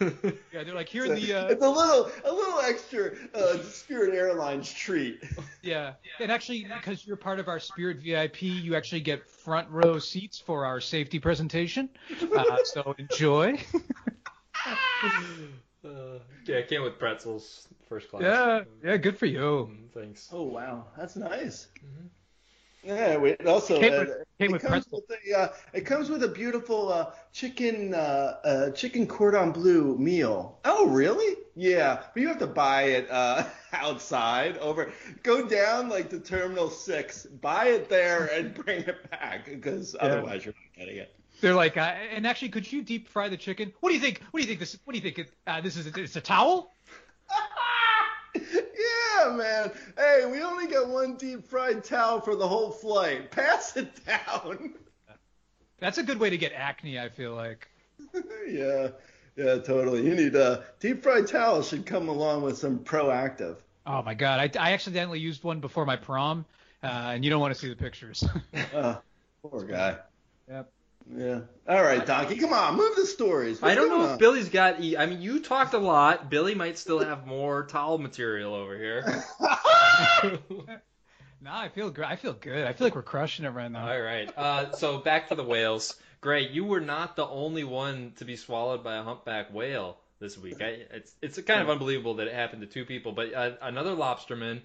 Yeah, 0.51 0.63
they're 0.63 0.73
like 0.73 0.89
here 0.89 1.05
in 1.05 1.13
the 1.13 1.33
uh, 1.33 1.47
it's 1.47 1.63
a 1.63 1.69
little, 1.69 2.11
a 2.25 2.33
little 2.33 2.59
extra 2.61 3.11
uh, 3.35 3.61
Spirit 3.61 4.15
Airlines 4.15 4.73
treat. 4.73 5.21
yeah, 5.61 5.93
and 6.19 6.31
actually 6.31 6.65
because 6.65 7.05
you're 7.05 7.15
part 7.15 7.39
of 7.39 7.47
our 7.47 7.59
Spirit 7.59 7.97
VIP, 7.97 8.41
you 8.41 8.75
actually 8.75 9.01
get 9.01 9.27
front 9.27 9.69
row 9.69 9.99
seats 9.99 10.39
for 10.39 10.65
our 10.65 10.81
safety 10.81 11.19
presentation. 11.19 11.89
Uh, 12.35 12.57
so 12.63 12.95
enjoy. 12.97 13.57
Uh, 15.83 16.19
yeah, 16.45 16.57
I 16.57 16.61
came 16.63 16.83
with 16.83 16.99
pretzels 16.99 17.67
first 17.87 18.09
class. 18.09 18.21
yeah, 18.21 18.63
yeah, 18.83 18.97
good 18.97 19.17
for 19.17 19.27
you. 19.27 19.69
Mm, 19.71 19.89
Thanks. 19.93 20.29
Oh 20.31 20.43
wow, 20.43 20.87
that's 20.97 21.15
nice. 21.15 21.67
Yeah, 22.83 23.17
we, 23.17 23.31
it 23.31 23.45
also 23.45 23.79
Came 23.79 23.93
uh, 23.93 24.05
came 24.39 24.49
it 24.49 24.51
with 24.53 24.61
comes 24.61 24.87
pretzel. 24.87 25.03
with 25.09 25.19
a 25.27 25.37
uh, 25.37 25.53
it 25.73 25.81
comes 25.81 26.09
with 26.09 26.23
a 26.23 26.27
beautiful 26.27 26.91
uh, 26.91 27.11
chicken 27.33 27.93
uh, 27.93 28.37
uh, 28.43 28.69
chicken 28.71 29.05
cordon 29.05 29.51
bleu 29.51 29.97
meal. 29.97 30.59
Oh 30.63 30.87
really? 30.87 31.35
Yeah, 31.55 32.03
but 32.13 32.21
you 32.21 32.27
have 32.29 32.39
to 32.39 32.47
buy 32.47 32.83
it 32.83 33.11
uh, 33.11 33.43
outside. 33.73 34.57
Over, 34.59 34.93
go 35.23 35.45
down 35.45 35.89
like 35.89 36.09
to 36.11 36.19
Terminal 36.21 36.69
Six, 36.69 37.25
buy 37.25 37.65
it 37.67 37.89
there, 37.89 38.27
and 38.27 38.53
bring 38.65 38.83
it 38.83 39.09
back 39.11 39.45
because 39.45 39.95
otherwise 39.99 40.45
you're 40.45 40.53
not 40.53 40.79
getting 40.79 41.01
it. 41.01 41.13
They're 41.41 41.55
like, 41.55 41.75
uh, 41.77 41.95
and 42.13 42.25
actually, 42.25 42.49
could 42.49 42.69
you 42.71 42.81
deep 42.81 43.09
fry 43.09 43.27
the 43.27 43.37
chicken? 43.37 43.73
What 43.81 43.89
do 43.89 43.95
you 43.95 44.01
think? 44.01 44.21
What 44.31 44.39
do 44.39 44.43
you 44.43 44.47
think 44.47 44.59
this? 44.61 44.77
What 44.85 44.93
do 44.93 44.99
you 44.99 45.03
think? 45.03 45.19
It, 45.19 45.33
uh, 45.47 45.59
this 45.59 45.75
is 45.75 45.87
it's 45.87 46.15
a 46.15 46.21
towel? 46.21 46.73
yeah, 49.29 49.35
man. 49.35 49.71
Hey, 49.97 50.25
we 50.31 50.41
only 50.41 50.67
got 50.67 50.87
one 50.87 51.15
deep 51.15 51.45
fried 51.45 51.83
towel 51.83 52.21
for 52.21 52.35
the 52.35 52.47
whole 52.47 52.71
flight. 52.71 53.31
Pass 53.31 53.75
it 53.77 53.91
down. 54.05 54.73
That's 55.79 55.97
a 55.97 56.03
good 56.03 56.19
way 56.19 56.29
to 56.29 56.37
get 56.37 56.53
acne. 56.53 56.99
I 56.99 57.09
feel 57.09 57.33
like. 57.35 57.67
yeah, 58.47 58.89
yeah, 59.35 59.57
totally. 59.57 60.05
You 60.05 60.15
need 60.15 60.35
a 60.35 60.65
deep 60.79 61.03
fried 61.03 61.27
towel 61.27 61.61
should 61.61 61.85
come 61.85 62.09
along 62.09 62.43
with 62.43 62.57
some 62.57 62.79
Proactiv. 62.79 63.57
Oh 63.85 64.03
my 64.03 64.13
god, 64.13 64.55
I, 64.55 64.69
I 64.69 64.73
accidentally 64.73 65.19
used 65.19 65.43
one 65.43 65.59
before 65.59 65.85
my 65.85 65.95
prom, 65.95 66.45
uh, 66.83 66.87
and 66.87 67.23
you 67.23 67.29
don't 67.29 67.39
want 67.39 67.53
to 67.53 67.59
see 67.59 67.69
the 67.69 67.75
pictures. 67.75 68.23
Uh, 68.73 68.97
poor 69.41 69.63
guy. 69.63 69.97
Yep. 70.49 70.69
Yeah. 71.15 71.41
All 71.67 71.81
right, 71.81 72.05
Donkey, 72.05 72.35
come 72.37 72.53
on, 72.53 72.75
move 72.77 72.95
the 72.95 73.05
stories. 73.05 73.61
What's 73.61 73.71
I 73.71 73.75
don't 73.75 73.89
know 73.89 74.01
on? 74.01 74.11
if 74.13 74.19
Billy's 74.19 74.49
got. 74.49 74.79
E- 74.79 74.97
I 74.97 75.05
mean, 75.07 75.21
you 75.21 75.39
talked 75.39 75.73
a 75.73 75.79
lot. 75.79 76.29
Billy 76.29 76.53
might 76.55 76.77
still 76.77 76.99
have 76.99 77.25
more 77.25 77.65
towel 77.65 77.97
material 77.97 78.53
over 78.53 78.77
here. 78.77 79.03
no, 81.41 81.51
I 81.51 81.69
feel 81.69 81.89
gr- 81.89 82.03
I 82.05 82.15
feel 82.15 82.33
good. 82.33 82.65
I 82.65 82.73
feel 82.73 82.87
like 82.87 82.95
we're 82.95 83.01
crushing 83.01 83.45
it 83.45 83.49
right 83.49 83.71
now. 83.71 83.89
All 83.89 84.01
right. 84.01 84.31
Uh, 84.37 84.71
so 84.73 84.99
back 84.99 85.29
to 85.29 85.35
the 85.35 85.43
whales. 85.43 85.95
Great. 86.21 86.51
You 86.51 86.65
were 86.65 86.81
not 86.81 87.15
the 87.15 87.25
only 87.25 87.63
one 87.63 88.13
to 88.17 88.25
be 88.25 88.35
swallowed 88.35 88.83
by 88.83 88.97
a 88.97 89.03
humpback 89.03 89.53
whale 89.53 89.97
this 90.19 90.37
week. 90.37 90.61
I, 90.61 90.85
it's 90.91 91.15
it's 91.21 91.41
kind 91.41 91.61
of 91.61 91.69
unbelievable 91.69 92.15
that 92.15 92.27
it 92.27 92.33
happened 92.33 92.61
to 92.61 92.67
two 92.67 92.85
people, 92.85 93.13
but 93.13 93.33
uh, 93.33 93.51
another 93.61 93.95
lobsterman 93.95 94.61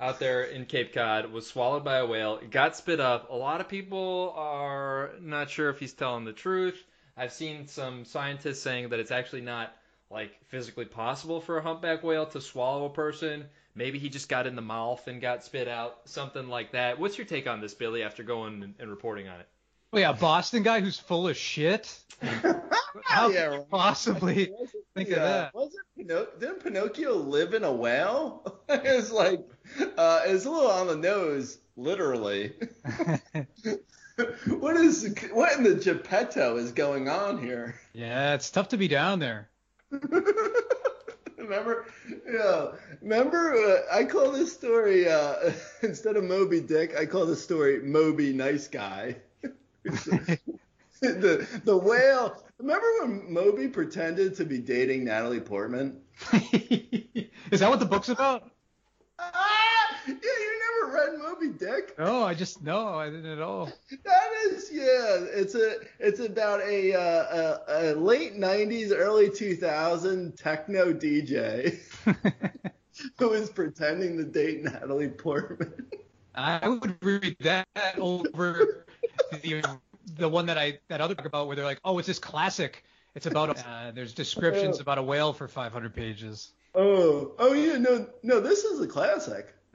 out 0.00 0.18
there 0.18 0.44
in 0.44 0.66
Cape 0.66 0.92
Cod 0.92 1.30
was 1.32 1.46
swallowed 1.46 1.84
by 1.84 1.96
a 1.98 2.06
whale. 2.06 2.36
It 2.38 2.50
got 2.50 2.76
spit 2.76 3.00
up. 3.00 3.30
A 3.30 3.34
lot 3.34 3.60
of 3.60 3.68
people 3.68 4.32
are 4.36 5.12
not 5.20 5.50
sure 5.50 5.70
if 5.70 5.78
he's 5.78 5.92
telling 5.92 6.24
the 6.24 6.32
truth. 6.32 6.82
I've 7.16 7.32
seen 7.32 7.68
some 7.68 8.04
scientists 8.04 8.60
saying 8.62 8.88
that 8.88 8.98
it's 9.00 9.12
actually 9.12 9.42
not 9.42 9.72
like 10.10 10.32
physically 10.48 10.84
possible 10.84 11.40
for 11.40 11.58
a 11.58 11.62
humpback 11.62 12.02
whale 12.02 12.26
to 12.26 12.40
swallow 12.40 12.86
a 12.86 12.90
person. 12.90 13.46
Maybe 13.76 13.98
he 13.98 14.08
just 14.08 14.28
got 14.28 14.46
in 14.46 14.56
the 14.56 14.62
mouth 14.62 15.06
and 15.08 15.20
got 15.20 15.44
spit 15.44 15.66
out, 15.68 16.00
something 16.04 16.48
like 16.48 16.72
that. 16.72 16.98
What's 16.98 17.18
your 17.18 17.26
take 17.26 17.46
on 17.48 17.60
this, 17.60 17.74
Billy, 17.74 18.02
after 18.02 18.22
going 18.22 18.62
and, 18.62 18.74
and 18.78 18.90
reporting 18.90 19.28
on 19.28 19.40
it? 19.40 19.48
Oh 19.92 19.98
yeah, 19.98 20.12
Boston 20.12 20.62
guy 20.64 20.80
who's 20.80 20.98
full 20.98 21.28
of 21.28 21.36
shit. 21.36 21.96
How 23.04 23.28
Yeah, 23.28 23.46
could 23.46 23.52
you 23.54 23.58
right. 23.58 23.70
possibly 23.70 24.52
think 24.94 25.10
of 25.10 25.18
uh, 25.18 25.24
that? 25.24 25.54
Wasn't 25.54 25.84
Pino- 25.96 26.28
didn't 26.38 26.62
Pinocchio 26.62 27.14
live 27.16 27.54
in 27.54 27.64
a 27.64 27.72
whale? 27.72 28.60
it's 28.68 29.10
like 29.10 29.40
uh, 29.98 30.20
it's 30.26 30.44
a 30.44 30.50
little 30.50 30.70
on 30.70 30.86
the 30.86 30.96
nose, 30.96 31.58
literally. 31.76 32.52
what 34.46 34.76
is 34.76 35.14
what 35.32 35.56
in 35.56 35.64
the 35.64 35.74
Geppetto 35.74 36.56
is 36.56 36.72
going 36.72 37.08
on 37.08 37.42
here? 37.42 37.80
Yeah, 37.92 38.34
it's 38.34 38.50
tough 38.50 38.68
to 38.68 38.76
be 38.76 38.88
down 38.88 39.18
there. 39.18 39.48
remember, 41.38 41.86
yeah, 42.30 42.72
remember. 43.00 43.54
Uh, 43.54 43.80
I 43.92 44.04
call 44.04 44.30
this 44.32 44.52
story 44.52 45.08
uh, 45.08 45.52
instead 45.82 46.16
of 46.16 46.24
Moby 46.24 46.60
Dick, 46.60 46.96
I 46.96 47.06
call 47.06 47.26
this 47.26 47.42
story 47.42 47.80
Moby 47.82 48.32
Nice 48.32 48.68
Guy. 48.68 49.16
the 49.82 51.46
the 51.64 51.76
whale. 51.76 52.40
Remember 52.58 52.86
when 53.00 53.32
Moby 53.32 53.66
pretended 53.66 54.36
to 54.36 54.44
be 54.44 54.58
dating 54.58 55.04
Natalie 55.04 55.40
Portman? 55.40 56.00
Is 57.50 57.60
that 57.60 57.68
what 57.68 57.80
the 57.80 57.86
book's 57.86 58.08
about? 58.08 58.53
Ah, 59.18 60.00
yeah, 60.06 60.14
you 60.14 60.60
never 60.82 60.94
read 60.94 61.18
Moby 61.18 61.58
Dick? 61.58 61.98
No, 61.98 62.24
I 62.24 62.34
just 62.34 62.62
no, 62.62 62.88
I 62.88 63.10
didn't 63.10 63.26
at 63.26 63.40
all. 63.40 63.70
That 64.04 64.30
is, 64.46 64.70
yeah, 64.72 65.24
it's 65.32 65.54
a, 65.54 65.76
it's 65.98 66.20
about 66.20 66.60
a, 66.62 66.94
uh, 66.94 67.58
a, 67.68 67.92
a 67.92 67.94
late 67.94 68.34
'90s, 68.34 68.92
early 68.92 69.30
2000 69.30 70.36
techno 70.36 70.92
DJ 70.92 71.78
who 73.18 73.32
is 73.32 73.50
pretending 73.50 74.16
to 74.18 74.24
date 74.24 74.62
Natalie 74.64 75.08
Portman. 75.08 75.86
I 76.34 76.68
would 76.68 76.96
read 77.02 77.36
that 77.40 77.66
over 77.98 78.86
the 79.42 79.62
the 80.16 80.28
one 80.28 80.46
that 80.46 80.58
I 80.58 80.78
that 80.88 81.00
other 81.00 81.14
book 81.14 81.26
about 81.26 81.46
where 81.46 81.56
they're 81.56 81.64
like, 81.64 81.80
oh, 81.84 81.98
it's 81.98 82.08
this 82.08 82.18
classic. 82.18 82.84
It's 83.14 83.26
about 83.26 83.56
uh, 83.64 83.92
there's 83.92 84.12
descriptions 84.12 84.80
about 84.80 84.98
a 84.98 85.02
whale 85.02 85.32
for 85.32 85.46
500 85.46 85.94
pages. 85.94 86.52
Oh, 86.74 87.32
oh 87.38 87.52
yeah, 87.52 87.78
no, 87.78 88.06
no, 88.22 88.40
this 88.40 88.64
is 88.64 88.80
a 88.80 88.86
classic. 88.86 89.54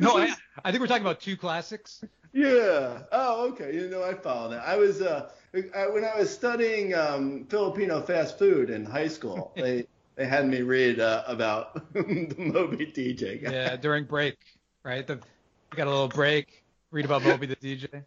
no, 0.00 0.18
I, 0.18 0.34
I 0.64 0.70
think 0.70 0.80
we're 0.80 0.86
talking 0.86 1.02
about 1.02 1.20
two 1.20 1.36
classics. 1.36 2.02
Yeah. 2.32 3.02
Oh, 3.12 3.48
okay. 3.50 3.74
You 3.74 3.88
know, 3.88 4.02
I 4.02 4.14
follow 4.14 4.50
that. 4.50 4.66
I 4.66 4.76
was 4.76 5.02
uh, 5.02 5.30
I, 5.74 5.86
when 5.88 6.04
I 6.04 6.18
was 6.18 6.32
studying 6.32 6.94
um, 6.94 7.46
Filipino 7.48 8.00
fast 8.00 8.38
food 8.38 8.70
in 8.70 8.84
high 8.84 9.08
school, 9.08 9.52
they 9.56 9.86
they 10.16 10.26
had 10.26 10.46
me 10.46 10.62
read 10.62 11.00
uh, 11.00 11.24
about 11.26 11.92
the 11.94 12.34
Moby 12.38 12.86
DJ 12.86 13.42
guy. 13.42 13.52
Yeah, 13.52 13.76
during 13.76 14.04
break, 14.04 14.36
right? 14.82 15.06
The, 15.06 15.16
we 15.16 15.76
got 15.76 15.86
a 15.86 15.90
little 15.90 16.08
break. 16.08 16.62
Read 16.90 17.04
about 17.04 17.22
Moby 17.22 17.46
the 17.46 17.56
DJ. 17.56 18.02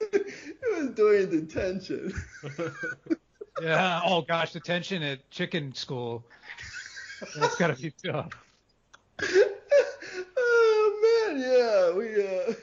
it 0.00 0.76
was 0.76 0.90
during 0.90 1.30
detention. 1.30 2.12
Yeah. 3.60 4.00
Oh 4.04 4.22
gosh, 4.22 4.52
detention 4.52 5.02
at 5.02 5.28
chicken 5.30 5.74
school. 5.74 6.24
That's 7.36 7.56
gotta 7.56 7.74
be 7.74 7.92
tough. 8.04 8.30
oh 10.36 11.28
man, 11.28 11.40
yeah, 11.40 11.96
we 11.96 12.26
uh, 12.26 12.54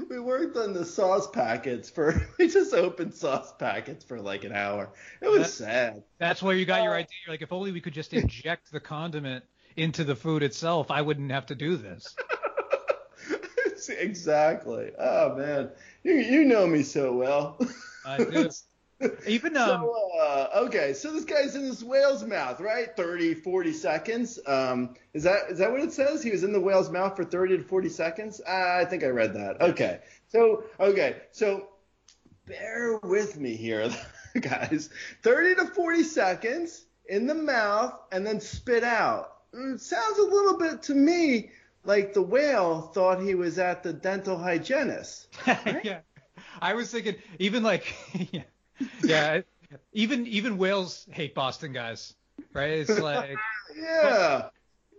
we 0.10 0.20
worked 0.20 0.56
on 0.56 0.72
the 0.72 0.84
sauce 0.84 1.28
packets 1.28 1.90
for. 1.90 2.20
We 2.38 2.48
just 2.48 2.72
opened 2.72 3.14
sauce 3.14 3.52
packets 3.58 4.04
for 4.04 4.20
like 4.20 4.44
an 4.44 4.52
hour. 4.52 4.90
It 5.20 5.28
was 5.28 5.52
sad. 5.52 6.04
That's 6.18 6.40
where 6.40 6.54
you 6.54 6.64
got 6.64 6.84
your 6.84 6.94
idea. 6.94 7.08
You're 7.26 7.34
like, 7.34 7.42
if 7.42 7.52
only 7.52 7.72
we 7.72 7.80
could 7.80 7.92
just 7.92 8.14
inject 8.14 8.70
the 8.70 8.78
condiment 8.78 9.44
into 9.76 10.04
the 10.04 10.14
food 10.14 10.44
itself, 10.44 10.90
I 10.90 11.02
wouldn't 11.02 11.32
have 11.32 11.46
to 11.46 11.56
do 11.56 11.76
this. 11.76 12.14
exactly. 13.88 14.92
Oh 14.98 15.34
man, 15.34 15.70
you 16.04 16.14
you 16.14 16.44
know 16.44 16.66
me 16.66 16.84
so 16.84 17.12
well. 17.12 17.58
I 18.06 18.18
do. 18.18 18.48
Even 19.26 19.56
um, 19.56 19.82
so, 19.82 20.10
uh, 20.20 20.48
okay, 20.64 20.92
so 20.92 21.12
this 21.12 21.24
guy's 21.24 21.54
in 21.54 21.68
this 21.68 21.82
whale's 21.82 22.24
mouth, 22.24 22.60
right? 22.60 22.96
30, 22.96 23.34
40 23.34 23.72
seconds. 23.72 24.40
Um, 24.46 24.94
is 25.14 25.22
that 25.22 25.50
is 25.50 25.58
that 25.58 25.70
what 25.70 25.80
it 25.80 25.92
says? 25.92 26.22
He 26.22 26.30
was 26.30 26.42
in 26.42 26.52
the 26.52 26.60
whale's 26.60 26.90
mouth 26.90 27.14
for 27.14 27.24
30 27.24 27.58
to 27.58 27.62
40 27.62 27.88
seconds. 27.88 28.40
Uh, 28.46 28.78
I 28.80 28.84
think 28.84 29.04
I 29.04 29.08
read 29.08 29.34
that. 29.34 29.60
Okay, 29.60 30.00
so 30.26 30.64
okay, 30.80 31.16
so 31.30 31.68
bear 32.46 32.98
with 33.02 33.38
me 33.38 33.54
here, 33.54 33.88
guys. 34.40 34.90
30 35.22 35.54
to 35.56 35.66
40 35.66 36.02
seconds 36.02 36.84
in 37.08 37.26
the 37.26 37.34
mouth 37.34 37.94
and 38.10 38.26
then 38.26 38.40
spit 38.40 38.82
out. 38.82 39.52
Mm, 39.54 39.78
sounds 39.78 40.18
a 40.18 40.22
little 40.22 40.58
bit 40.58 40.82
to 40.84 40.94
me 40.94 41.50
like 41.84 42.12
the 42.12 42.22
whale 42.22 42.82
thought 42.82 43.22
he 43.22 43.34
was 43.34 43.58
at 43.58 43.82
the 43.82 43.92
dental 43.92 44.36
hygienist. 44.36 45.28
yeah, 45.46 46.00
I 46.60 46.74
was 46.74 46.90
thinking 46.90 47.16
even 47.38 47.62
like 47.62 47.94
yeah, 48.32 48.42
yeah, 49.04 49.40
even 49.92 50.26
even 50.26 50.58
whales 50.58 51.06
hate 51.10 51.34
Boston 51.34 51.72
guys, 51.72 52.14
right? 52.52 52.70
It's 52.70 52.98
like 53.00 53.36
Yeah. 53.76 54.48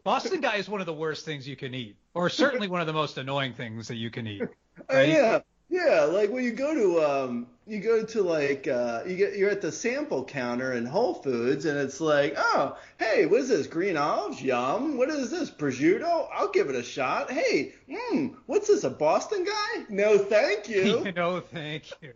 Boston 0.04 0.42
guy 0.42 0.56
is 0.56 0.70
one 0.70 0.80
of 0.80 0.86
the 0.86 0.94
worst 0.94 1.26
things 1.26 1.48
you 1.48 1.56
can 1.56 1.74
eat, 1.74 1.96
or 2.14 2.30
certainly 2.30 2.68
one 2.68 2.82
of 2.82 2.88
the 2.88 2.94
most 2.94 3.18
annoying 3.18 3.54
things 3.54 3.88
that 3.90 3.96
you 3.96 4.10
can 4.10 4.28
eat. 4.28 4.44
Oh, 4.90 4.96
Right? 4.96 5.10
yeah. 5.10 5.40
Yeah, 5.72 6.06
like 6.06 6.32
when 6.32 6.44
you 6.44 6.54
go 6.54 6.74
to 6.74 7.00
um, 7.08 7.48
you 7.68 7.80
go 7.80 8.04
to 8.04 8.24
like 8.24 8.68
uh, 8.68 9.04
you 9.06 9.16
get 9.16 9.36
you're 9.38 9.52
at 9.52 9.62
the 9.62 9.72
sample 9.72 10.26
counter 10.26 10.74
in 10.74 10.84
Whole 10.84 11.14
Foods, 11.14 11.66
and 11.66 11.78
it's 11.78 12.02
like, 12.02 12.34
oh, 12.36 12.76
hey, 12.98 13.28
what 13.28 13.42
is 13.42 13.50
this? 13.50 13.68
Green 13.68 13.96
olives, 13.96 14.42
yum. 14.42 14.98
What 14.98 15.10
is 15.10 15.30
this? 15.30 15.52
Prosciutto? 15.52 16.28
I'll 16.34 16.50
give 16.50 16.70
it 16.70 16.76
a 16.76 16.82
shot. 16.82 17.30
Hey, 17.30 17.76
hmm, 17.88 18.30
what's 18.48 18.68
this? 18.68 18.84
A 18.84 18.90
Boston 18.90 19.44
guy? 19.46 19.84
No, 19.90 20.18
thank 20.18 20.68
you. 20.70 21.12
no, 21.16 21.40
thank 21.40 21.84
you. 22.02 22.14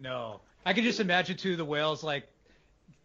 No, 0.00 0.40
I 0.64 0.72
can 0.72 0.84
just 0.84 1.00
imagine 1.00 1.36
too 1.36 1.56
the 1.56 1.64
whales 1.64 2.02
like 2.02 2.28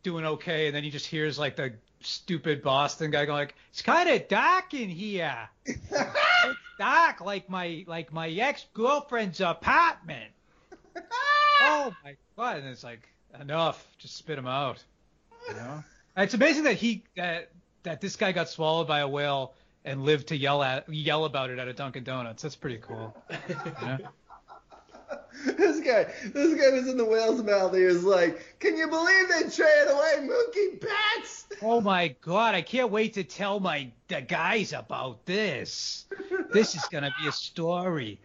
doing 0.04 0.26
okay, 0.26 0.67
and 0.67 0.76
then 0.76 0.84
he 0.84 0.89
just 0.89 1.06
hears 1.06 1.39
like 1.39 1.56
the 1.56 1.74
stupid 2.02 2.62
Boston 2.62 3.12
guy 3.12 3.26
going 3.26 3.38
like, 3.38 3.56
"It's 3.72 3.82
kind 3.82 4.10
of 4.10 4.28
dark 4.28 4.74
in 4.74 4.89
here. 4.89 5.50
it's 5.65 6.60
dark 6.78 7.22
like 7.22 7.50
my 7.50 7.84
like 7.88 8.13
my 8.13 8.30
ex 8.30 8.65
girlfriend's 8.74 9.41
apartment." 9.41 10.32
oh 11.62 11.93
my 12.04 12.15
god! 12.36 12.58
And 12.58 12.67
it's 12.67 12.84
like 12.84 13.08
enough, 13.39 13.86
just 13.98 14.15
spit 14.15 14.38
him 14.38 14.48
out. 14.48 14.84
You 15.48 15.56
know? 15.56 15.84
It's 16.17 16.34
amazing 16.34 16.63
that 16.63 16.76
he 16.76 17.04
that 17.15 17.52
that 17.84 18.02
this 18.02 18.15
guy 18.15 18.32
got 18.32 18.50
swallowed 18.50 18.88
by 18.88 19.00
a 19.00 19.08
whale 19.08 19.54
and 19.86 20.04
lived 20.04 20.28
to 20.28 20.38
yell 20.38 20.62
at 20.63 20.91
yell 20.93 21.26
about 21.26 21.50
it 21.50 21.60
at 21.60 21.67
a 21.67 21.74
Dunkin' 21.74 22.04
Donuts. 22.04 22.43
That's 22.43 22.56
pretty 22.56 22.80
cool. 22.80 23.15
guy, 25.88 26.06
this 26.34 26.60
guy 26.60 26.69
was 26.78 26.88
in 26.88 26.97
the 26.97 27.06
whale's 27.06 27.41
mouth. 27.41 27.76
He 27.76 27.84
was 27.84 28.04
like, 28.04 28.60
"Can 28.60 28.78
you 28.78 28.88
believe 28.88 29.30
they 29.30 29.50
traded 29.50 29.89
away 29.89 30.28
Mookie 30.28 30.82
Betts?" 30.82 31.47
Oh 31.62 31.82
my 31.82 32.10
god, 32.21 32.54
I 32.54 32.62
can't 32.62 32.91
wait 32.91 33.13
to 33.13 33.23
tell 33.23 33.60
my 33.60 33.91
the 34.08 34.21
guys 34.21 34.73
about 34.73 35.26
this. 35.26 36.06
This 36.52 36.76
is 36.76 36.84
gonna 36.91 37.13
be 37.21 37.28
a 37.28 37.32
story. 37.32 38.19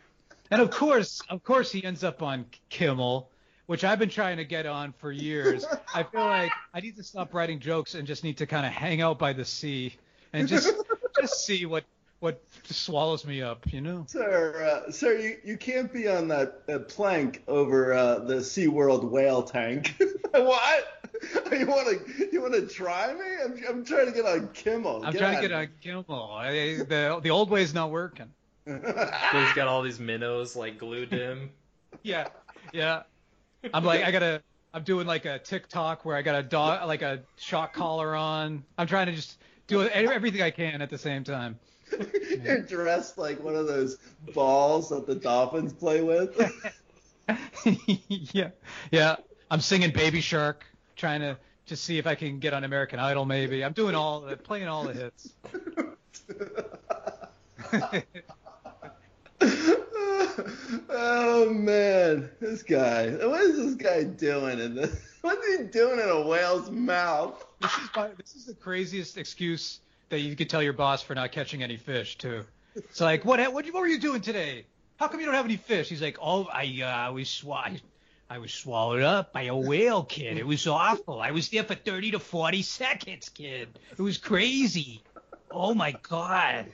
And 0.51 0.61
of 0.61 0.71
course, 0.71 1.23
of 1.31 1.43
course, 1.45 1.73
he 1.73 1.83
ends 1.83 2.05
up 2.05 2.23
on 2.23 2.45
Kimmel, 2.69 3.31
which 3.67 3.85
I've 3.85 3.99
been 3.99 4.11
trying 4.11 4.37
to 4.37 4.45
get 4.45 4.67
on 4.67 4.93
for 4.93 5.11
years. 5.11 5.65
I 5.95 6.03
feel 6.03 6.21
like 6.21 6.53
I 6.75 6.81
need 6.81 6.97
to 6.97 7.03
stop 7.03 7.33
writing 7.33 7.59
jokes 7.59 7.95
and 7.95 8.07
just 8.07 8.25
need 8.25 8.39
to 8.39 8.47
kind 8.47 8.67
of 8.67 8.73
hang 8.73 9.01
out 9.01 9.19
by 9.19 9.33
the 9.33 9.45
sea 9.45 9.97
and 10.33 10.49
just 10.49 10.71
just 11.21 11.45
see 11.45 11.67
what 11.67 11.85
what 12.23 12.41
swallows 12.65 13.27
me 13.27 13.43
up, 13.43 13.71
you 13.73 13.81
know? 13.81 14.05
Sir, 14.07 14.85
uh, 14.87 14.93
sir, 14.93 15.19
you, 15.19 15.39
you 15.45 15.57
can't 15.57 15.93
be 15.93 16.07
on 16.07 16.29
that, 16.29 16.65
that 16.69 16.89
plank 16.89 17.43
over 17.49 17.93
uh, 17.93 18.21
the 18.21 18.37
SeaWorld 18.37 19.11
whale 19.11 19.43
tank. 19.43 20.01
what? 20.31 20.89
You 21.53 21.67
want 21.67 21.87
to 21.87 22.29
you 22.33 22.43
want 22.43 22.55
to 22.55 22.67
try 22.67 23.13
me? 23.13 23.21
I'm, 23.45 23.63
I'm 23.69 23.85
trying 23.85 24.07
to 24.07 24.13
get 24.13 24.25
on 24.25 24.49
Kimmel. 24.55 25.05
I'm 25.05 25.13
Get 25.13 25.21
trying 25.21 25.37
to 25.37 25.43
get 25.43 25.53
of 25.53 25.59
on 25.59 25.69
Kimmel. 25.81 26.33
I, 26.33 26.51
the 26.79 27.21
the 27.23 27.31
old 27.31 27.49
way's 27.49 27.73
not 27.73 27.93
working. 27.93 28.29
He's 28.67 28.83
got 29.55 29.69
all 29.69 29.83
these 29.83 30.01
minnows 30.01 30.57
like 30.57 30.79
glued 30.79 31.11
to 31.11 31.19
him. 31.19 31.51
Yeah, 32.03 32.27
yeah. 32.73 33.03
I'm 33.73 33.85
like 33.85 34.03
I 34.03 34.11
gotta. 34.11 34.43
I'm 34.75 34.83
doing 34.83 35.07
like 35.07 35.27
a 35.27 35.39
TikTok 35.39 36.05
where 36.05 36.17
I 36.17 36.23
got 36.23 36.35
a 36.35 36.43
dog 36.43 36.89
like 36.89 37.03
a 37.03 37.23
shock 37.37 37.73
collar 37.73 38.17
on. 38.17 38.65
I'm 38.77 38.89
trying 38.89 39.07
to 39.07 39.13
just 39.13 39.39
do 39.69 39.83
everything 39.83 40.43
I 40.43 40.51
can 40.51 40.83
at 40.83 40.91
the 40.91 40.99
same 40.99 41.23
time. 41.23 41.57
You're 42.43 42.63
dressed 42.63 43.19
like 43.19 43.43
one 43.43 43.55
of 43.55 43.67
those 43.67 43.99
balls 44.35 44.89
that 44.91 45.07
the 45.07 45.15
dolphins 45.15 45.73
play 45.73 46.03
with. 46.03 46.39
yeah, 48.09 48.51
yeah. 48.91 49.17
I'm 49.51 49.61
singing 49.61 49.91
Baby 49.91 50.21
Shark, 50.21 50.65
trying 50.97 51.21
to 51.21 51.37
to 51.67 51.77
see 51.77 51.99
if 51.99 52.07
I 52.07 52.15
can 52.15 52.39
get 52.39 52.55
on 52.55 52.65
American 52.65 52.99
Idol. 52.99 53.25
Maybe 53.25 53.65
I'm 53.65 53.73
doing 53.73 53.95
all 53.95 54.21
the 54.21 54.37
playing 54.37 54.69
all 54.69 54.85
the 54.85 54.93
hits. 54.93 55.33
oh 60.91 61.51
man, 61.51 62.31
this 62.41 62.63
guy. 62.63 63.11
What 63.11 63.41
is 63.43 63.57
this 63.57 63.75
guy 63.75 64.05
doing 64.05 64.59
in 64.59 64.75
this? 64.75 64.97
What's 65.23 65.47
he 65.47 65.65
doing 65.65 66.01
in 66.01 66.09
a 66.09 66.21
whale's 66.27 66.71
mouth? 66.71 67.45
This 67.61 67.73
is 67.73 67.91
my, 67.95 68.09
this 68.17 68.35
is 68.35 68.47
the 68.47 68.55
craziest 68.55 69.17
excuse 69.19 69.81
that 70.13 70.21
you 70.21 70.37
could 70.37 70.51
tell 70.51 70.63
your 70.63 70.75
boss 70.75 71.03
for 71.03 71.15
not 71.15 71.33
catching 71.33 71.63
any 71.63 71.79
fish 71.79 72.19
too. 72.19 72.45
It's 72.77 73.01
like, 73.01 73.25
what 73.25 73.41
what, 73.53 73.65
what 73.65 73.75
were 73.75 73.87
you 73.87 73.99
doing 73.99 74.21
today? 74.21 74.67
How 74.97 75.09
come 75.09 75.21
you 75.21 75.27
don't 75.27 75.35
have 75.35 75.47
any 75.47 75.57
fish? 75.57 75.89
He's 75.89 76.03
like, 76.03 76.19
oh, 76.21 76.47
I 76.53 77.09
uh, 77.09 77.13
was 77.13 77.29
swa- 77.29 77.81
I 78.29 78.39
was 78.39 78.53
swallowed 78.53 79.03
up 79.03 79.33
by 79.33 79.45
a 79.45 79.57
whale, 79.57 80.05
kid. 80.05 80.37
It 80.37 80.47
was 80.47 80.67
awful. 80.67 81.19
I 81.21 81.31
was 81.31 81.49
there 81.49 81.65
for 81.65 81.75
30 81.75 82.13
to 82.13 82.19
40 82.19 82.63
seconds, 82.63 83.31
kid. 83.31 83.79
It 83.91 84.03
was 84.03 84.19
crazy. 84.19 85.03
Oh 85.51 85.75
my 85.75 85.93
god. 86.03 86.67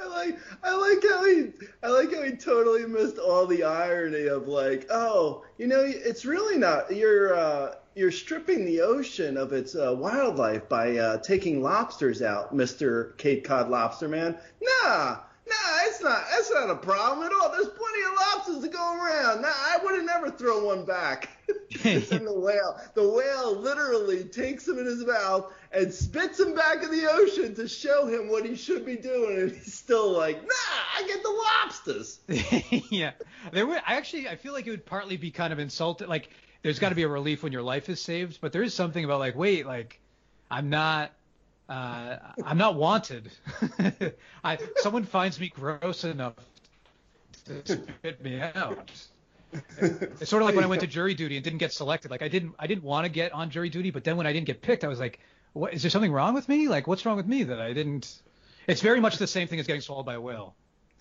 I 0.00 0.06
like 0.06 0.38
I 0.62 0.74
like 0.76 1.02
how 1.02 1.24
he 1.24 1.52
I 1.82 1.88
like 1.88 2.12
how 2.12 2.22
he 2.22 2.32
totally 2.32 2.86
missed 2.86 3.18
all 3.18 3.46
the 3.46 3.64
irony 3.64 4.26
of 4.26 4.48
like, 4.48 4.86
oh, 4.90 5.44
you 5.58 5.66
know, 5.66 5.82
it's 5.84 6.24
really 6.24 6.58
not 6.58 6.94
you're 6.94 7.34
uh, 7.34 7.74
you're 7.94 8.10
stripping 8.10 8.64
the 8.64 8.80
ocean 8.80 9.36
of 9.36 9.52
its 9.52 9.76
uh, 9.76 9.94
wildlife 9.96 10.68
by 10.68 10.96
uh, 10.96 11.18
taking 11.18 11.62
lobsters 11.62 12.22
out, 12.22 12.54
Mister 12.54 13.14
Cape 13.18 13.44
Cod 13.44 13.70
Lobster 13.70 14.08
Man. 14.08 14.36
Nah, 14.60 15.18
nah, 15.54 15.78
it's 15.86 16.02
not 16.02 16.24
that's 16.30 16.50
not 16.50 16.70
a 16.70 16.76
problem 16.76 17.26
at 17.26 17.32
all. 17.32 17.50
There's 17.50 17.68
plenty 17.68 18.02
of 18.04 18.12
lobsters 18.12 18.62
to 18.62 18.68
go 18.68 18.96
around. 18.96 19.42
Nah, 19.42 19.48
I 19.48 19.78
would 19.82 19.94
have 19.94 20.04
never 20.04 20.30
thrown 20.30 20.64
one 20.64 20.84
back. 20.84 21.28
and 21.84 22.26
the 22.26 22.32
whale, 22.32 22.80
the 22.94 23.08
whale 23.08 23.56
literally 23.56 24.24
takes 24.24 24.66
him 24.66 24.78
in 24.78 24.86
his 24.86 25.04
mouth 25.04 25.52
and 25.72 25.92
spits 25.92 26.40
him 26.40 26.54
back 26.54 26.82
in 26.82 26.90
the 26.90 27.06
ocean 27.10 27.54
to 27.54 27.68
show 27.68 28.06
him 28.06 28.28
what 28.28 28.46
he 28.46 28.54
should 28.54 28.86
be 28.86 28.96
doing, 28.96 29.40
and 29.40 29.52
he's 29.52 29.74
still 29.74 30.10
like, 30.10 30.40
nah, 30.42 30.96
I 30.96 31.06
get 31.06 31.22
the 31.22 31.30
lobsters. 31.30 32.20
yeah, 32.90 33.12
there 33.52 33.66
would. 33.66 33.82
I 33.86 33.96
actually, 33.96 34.28
I 34.28 34.36
feel 34.36 34.52
like 34.52 34.66
it 34.66 34.70
would 34.70 34.86
partly 34.86 35.16
be 35.16 35.30
kind 35.30 35.52
of 35.52 35.58
insulted. 35.58 36.08
Like, 36.08 36.30
there's 36.62 36.78
got 36.78 36.90
to 36.90 36.94
be 36.94 37.02
a 37.02 37.08
relief 37.08 37.42
when 37.42 37.52
your 37.52 37.62
life 37.62 37.88
is 37.88 38.00
saved, 38.00 38.38
but 38.40 38.52
there 38.52 38.62
is 38.62 38.72
something 38.72 39.04
about 39.04 39.20
like, 39.20 39.36
wait, 39.36 39.66
like, 39.66 40.00
I'm 40.50 40.70
not. 40.70 41.12
Uh, 41.68 42.16
I'm 42.44 42.58
not 42.58 42.74
wanted. 42.74 43.30
I 44.44 44.58
someone 44.76 45.04
finds 45.04 45.40
me 45.40 45.48
gross 45.48 46.04
enough 46.04 46.34
to 47.46 47.66
spit 47.66 48.22
me 48.22 48.40
out. 48.40 48.90
It's 49.78 50.28
sort 50.28 50.42
of 50.42 50.46
like 50.46 50.54
when 50.56 50.64
I 50.64 50.66
went 50.66 50.80
to 50.82 50.86
jury 50.86 51.14
duty 51.14 51.36
and 51.36 51.44
didn't 51.44 51.58
get 51.58 51.72
selected. 51.72 52.10
Like 52.10 52.22
I 52.22 52.28
didn't 52.28 52.54
I 52.58 52.66
didn't 52.66 52.84
want 52.84 53.06
to 53.06 53.08
get 53.08 53.32
on 53.32 53.50
jury 53.50 53.70
duty, 53.70 53.90
but 53.90 54.04
then 54.04 54.16
when 54.16 54.26
I 54.26 54.32
didn't 54.32 54.46
get 54.46 54.60
picked, 54.62 54.84
I 54.84 54.88
was 54.88 54.98
like, 54.98 55.20
what 55.52 55.72
is 55.72 55.82
there 55.82 55.90
something 55.90 56.12
wrong 56.12 56.34
with 56.34 56.48
me? 56.48 56.68
Like 56.68 56.86
what's 56.86 57.06
wrong 57.06 57.16
with 57.16 57.26
me 57.26 57.44
that 57.44 57.60
I 57.60 57.72
didn't 57.72 58.20
It's 58.66 58.80
very 58.80 59.00
much 59.00 59.18
the 59.18 59.26
same 59.26 59.48
thing 59.48 59.60
as 59.60 59.66
getting 59.66 59.82
swallowed 59.82 60.06
by 60.06 60.14
a 60.14 60.20
whale. 60.20 60.54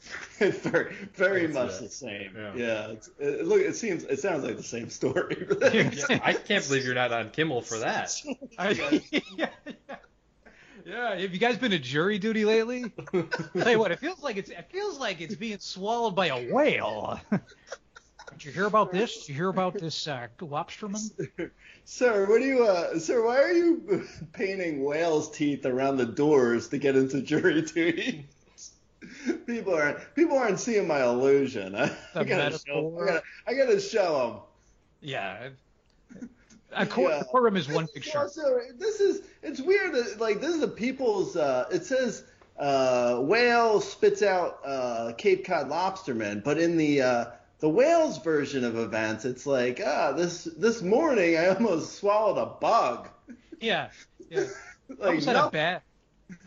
very, 0.39 0.95
very 1.13 1.47
That's 1.47 1.53
much 1.55 1.81
it. 1.81 1.85
the 1.85 1.89
same. 1.89 2.33
Yeah. 2.35 2.53
Yeah. 2.55 2.87
it's, 2.89 3.09
it, 3.19 3.45
look, 3.45 3.61
it 3.61 3.75
seems, 3.75 4.03
it 4.03 4.19
sounds 4.19 4.43
like 4.43 4.57
the 4.57 4.63
same 4.63 4.89
story. 4.89 5.47
I 5.63 6.33
can't 6.33 6.67
believe 6.67 6.85
you're 6.85 6.93
not 6.93 7.13
on 7.13 7.29
Kimmel 7.29 7.61
for 7.61 7.79
that. 7.79 8.13
I, 8.57 8.99
yeah, 9.11 9.19
yeah. 9.37 9.95
Yeah, 10.85 11.15
have 11.15 11.33
you 11.33 11.39
guys 11.39 11.57
been 11.57 11.71
to 11.71 11.79
jury 11.79 12.19
duty 12.19 12.45
lately? 12.45 12.91
Tell 13.11 13.71
you 13.71 13.79
what, 13.79 13.91
it 13.91 13.99
feels 13.99 14.21
like 14.21 14.37
it's 14.37 14.49
it 14.49 14.67
feels 14.71 14.99
like 14.99 15.21
it's 15.21 15.35
being 15.35 15.59
swallowed 15.59 16.15
by 16.15 16.27
a 16.27 16.51
whale. 16.51 17.19
Did 18.33 18.45
you 18.45 18.51
hear 18.51 18.65
about 18.65 18.91
this? 18.91 19.19
Did 19.19 19.29
you 19.29 19.35
hear 19.35 19.49
about 19.49 19.75
this 19.75 20.07
uh, 20.07 20.27
lobsterman? 20.39 21.51
Sir, 21.85 22.27
what 22.27 22.39
do 22.39 22.45
you, 22.45 22.65
uh, 22.65 22.97
sir, 22.97 23.23
why 23.23 23.37
are 23.37 23.51
you 23.51 24.07
painting 24.33 24.83
whale's 24.83 25.29
teeth 25.31 25.65
around 25.65 25.97
the 25.97 26.05
doors 26.05 26.69
to 26.69 26.77
get 26.77 26.95
into 26.95 27.21
jury 27.21 27.61
duty? 27.61 28.27
people 29.45 29.75
aren't, 29.75 30.15
people 30.15 30.37
aren't 30.37 30.59
seeing 30.59 30.87
my 30.87 31.03
illusion. 31.03 31.75
I, 31.75 31.91
I 32.15 32.23
gotta 32.23 32.57
show, 32.57 32.97
I 33.01 33.05
gotta, 33.05 33.23
I 33.47 33.53
gotta 33.53 33.79
show 33.79 34.27
them. 34.27 34.41
Yeah. 35.01 35.49
A 36.75 36.85
court, 36.85 37.11
Yeah. 37.11 37.19
a 37.21 37.25
courtroom 37.25 37.57
is 37.57 37.67
one 37.69 37.87
picture. 37.87 38.11
Well, 38.15 38.29
shark. 38.29 38.33
so 38.33 38.59
this 38.77 38.99
is 38.99 39.21
it's 39.41 39.61
weird 39.61 39.93
that 39.93 40.19
like 40.19 40.41
this 40.41 40.51
is 40.55 40.59
the 40.61 40.67
people's 40.67 41.35
uh 41.35 41.67
it 41.71 41.85
says 41.85 42.23
uh 42.59 43.17
whale 43.19 43.81
spits 43.81 44.21
out 44.21 44.59
uh 44.65 45.13
Cape 45.17 45.45
Cod 45.45 45.69
lobsterman, 45.69 46.43
but 46.43 46.57
in 46.57 46.77
the 46.77 47.01
uh 47.01 47.25
the 47.59 47.69
whales 47.69 48.17
version 48.19 48.63
of 48.63 48.77
events 48.77 49.25
it's 49.25 49.45
like 49.45 49.81
ah 49.85 50.11
this 50.11 50.45
this 50.57 50.81
morning 50.81 51.37
I 51.37 51.47
almost 51.49 51.95
swallowed 51.95 52.37
a 52.37 52.45
bug. 52.59 53.09
Yeah. 53.59 53.89
Yeah. 54.29 54.41
I 54.89 54.93
Like 54.93 55.07
almost 55.07 55.25
had 55.27 55.35
a 55.37 55.49
bad. 55.49 55.81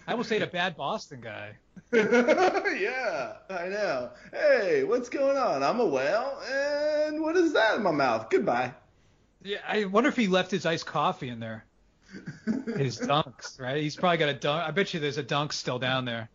I 0.07 0.13
almost 0.13 0.31
ate 0.33 0.43
a 0.43 0.47
bad 0.47 0.77
Boston 0.77 1.21
guy. 1.21 1.57
yeah, 1.93 3.35
I 3.49 3.69
know. 3.69 4.11
Hey, 4.33 4.83
what's 4.85 5.09
going 5.09 5.37
on? 5.37 5.63
I'm 5.63 5.79
a 5.81 5.87
whale, 5.87 6.41
and 6.51 7.23
what 7.23 7.37
is 7.37 7.53
that 7.53 7.77
in 7.77 7.83
my 7.83 7.93
mouth? 7.93 8.29
Goodbye. 8.29 8.73
Yeah, 9.47 9.59
I 9.67 9.85
wonder 9.85 10.09
if 10.09 10.17
he 10.17 10.27
left 10.27 10.51
his 10.51 10.67
iced 10.67 10.87
coffee 10.87 11.29
in 11.29 11.39
there. 11.39 11.65
His 12.77 12.99
dunks, 12.99 13.61
right? 13.61 13.81
He's 13.81 13.95
probably 13.95 14.19
got 14.19 14.29
a 14.29 14.35
dunk. 14.35 14.67
I 14.67 14.71
bet 14.71 14.93
you 14.93 15.01
there's 15.01 15.19
a 15.19 15.23
dunk 15.23 15.53
still 15.53 15.79
down 15.79 16.05
there. 16.05 16.29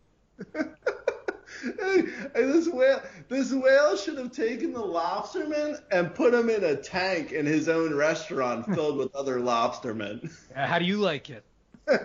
Hey, 1.62 2.02
this 2.34 2.68
whale, 2.68 3.02
this 3.28 3.52
whale 3.52 3.96
should 3.96 4.18
have 4.18 4.32
taken 4.32 4.72
the 4.72 4.80
lobsterman 4.80 5.80
and 5.92 6.14
put 6.14 6.34
him 6.34 6.48
in 6.50 6.64
a 6.64 6.76
tank 6.76 7.32
in 7.32 7.46
his 7.46 7.68
own 7.68 7.94
restaurant 7.94 8.66
filled 8.74 8.96
with 8.96 9.14
other 9.14 9.38
lobstermen. 9.38 10.32
Uh, 10.56 10.66
How 10.66 10.78
do 10.78 10.84
you 10.84 10.96
like 10.96 11.30
it? 11.30 11.44
hey, 11.88 11.98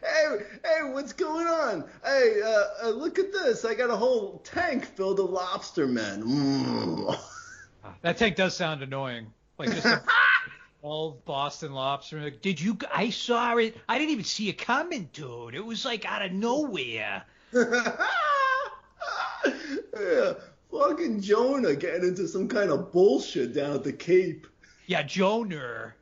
hey, 0.00 0.90
what's 0.92 1.12
going 1.12 1.46
on? 1.46 1.84
Hey, 2.04 2.40
uh, 2.42 2.86
uh, 2.86 2.90
look 2.90 3.18
at 3.18 3.32
this. 3.32 3.64
I 3.64 3.74
got 3.74 3.90
a 3.90 3.96
whole 3.96 4.38
tank 4.44 4.86
filled 4.86 5.20
of 5.20 5.30
lobstermen. 5.30 6.22
Mm. 6.22 7.18
That 8.02 8.16
tank 8.16 8.36
does 8.36 8.56
sound 8.56 8.82
annoying. 8.82 9.26
Like 9.58 9.70
just 9.70 9.86
a 9.86 10.02
Boston 11.24 11.72
lobster. 11.72 12.20
Like, 12.20 12.42
did 12.42 12.60
you? 12.60 12.76
I 12.92 13.10
saw 13.10 13.56
it. 13.56 13.76
I 13.88 13.98
didn't 13.98 14.10
even 14.10 14.24
see 14.24 14.48
it 14.48 14.58
coming, 14.58 15.08
dude. 15.12 15.54
It 15.54 15.64
was 15.64 15.84
like 15.84 16.04
out 16.04 16.22
of 16.22 16.32
nowhere. 16.32 17.24
yeah, 17.52 17.92
fucking 20.70 21.20
Jonah 21.20 21.74
getting 21.74 22.08
into 22.08 22.28
some 22.28 22.48
kind 22.48 22.70
of 22.70 22.92
bullshit 22.92 23.54
down 23.54 23.72
at 23.72 23.84
the 23.84 23.92
Cape. 23.92 24.46
Yeah, 24.86 25.02
Joner. 25.02 25.96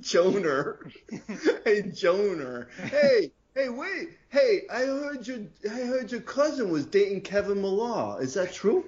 Joner. 0.00 0.90
hey, 1.64 1.82
Joner. 1.82 2.68
Hey, 2.84 3.32
hey, 3.54 3.68
wait. 3.68 4.10
Hey, 4.30 4.62
I 4.70 4.80
heard 4.80 5.26
your 5.26 5.40
I 5.70 5.74
heard 5.74 6.10
your 6.10 6.22
cousin 6.22 6.70
was 6.70 6.86
dating 6.86 7.20
Kevin 7.22 7.60
Millar. 7.60 8.22
Is 8.22 8.34
that 8.34 8.52
true? 8.52 8.84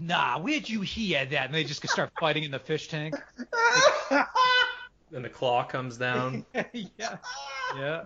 Nah, 0.00 0.38
where'd 0.38 0.68
you 0.68 0.80
hear 0.80 1.24
that? 1.26 1.46
And 1.46 1.54
they 1.54 1.64
just 1.64 1.86
start 1.88 2.10
fighting 2.20 2.44
in 2.44 2.50
the 2.50 2.58
fish 2.58 2.88
tank. 2.88 3.14
Then 5.10 5.22
the 5.22 5.28
claw 5.28 5.64
comes 5.64 5.96
down. 5.96 6.44
yeah. 6.72 7.16
Yeah. 7.76 8.04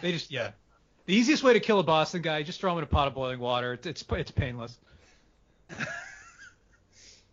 They 0.00 0.10
just 0.12 0.32
yeah. 0.32 0.50
The 1.06 1.14
easiest 1.14 1.42
way 1.42 1.52
to 1.52 1.60
kill 1.60 1.78
a 1.78 1.84
Boston 1.84 2.22
guy, 2.22 2.42
just 2.42 2.60
throw 2.60 2.72
him 2.72 2.78
in 2.78 2.84
a 2.84 2.88
pot 2.88 3.06
of 3.08 3.14
boiling 3.14 3.38
water. 3.38 3.74
It's 3.74 3.86
it's, 3.86 4.04
it's 4.10 4.30
painless. 4.30 4.78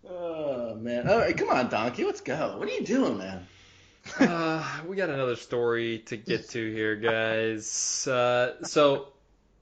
Oh 0.10 0.74
man. 0.76 1.10
All 1.10 1.18
right, 1.18 1.36
come 1.36 1.50
on, 1.50 1.68
Donkey. 1.68 2.06
Let's 2.06 2.22
go. 2.22 2.58
What 2.58 2.70
are 2.70 2.72
you 2.72 2.86
doing, 2.86 3.18
man? 3.18 3.46
uh, 4.22 4.82
we 4.88 4.96
got 4.96 5.10
another 5.10 5.36
story 5.36 6.00
to 6.06 6.16
get 6.16 6.48
to 6.52 6.72
here, 6.74 6.96
guys. 6.96 8.08
Uh, 8.08 8.64
so 8.64 9.10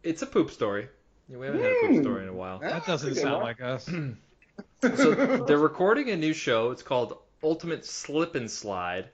it's 0.03 0.21
a 0.21 0.27
poop 0.27 0.51
story. 0.51 0.87
Yeah, 1.29 1.37
we 1.37 1.47
haven't 1.47 1.63
had 1.63 1.71
a 1.71 1.87
poop 1.87 2.03
story 2.03 2.23
in 2.23 2.29
a 2.29 2.33
while. 2.33 2.59
That 2.59 2.85
doesn't 2.85 3.09
That's 3.09 3.17
a 3.17 3.21
good 3.21 3.23
sound 3.23 3.35
one. 3.37 3.43
like 3.43 3.61
us. 3.61 3.89
So 4.81 5.15
they're 5.47 5.57
recording 5.57 6.09
a 6.09 6.15
new 6.15 6.33
show. 6.33 6.71
It's 6.71 6.83
called 6.83 7.17
Ultimate 7.43 7.85
Slip 7.85 8.35
and 8.35 8.49
Slide, 8.49 9.09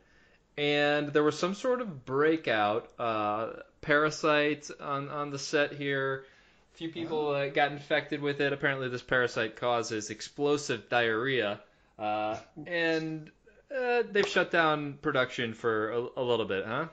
and 0.58 1.14
there 1.14 1.24
was 1.24 1.38
some 1.38 1.54
sort 1.54 1.82
of 1.82 2.06
breakout. 2.06 2.90
Uh, 3.00 3.54
parasite 3.82 4.70
on 4.80 5.10
on 5.10 5.32
the 5.32 5.40
set 5.40 5.74
here. 5.74 6.26
A 6.74 6.78
few 6.78 6.90
people 6.90 7.30
uh, 7.30 7.50
got 7.50 7.72
infected 7.72 8.22
with 8.22 8.40
it. 8.40 8.54
Apparently, 8.54 8.90
this 8.90 9.02
parasite 9.02 9.56
causes 9.58 10.10
explosive 10.10 10.90
diarrhea, 10.90 11.60
uh, 12.00 12.38
and 12.66 13.30
uh, 13.76 14.04
they've 14.10 14.28
shut 14.28 14.52
down 14.52 14.94
production 15.02 15.54
for 15.54 15.92
a, 15.92 16.08
a 16.18 16.24
little 16.24 16.46
bit, 16.46 16.66
huh? 16.66 16.88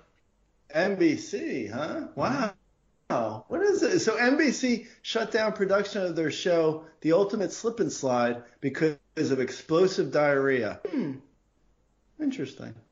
NBC, 0.74 1.72
huh? 1.72 2.08
Wow. 2.14 2.52
Wow. 3.10 3.44
What 3.48 3.62
is 3.62 3.82
it? 3.82 4.00
So 4.00 4.16
NBC 4.16 4.86
shut 5.02 5.30
down 5.30 5.52
production 5.52 6.02
of 6.02 6.14
their 6.14 6.30
show, 6.30 6.84
The 7.00 7.12
Ultimate 7.12 7.52
Slip 7.52 7.80
and 7.80 7.90
Slide, 7.90 8.42
because 8.60 8.98
of 9.16 9.40
explosive 9.40 10.12
diarrhea. 10.12 10.80
Hmm. 10.90 11.12
Interesting. 12.20 12.74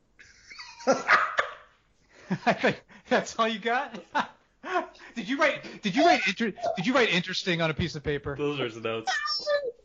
I 2.46 2.52
think 2.52 2.82
that's 3.08 3.38
all 3.38 3.48
you 3.48 3.58
got. 3.58 3.98
did 5.14 5.28
you 5.28 5.38
write? 5.38 5.82
Did 5.82 5.94
you 5.94 6.04
write? 6.04 6.20
Inter- 6.26 6.52
did 6.76 6.86
you 6.86 6.94
write 6.94 7.10
interesting 7.10 7.60
on 7.62 7.70
a 7.70 7.74
piece 7.74 7.94
of 7.94 8.02
paper? 8.02 8.36
Those 8.36 8.60
are 8.60 8.68
the 8.68 8.80
notes. 8.80 9.12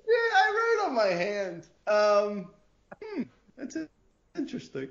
yeah, 0.07 0.13
I 0.13 0.75
wrote 0.79 0.89
on 0.89 0.95
my 0.95 1.07
hand. 1.07 1.67
Um, 1.87 2.51
hmm, 3.03 3.23
that's 3.57 3.75
it. 3.75 3.89
interesting. 4.37 4.89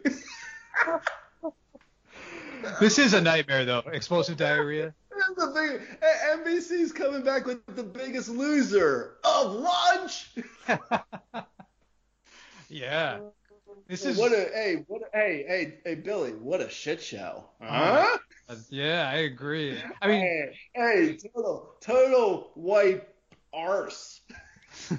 This 2.78 2.98
is 2.98 3.14
a 3.14 3.20
nightmare 3.20 3.64
though. 3.64 3.82
Explosive 3.86 4.36
diarrhea. 4.36 4.94
The 5.36 5.52
thing. 5.52 5.78
NBC's 6.32 6.92
coming 6.92 7.22
back 7.22 7.46
with 7.46 7.64
the 7.76 7.82
biggest 7.82 8.28
loser 8.28 9.16
of 9.24 9.52
lunch. 9.52 10.30
Yeah. 12.70 13.18
This 13.88 14.04
is. 14.04 14.16
what 14.16 14.32
a 14.32 14.48
hey, 14.54 14.84
what 14.86 15.02
a, 15.02 15.16
hey, 15.16 15.44
hey, 15.46 15.78
hey, 15.84 15.94
Billy, 15.96 16.30
what 16.30 16.60
a 16.60 16.70
shit 16.70 17.02
show. 17.02 17.44
Huh? 17.60 18.18
Oh, 18.48 18.52
uh, 18.52 18.56
yeah, 18.70 19.10
I 19.12 19.18
agree. 19.18 19.76
I 20.00 20.06
mean, 20.06 20.20
hey, 20.20 20.58
hey, 20.74 21.16
total, 21.16 21.74
total 21.80 22.50
white 22.54 23.08
arse. 23.52 24.20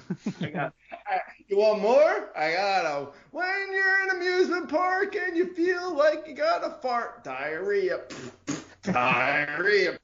I 0.42 0.50
got, 0.50 0.74
I, 0.92 1.18
you 1.48 1.56
want 1.56 1.80
more? 1.80 2.30
I 2.36 2.52
got 2.52 2.84
a. 2.84 3.08
When 3.30 3.72
you're 3.72 4.02
in 4.02 4.10
an 4.10 4.16
amusement 4.16 4.68
park 4.68 5.16
and 5.16 5.34
you 5.36 5.54
feel 5.54 5.96
like 5.96 6.26
you 6.28 6.34
got 6.34 6.62
a 6.62 6.76
fart, 6.82 7.24
diarrhea, 7.24 8.00
diarrhea. 8.82 9.98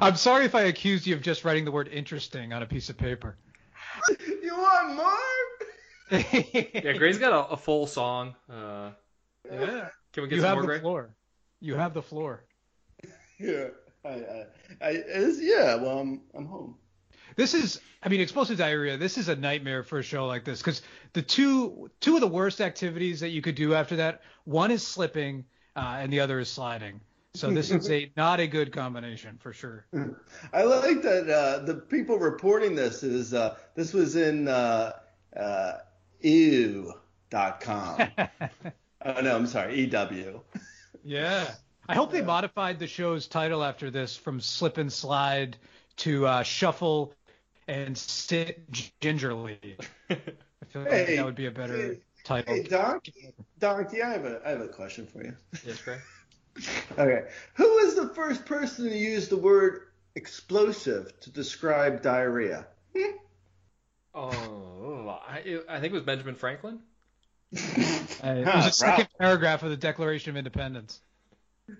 I'm 0.00 0.16
sorry 0.16 0.44
if 0.44 0.54
I 0.54 0.62
accused 0.62 1.06
you 1.06 1.14
of 1.14 1.22
just 1.22 1.44
writing 1.44 1.64
the 1.64 1.72
word 1.72 1.88
interesting 1.88 2.52
on 2.52 2.62
a 2.62 2.66
piece 2.66 2.88
of 2.90 2.96
paper. 2.96 3.36
You 4.42 4.56
want 4.56 4.94
more? 4.96 6.20
Yeah, 6.74 6.92
Grey's 6.92 7.18
got 7.18 7.32
a, 7.32 7.52
a 7.52 7.56
full 7.56 7.86
song. 7.86 8.34
Uh, 8.50 8.90
Yeah. 9.50 9.88
can 10.12 10.22
we 10.24 10.28
get 10.28 10.36
You 10.36 10.40
some 10.42 10.48
have 10.48 10.54
more, 10.56 10.62
the 10.62 10.66
Gray? 10.66 10.80
floor. 10.80 11.10
You 11.60 11.74
have 11.76 11.94
the 11.94 12.02
floor. 12.02 12.44
Yeah, 13.38 13.68
I, 14.04 14.08
I, 14.08 14.44
I 14.80 14.90
it's, 14.90 15.40
yeah. 15.42 15.74
Well, 15.74 15.98
I'm, 15.98 16.20
I'm 16.34 16.46
home. 16.46 16.76
This 17.34 17.54
is, 17.54 17.80
I 18.02 18.08
mean, 18.08 18.20
explosive 18.20 18.56
diarrhea. 18.58 18.96
This 18.96 19.18
is 19.18 19.28
a 19.28 19.34
nightmare 19.34 19.82
for 19.82 19.98
a 19.98 20.02
show 20.02 20.26
like 20.26 20.44
this 20.44 20.60
because 20.60 20.82
the 21.12 21.22
two 21.22 21.90
two 22.00 22.14
of 22.14 22.20
the 22.20 22.28
worst 22.28 22.60
activities 22.60 23.18
that 23.20 23.30
you 23.30 23.42
could 23.42 23.56
do 23.56 23.74
after 23.74 23.96
that, 23.96 24.20
one 24.44 24.70
is 24.70 24.86
slipping, 24.86 25.44
uh, 25.74 25.96
and 25.98 26.12
the 26.12 26.20
other 26.20 26.38
is 26.38 26.48
sliding. 26.48 27.00
So 27.34 27.50
this 27.50 27.70
is 27.70 27.90
a 27.90 28.12
not 28.14 28.40
a 28.40 28.46
good 28.46 28.72
combination 28.72 29.38
for 29.38 29.54
sure. 29.54 29.86
I 30.52 30.64
like 30.64 31.00
that 31.02 31.30
uh, 31.30 31.64
the 31.64 31.74
people 31.76 32.18
reporting 32.18 32.74
this 32.74 33.02
is 33.02 33.32
uh, 33.32 33.56
this 33.74 33.94
was 33.94 34.16
in 34.16 34.48
uh, 34.48 34.92
uh, 35.34 35.72
ew.com. 36.20 36.92
oh 39.04 39.20
no, 39.22 39.36
I'm 39.36 39.46
sorry, 39.46 39.80
EW. 39.80 40.42
Yeah. 41.02 41.50
I 41.88 41.94
hope 41.94 42.12
they 42.12 42.22
modified 42.22 42.78
the 42.78 42.86
show's 42.86 43.26
title 43.26 43.64
after 43.64 43.90
this 43.90 44.16
from 44.16 44.40
Slip 44.40 44.78
and 44.78 44.92
Slide 44.92 45.56
to 45.96 46.26
uh, 46.26 46.42
Shuffle 46.42 47.12
and 47.66 47.96
Sit 47.96 48.70
Gingerly. 49.00 49.78
I 50.10 50.14
feel 50.68 50.82
like 50.82 50.90
Hey, 50.90 51.16
that 51.16 51.24
would 51.24 51.34
be 51.34 51.46
a 51.46 51.50
better 51.50 51.76
hey, 51.76 51.98
title. 52.24 52.54
Hey 52.54 52.62
Doc, 52.62 53.06
Doc, 53.58 53.90
yeah, 53.92 54.08
I 54.10 54.12
have 54.12 54.24
a 54.26 54.42
I 54.44 54.50
have 54.50 54.60
a 54.60 54.68
question 54.68 55.06
for 55.06 55.24
you. 55.24 55.34
Yes, 55.66 55.80
Grey. 55.80 55.98
Okay, 56.98 57.24
who 57.54 57.64
was 57.64 57.94
the 57.94 58.08
first 58.14 58.44
person 58.44 58.88
to 58.88 58.96
use 58.96 59.28
the 59.28 59.36
word 59.36 59.88
explosive 60.14 61.18
to 61.20 61.30
describe 61.30 62.02
diarrhea? 62.02 62.66
Oh, 64.14 65.18
I, 65.26 65.60
I 65.66 65.80
think 65.80 65.92
it 65.92 65.94
was 65.94 66.02
Benjamin 66.02 66.34
Franklin. 66.34 66.80
Uh, 67.54 67.58
it 68.22 68.44
was 68.44 68.64
the 68.66 68.70
second 68.70 69.08
paragraph 69.18 69.62
of 69.62 69.70
the 69.70 69.76
Declaration 69.76 70.28
of 70.30 70.36
Independence. 70.36 71.00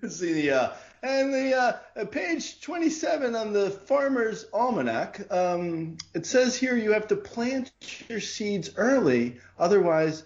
See 0.09 0.33
the 0.33 0.51
uh, 0.51 0.71
and 1.03 1.33
the 1.33 1.55
uh, 1.55 1.77
uh, 1.95 2.05
page 2.05 2.61
27 2.61 3.35
on 3.35 3.53
the 3.53 3.69
Farmer's 3.69 4.45
Almanac. 4.53 5.31
Um, 5.31 5.97
it 6.15 6.25
says 6.25 6.55
here 6.57 6.75
you 6.75 6.93
have 6.93 7.07
to 7.09 7.15
plant 7.15 7.71
your 8.09 8.21
seeds 8.21 8.71
early, 8.77 9.37
otherwise 9.59 10.23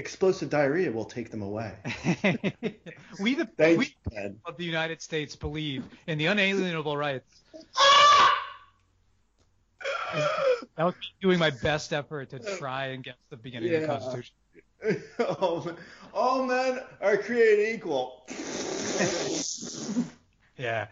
explosive 0.00 0.50
diarrhea 0.50 0.90
will 0.90 1.04
take 1.04 1.30
them 1.30 1.42
away. 1.42 1.72
we 3.20 3.34
the 3.34 3.46
Thanks, 3.56 3.78
we 3.78 3.94
Ted. 4.12 4.36
of 4.44 4.56
the 4.56 4.64
United 4.64 5.00
States 5.00 5.36
believe 5.36 5.84
in 6.08 6.18
the 6.18 6.26
unalienable 6.26 6.96
rights. 6.96 7.42
That 10.76 10.84
was 10.84 10.94
me 10.94 11.06
doing 11.20 11.38
my 11.38 11.50
best 11.50 11.92
effort 11.92 12.30
to 12.30 12.38
try 12.56 12.86
and 12.86 13.04
guess 13.04 13.14
the 13.28 13.36
beginning 13.36 13.74
of 13.74 13.82
the 13.82 13.86
Constitution. 13.86 14.34
all, 15.40 15.70
all 16.12 16.46
men 16.46 16.80
are 17.00 17.16
created 17.16 17.76
equal. 17.76 18.26
Yeah. 20.56 20.88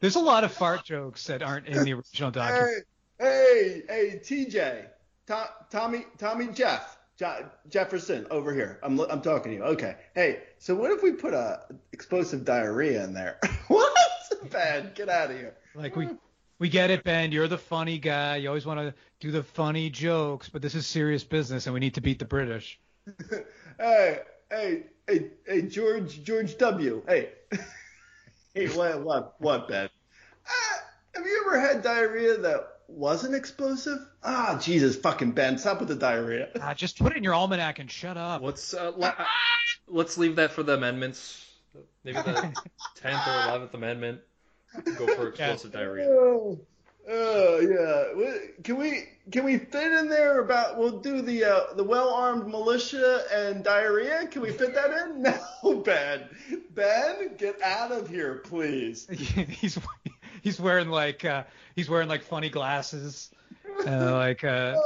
There's 0.00 0.16
a 0.16 0.20
lot 0.20 0.44
of 0.44 0.52
fart 0.52 0.84
jokes 0.84 1.26
that 1.26 1.42
aren't 1.42 1.66
in 1.66 1.84
the 1.84 1.92
original 1.94 2.30
document. 2.30 2.84
Hey, 3.18 3.82
hey, 3.88 4.10
hey, 4.10 4.20
TJ, 4.22 4.86
Tom, 5.26 5.46
Tommy, 5.70 6.06
Tommy 6.18 6.48
Jeff, 6.48 6.98
Je- 7.20 7.44
Jefferson, 7.68 8.26
over 8.30 8.54
here. 8.54 8.78
I'm, 8.82 8.98
I'm 8.98 9.20
talking 9.20 9.52
to 9.52 9.58
you. 9.58 9.62
Okay. 9.62 9.96
Hey, 10.14 10.40
so 10.58 10.74
what 10.74 10.90
if 10.90 11.02
we 11.02 11.12
put 11.12 11.34
a 11.34 11.60
explosive 11.92 12.46
diarrhea 12.46 13.04
in 13.04 13.12
there? 13.12 13.38
what? 13.68 13.92
Ben, 14.50 14.90
get 14.94 15.10
out 15.10 15.30
of 15.30 15.36
here. 15.36 15.54
Like 15.74 15.96
we 15.96 16.08
we 16.58 16.70
get 16.70 16.88
it, 16.88 17.04
Ben. 17.04 17.30
You're 17.30 17.46
the 17.46 17.58
funny 17.58 17.98
guy. 17.98 18.36
You 18.36 18.48
always 18.48 18.64
want 18.64 18.80
to 18.80 18.94
do 19.20 19.30
the 19.30 19.42
funny 19.42 19.90
jokes, 19.90 20.48
but 20.48 20.62
this 20.62 20.74
is 20.74 20.86
serious 20.86 21.22
business, 21.22 21.66
and 21.66 21.74
we 21.74 21.80
need 21.80 21.92
to 21.94 22.00
beat 22.00 22.18
the 22.18 22.24
British. 22.24 22.80
Hey, 23.78 24.18
hey, 24.50 24.82
hey, 25.08 25.30
hey, 25.46 25.62
George, 25.62 26.22
George 26.22 26.58
W. 26.58 27.02
Hey, 27.08 27.30
hey, 28.54 28.66
what, 28.68 29.02
what, 29.02 29.40
what, 29.40 29.68
Ben? 29.68 29.88
Uh, 30.44 30.78
have 31.14 31.24
you 31.24 31.42
ever 31.46 31.58
had 31.58 31.82
diarrhea 31.82 32.36
that 32.36 32.79
wasn't 32.90 33.34
explosive? 33.34 33.98
Ah, 34.22 34.58
Jesus, 34.60 34.96
fucking 34.96 35.32
Ben, 35.32 35.58
stop 35.58 35.80
with 35.80 35.88
the 35.88 35.96
diarrhea. 35.96 36.48
Ah, 36.60 36.74
just 36.74 36.98
put 36.98 37.12
it 37.12 37.18
in 37.18 37.24
your 37.24 37.34
almanac 37.34 37.78
and 37.78 37.90
shut 37.90 38.16
up. 38.16 38.42
Let's 38.42 38.74
uh, 38.74 38.92
let, 38.96 39.18
uh, 39.18 39.24
let's 39.88 40.18
leave 40.18 40.36
that 40.36 40.52
for 40.52 40.62
the 40.62 40.74
amendments 40.74 41.50
Maybe 42.04 42.18
the 42.18 42.34
tenth 42.96 43.26
or 43.26 43.48
eleventh 43.48 43.74
amendment. 43.74 44.20
Go 44.96 45.06
for 45.14 45.28
explosive 45.30 45.72
diarrhea. 45.72 46.06
Oh, 46.08 46.60
oh, 47.08 47.60
yeah. 47.60 48.38
Can 48.62 48.76
we 48.76 49.04
can 49.30 49.44
we 49.44 49.58
fit 49.58 49.92
in 49.92 50.08
there 50.08 50.40
about 50.40 50.78
we'll 50.78 51.00
do 51.00 51.22
the 51.22 51.44
uh, 51.44 51.74
the 51.74 51.84
well 51.84 52.14
armed 52.14 52.46
militia 52.46 53.22
and 53.32 53.62
diarrhea? 53.64 54.26
Can 54.28 54.42
we 54.42 54.52
fit 54.52 54.74
that 54.74 54.90
in? 54.90 55.22
No, 55.22 55.76
Ben. 55.84 56.28
Ben, 56.70 57.34
get 57.36 57.60
out 57.62 57.92
of 57.92 58.08
here, 58.08 58.36
please. 58.36 59.06
he's 59.10 59.78
he's 60.42 60.58
wearing 60.58 60.88
like 60.88 61.24
uh, 61.24 61.44
he's 61.80 61.88
wearing 61.88 62.08
like 62.08 62.22
funny 62.22 62.50
glasses, 62.50 63.30
uh, 63.86 64.12
like 64.14 64.44
uh, 64.44 64.76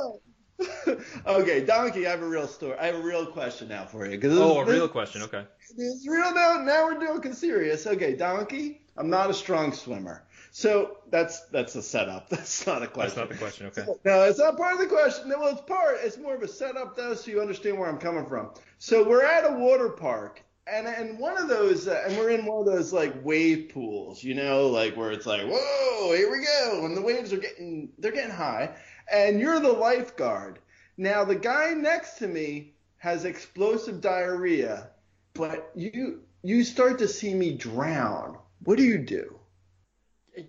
okay, 1.27 1.65
Donkey, 1.65 2.07
I 2.07 2.11
have 2.11 2.23
a 2.23 2.29
real 2.29 2.47
story. 2.47 2.77
I 2.79 2.87
have 2.87 2.95
a 2.95 3.03
real 3.03 3.27
question 3.27 3.67
now 3.69 3.85
for 3.85 4.07
you. 4.07 4.17
'cause 4.19 4.31
this 4.31 4.39
Oh, 4.39 4.61
a 4.61 4.65
this- 4.65 4.75
real 4.75 4.87
question. 4.89 5.23
Okay. 5.23 5.45
It's 5.77 6.07
real 6.07 6.33
now. 6.33 6.63
Now 6.63 6.85
we're 6.87 7.01
doing 7.01 7.33
serious. 7.33 7.85
Okay, 7.87 8.15
Donkey, 8.15 8.81
I'm 8.97 9.11
not 9.11 9.29
a 9.29 9.35
strong 9.35 9.73
swimmer. 9.73 10.23
So 10.53 10.99
that's 11.11 11.41
that's 11.47 11.75
a 11.75 11.83
setup. 11.83 12.29
That's 12.35 12.65
not 12.65 12.85
a 12.85 12.87
question. 12.87 13.17
That's 13.17 13.17
not 13.17 13.29
the 13.29 13.35
question. 13.39 13.67
Okay. 13.67 13.85
No, 14.05 14.23
it's 14.23 14.39
not 14.39 14.57
part 14.57 14.75
of 14.75 14.79
the 14.79 14.87
question. 14.87 15.29
Well, 15.29 15.49
it's 15.49 15.63
part. 15.63 15.97
It's 16.05 16.17
more 16.17 16.37
of 16.37 16.43
a 16.43 16.49
setup 16.49 16.95
though, 16.97 17.15
so 17.15 17.29
you 17.33 17.41
understand 17.41 17.77
where 17.77 17.89
I'm 17.89 17.99
coming 17.99 18.25
from. 18.27 18.51
So 18.79 19.03
we're 19.03 19.25
at 19.25 19.45
a 19.45 19.53
water 19.53 19.89
park, 19.89 20.43
and 20.67 20.87
and 20.87 21.19
one 21.19 21.37
of 21.37 21.49
those, 21.49 21.89
uh, 21.89 22.05
and 22.07 22.17
we're 22.17 22.31
in 22.31 22.47
one 22.47 22.61
of 22.61 22.67
those 22.67 22.93
like 22.93 23.15
wave 23.25 23.71
pools, 23.73 24.23
you 24.23 24.35
know, 24.35 24.69
like 24.69 24.97
where 24.97 25.11
it's 25.11 25.27
like, 25.27 25.43
whoa, 25.43 26.15
here 26.15 26.31
we 26.31 26.45
go, 26.45 26.85
and 26.85 26.97
the 26.97 27.03
waves 27.03 27.33
are 27.33 27.39
getting 27.39 27.91
they're 27.99 28.13
getting 28.13 28.31
high, 28.31 28.75
and 29.13 29.41
you're 29.41 29.61
the 29.61 29.73
lifeguard. 29.73 30.59
Now 30.97 31.25
the 31.25 31.35
guy 31.35 31.75
next 31.75 32.19
to 32.19 32.29
me 32.29 32.75
has 32.99 33.25
explosive 33.25 34.01
diarrhea, 34.01 34.91
but 35.35 35.71
you 35.75 36.23
you 36.43 36.65
start 36.65 36.99
to 36.99 37.09
see 37.09 37.35
me 37.35 37.53
drown. 37.53 38.39
What 38.63 38.79
do 38.79 38.85
you 38.85 38.99
do? 38.99 39.39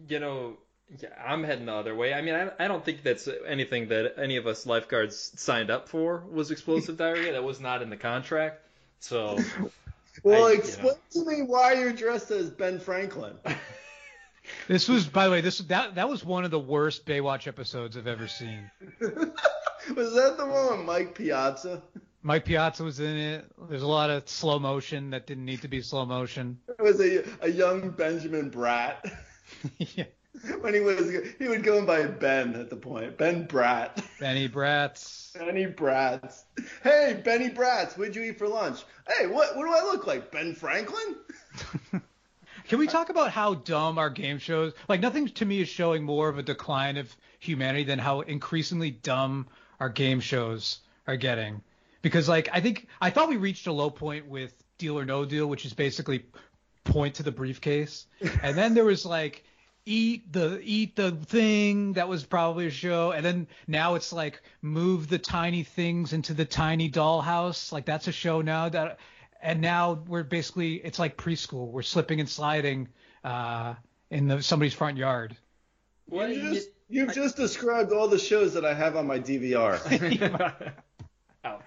You 0.08 0.20
know, 0.20 0.58
yeah, 1.00 1.10
I'm 1.26 1.44
heading 1.44 1.66
the 1.66 1.74
other 1.74 1.96
way. 1.96 2.14
I 2.14 2.22
mean, 2.22 2.36
I, 2.36 2.52
I 2.64 2.68
don't 2.68 2.84
think 2.84 3.04
that's 3.04 3.28
anything 3.48 3.90
that 3.90 4.16
any 4.18 4.38
of 4.38 4.48
us 4.48 4.66
lifeguards 4.66 5.34
signed 5.36 5.70
up 5.70 5.90
for 5.90 6.24
was 6.32 6.52
explosive 6.52 6.98
diarrhea. 6.98 7.34
That 7.34 7.44
was 7.44 7.60
not 7.60 7.82
in 7.82 7.90
the 7.90 7.98
contract. 7.98 8.62
So, 9.00 9.40
Well, 10.24 10.46
I- 10.46 10.52
you 10.52 10.58
explain 10.60 10.96
to 11.12 11.26
me 11.26 11.42
why 11.42 11.74
you're 11.74 11.94
dressed 11.94 12.32
as 12.32 12.50
Ben 12.50 12.80
Franklin. 12.80 13.36
this 14.68 14.88
was 14.88 15.08
by 15.08 15.26
the 15.26 15.32
way 15.32 15.42
this 15.42 15.60
that 15.60 15.96
that 15.96 16.08
was 16.10 16.24
one 16.24 16.46
of 16.46 16.52
the 16.52 16.60
worst 16.60 17.06
Baywatch 17.06 17.48
episodes 17.48 17.98
I've 17.98 18.08
ever 18.08 18.28
seen. 18.28 18.70
Was 19.96 20.16
that 20.16 20.36
the 20.38 20.46
one 20.48 20.78
with 20.78 20.86
Mike 20.88 21.14
Piazza? 21.14 21.82
Mike 22.24 22.44
Piazza 22.44 22.84
was 22.84 23.00
in 23.00 23.18
it. 23.18 23.46
There's 23.70 23.84
a 23.84 23.88
lot 23.88 24.10
of 24.10 24.28
slow 24.28 24.58
motion 24.58 25.12
that 25.12 25.28
didn't 25.28 25.46
need 25.46 25.62
to 25.62 25.68
be 25.68 25.80
slow 25.84 26.08
motion. 26.08 26.58
It 26.68 26.82
was 26.82 27.00
a, 27.00 27.24
a 27.42 27.52
young 27.52 27.92
Benjamin 27.92 28.50
Bratt. 28.50 28.96
yeah. 29.78 30.06
When 30.62 30.74
he 30.74 30.80
was 30.80 31.12
he 31.40 31.48
would 31.48 31.64
go 31.64 31.86
by 31.86 32.06
Ben 32.08 32.56
at 32.56 32.70
the 32.70 32.76
point. 32.76 33.18
Ben 33.18 33.48
Bratt. 33.48 34.04
Benny 34.20 34.50
Bratz. 34.50 35.34
Benny 35.38 35.66
Bratz. 35.66 36.44
Hey, 36.84 37.20
Benny 37.24 37.50
Bratz, 37.50 37.98
what'd 37.98 38.16
you 38.16 38.24
eat 38.24 38.38
for 38.38 38.48
lunch? 38.48 38.84
Hey, 39.08 39.28
what 39.28 39.56
what 39.56 39.66
do 39.66 39.74
I 39.74 39.82
look 39.82 40.08
like? 40.08 40.32
Ben 40.32 40.56
Franklin? 40.56 41.16
Can 42.68 42.80
we 42.80 42.88
talk 42.88 43.10
about 43.10 43.32
how 43.32 43.54
dumb 43.54 44.00
our 44.00 44.10
game 44.10 44.40
shows? 44.40 44.74
Like 44.90 45.00
nothing 45.00 45.28
to 45.28 45.46
me 45.46 45.62
is 45.62 45.70
showing 45.70 46.04
more 46.04 46.30
of 46.30 46.40
a 46.40 46.44
decline 46.44 46.98
of 46.98 47.16
humanity 47.40 47.84
than 47.84 48.00
how 48.00 48.22
increasingly 48.22 48.90
dumb 48.92 49.48
our 49.80 49.90
game 49.90 50.20
shows 50.20 50.80
are 51.06 51.18
getting. 51.18 51.62
Because 52.02 52.28
like 52.28 52.50
I 52.52 52.62
think 52.62 52.88
I 53.00 53.10
thought 53.10 53.30
we 53.30 53.38
reached 53.38 53.68
a 53.68 53.72
low 53.72 53.90
point 53.90 54.28
with 54.28 54.54
Deal 54.78 54.98
or 54.98 55.06
No 55.06 55.26
Deal, 55.26 55.48
which 55.48 55.66
is 55.66 55.74
basically 55.74 56.26
point 56.84 57.16
to 57.16 57.24
the 57.24 57.32
briefcase, 57.32 58.06
and 58.42 58.58
then 58.58 58.74
there 58.74 58.86
was 58.86 59.06
like 59.06 59.44
eat 59.86 60.32
the 60.34 60.60
eat 60.64 60.96
the 60.96 61.12
thing 61.12 61.94
that 61.94 62.08
was 62.08 62.24
probably 62.26 62.68
a 62.68 62.72
show, 62.72 63.12
and 63.12 63.26
then 63.26 63.48
now 63.68 63.96
it's 63.96 64.12
like 64.12 64.42
move 64.62 65.08
the 65.08 65.20
tiny 65.20 65.64
things 65.64 66.14
into 66.14 66.34
the 66.34 66.46
tiny 66.46 66.90
dollhouse, 66.90 67.72
like 67.72 67.86
that's 67.86 68.08
a 68.08 68.12
show 68.12 68.42
now 68.42 68.70
that 68.70 69.00
and 69.42 69.62
now 69.62 70.04
we're 70.08 70.24
basically 70.24 70.76
it's 70.76 70.98
like 71.00 71.18
preschool. 71.18 71.68
We're 71.72 71.82
slipping 71.84 72.20
and 72.20 72.28
sliding 72.30 72.88
uh, 73.24 73.76
in 74.10 74.28
the, 74.28 74.42
somebody's 74.42 74.74
front 74.74 74.98
yard. 74.98 75.38
Well, 76.10 76.30
you 76.30 76.42
you- 76.42 76.54
just, 76.54 76.70
you've 76.90 77.14
just 77.14 77.36
described 77.36 77.92
all 77.92 78.08
the 78.08 78.20
shows 78.20 78.54
that 78.56 78.66
I 78.66 78.74
have 78.74 78.96
on 78.96 79.06
my 79.08 79.20
DVR. 79.20 80.74
Ouch. 81.46 81.62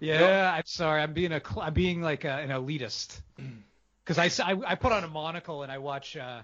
Yeah, 0.00 0.54
I'm 0.56 0.62
sorry. 0.64 1.02
I'm 1.02 1.12
being 1.12 1.32
a 1.32 1.40
cl- 1.40 1.60
I'm 1.66 1.74
being 1.74 2.00
like 2.00 2.24
a, 2.24 2.30
an 2.32 2.48
elitist 2.48 3.20
because 4.04 4.18
I 4.40 4.54
I 4.66 4.74
put 4.74 4.92
on 4.92 5.04
a 5.04 5.08
monocle 5.08 5.62
and 5.62 5.70
I 5.70 5.78
watch 5.78 6.16
uh, 6.16 6.40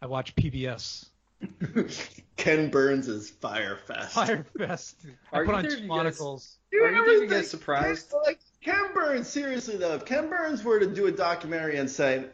I 0.00 0.06
watch 0.06 0.34
PBS 0.36 1.06
Ken 2.36 2.68
Burns' 2.70 3.06
is 3.08 3.30
Fest. 3.30 4.12
Fyre 4.12 4.44
Fest. 4.56 4.96
I 5.32 5.38
put 5.44 5.54
on 5.54 5.64
either 5.66 5.68
two 5.68 5.74
you 5.76 5.80
guys- 5.82 5.88
monocles. 5.88 6.54
You 6.72 6.82
Are 6.84 6.88
either 6.88 6.96
ever 6.98 7.14
of 7.16 7.22
you 7.22 7.26
guys 7.28 7.48
surprised? 7.48 8.12
Like 8.26 8.40
Ken 8.62 8.92
Burns, 8.92 9.26
seriously 9.28 9.76
though, 9.76 9.94
if 9.94 10.04
Ken 10.04 10.28
Burns 10.28 10.62
were 10.64 10.78
to 10.80 10.86
do 10.86 11.06
a 11.06 11.12
documentary 11.12 11.78
and 11.78 11.88
say, 11.88 12.26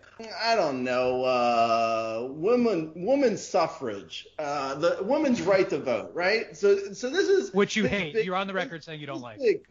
I 0.43 0.57
don't 0.57 0.83
know, 0.85 1.23
uh, 1.25 2.27
woman, 2.31 2.93
woman 2.97 3.37
suffrage, 3.37 4.27
uh, 4.39 4.75
the 4.75 4.99
woman's 5.03 5.41
right 5.43 5.69
to 5.71 5.79
vote, 5.79 6.11
right? 6.15 6.57
So, 6.57 6.93
so 6.95 7.11
this 7.11 7.29
is 7.29 7.53
Which 7.55 7.77
you 7.77 7.87
hate. 7.87 8.15
big- 8.15 8.27
You're 8.27 8.37
on 8.37 8.47
the 8.49 8.55
record 8.55 8.83
saying 8.83 9.01
you 9.01 9.07
don't 9.07 9.21
like. 9.23 9.39
big- 9.39 9.63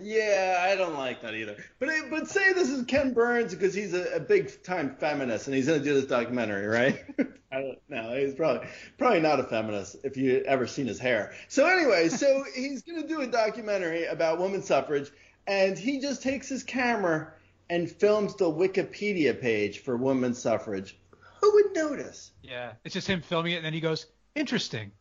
Yeah, 0.00 0.58
I 0.60 0.74
don't 0.74 0.96
like 0.96 1.22
that 1.22 1.34
either. 1.34 1.56
But 1.78 1.88
but 2.10 2.28
say 2.28 2.52
this 2.52 2.70
is 2.70 2.84
Ken 2.84 3.12
Burns 3.12 3.54
because 3.54 3.72
he's 3.72 3.94
a, 3.94 4.16
a 4.16 4.20
big 4.20 4.62
time 4.62 4.96
feminist 4.98 5.46
and 5.46 5.56
he's 5.56 5.66
gonna 5.66 5.80
do 5.80 5.94
this 5.94 6.06
documentary, 6.06 6.66
right? 6.66 7.04
I 7.52 7.60
don't 7.60 7.78
know. 7.88 8.16
He's 8.16 8.34
probably 8.34 8.68
probably 8.98 9.20
not 9.20 9.40
a 9.40 9.44
feminist 9.44 9.96
if 10.04 10.16
you 10.16 10.42
ever 10.46 10.66
seen 10.66 10.86
his 10.86 10.98
hair. 10.98 11.34
So 11.48 11.66
anyway, 11.66 12.08
so 12.08 12.44
he's 12.54 12.82
gonna 12.82 13.06
do 13.06 13.20
a 13.20 13.26
documentary 13.26 14.06
about 14.06 14.40
women's 14.40 14.66
suffrage, 14.66 15.10
and 15.46 15.78
he 15.78 16.00
just 16.00 16.22
takes 16.22 16.48
his 16.48 16.62
camera 16.64 17.32
and 17.70 17.90
films 17.90 18.34
the 18.36 18.44
Wikipedia 18.44 19.40
page 19.40 19.80
for 19.80 19.96
women's 19.96 20.38
suffrage. 20.38 20.98
Who 21.40 21.54
would 21.54 21.74
notice? 21.74 22.32
Yeah, 22.42 22.72
it's 22.84 22.94
just 22.94 23.06
him 23.06 23.22
filming 23.22 23.52
it 23.52 23.56
and 23.56 23.66
then 23.66 23.72
he 23.72 23.80
goes, 23.80 24.06
interesting. 24.34 24.92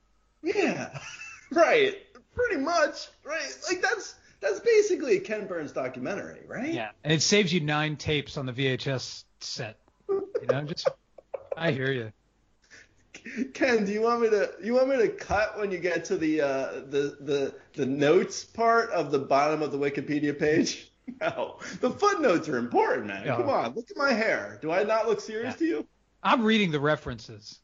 Yeah, 0.44 1.00
right. 1.52 1.96
Pretty 2.34 2.62
much, 2.62 3.08
right? 3.24 3.58
Like 3.70 3.82
that's 3.82 4.16
that's 4.46 4.60
basically 4.60 5.18
a 5.18 5.20
Ken 5.20 5.48
Burns 5.48 5.72
documentary, 5.72 6.42
right? 6.48 6.72
Yeah, 6.74 6.92
and 7.04 7.12
it 7.12 7.22
saves 7.22 7.52
you 7.54 7.60
nine 7.62 7.98
tapes 7.98 8.38
on 8.38 8.46
the 8.46 8.54
VHS 8.54 9.24
set. 9.40 9.78
You 10.08 10.24
know, 10.50 10.62
just 10.64 10.88
I 11.58 11.72
hear 11.72 11.92
you. 11.92 12.12
Ken, 13.54 13.86
do 13.86 13.92
you 13.92 14.02
want 14.02 14.22
me 14.22 14.30
to 14.30 14.52
you 14.64 14.76
want 14.76 14.90
me 14.90 14.98
to 14.98 15.10
cut 15.10 15.58
when 15.58 15.72
you 15.72 15.80
get 15.80 16.06
to 16.06 16.18
the 16.18 16.42
uh, 16.42 16.72
the 16.90 17.18
the 17.22 17.56
the 17.74 17.86
notes 17.86 18.44
part 18.44 18.92
of 18.92 19.12
the 19.12 19.18
bottom 19.20 19.62
of 19.64 19.72
the 19.72 19.78
Wikipedia 19.78 20.38
page? 20.38 20.92
No, 21.22 21.60
the 21.82 21.92
footnotes 21.92 22.50
are 22.50 22.58
important, 22.58 23.06
man. 23.06 23.28
Yeah. 23.28 23.36
Come 23.38 23.48
on, 23.48 23.76
look 23.76 23.92
at 23.92 23.96
my 23.96 24.12
hair. 24.12 24.58
Do 24.60 24.72
I 24.72 24.82
not 24.82 25.08
look 25.08 25.22
serious 25.22 25.54
Yeah. 25.54 25.58
to 25.60 25.66
you? 25.66 25.88
I'm 26.24 26.44
reading 26.44 26.72
the 26.72 26.80
references. 26.80 27.60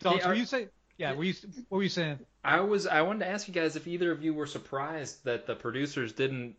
Donks, 0.00 0.20
Hey, 0.22 0.24
are- 0.24 0.28
were 0.28 0.34
you 0.36 0.44
saying? 0.46 0.68
Yeah, 0.96 1.12
were 1.14 1.24
you, 1.24 1.34
what 1.68 1.78
were 1.78 1.82
you 1.82 1.88
saying? 1.88 2.20
I 2.44 2.60
was 2.60 2.86
I 2.86 3.02
wanted 3.02 3.20
to 3.20 3.28
ask 3.30 3.48
you 3.48 3.54
guys 3.54 3.76
if 3.76 3.86
either 3.86 4.12
of 4.12 4.22
you 4.22 4.34
were 4.34 4.46
surprised 4.46 5.24
that 5.24 5.46
the 5.46 5.54
producers 5.54 6.12
didn't 6.12 6.56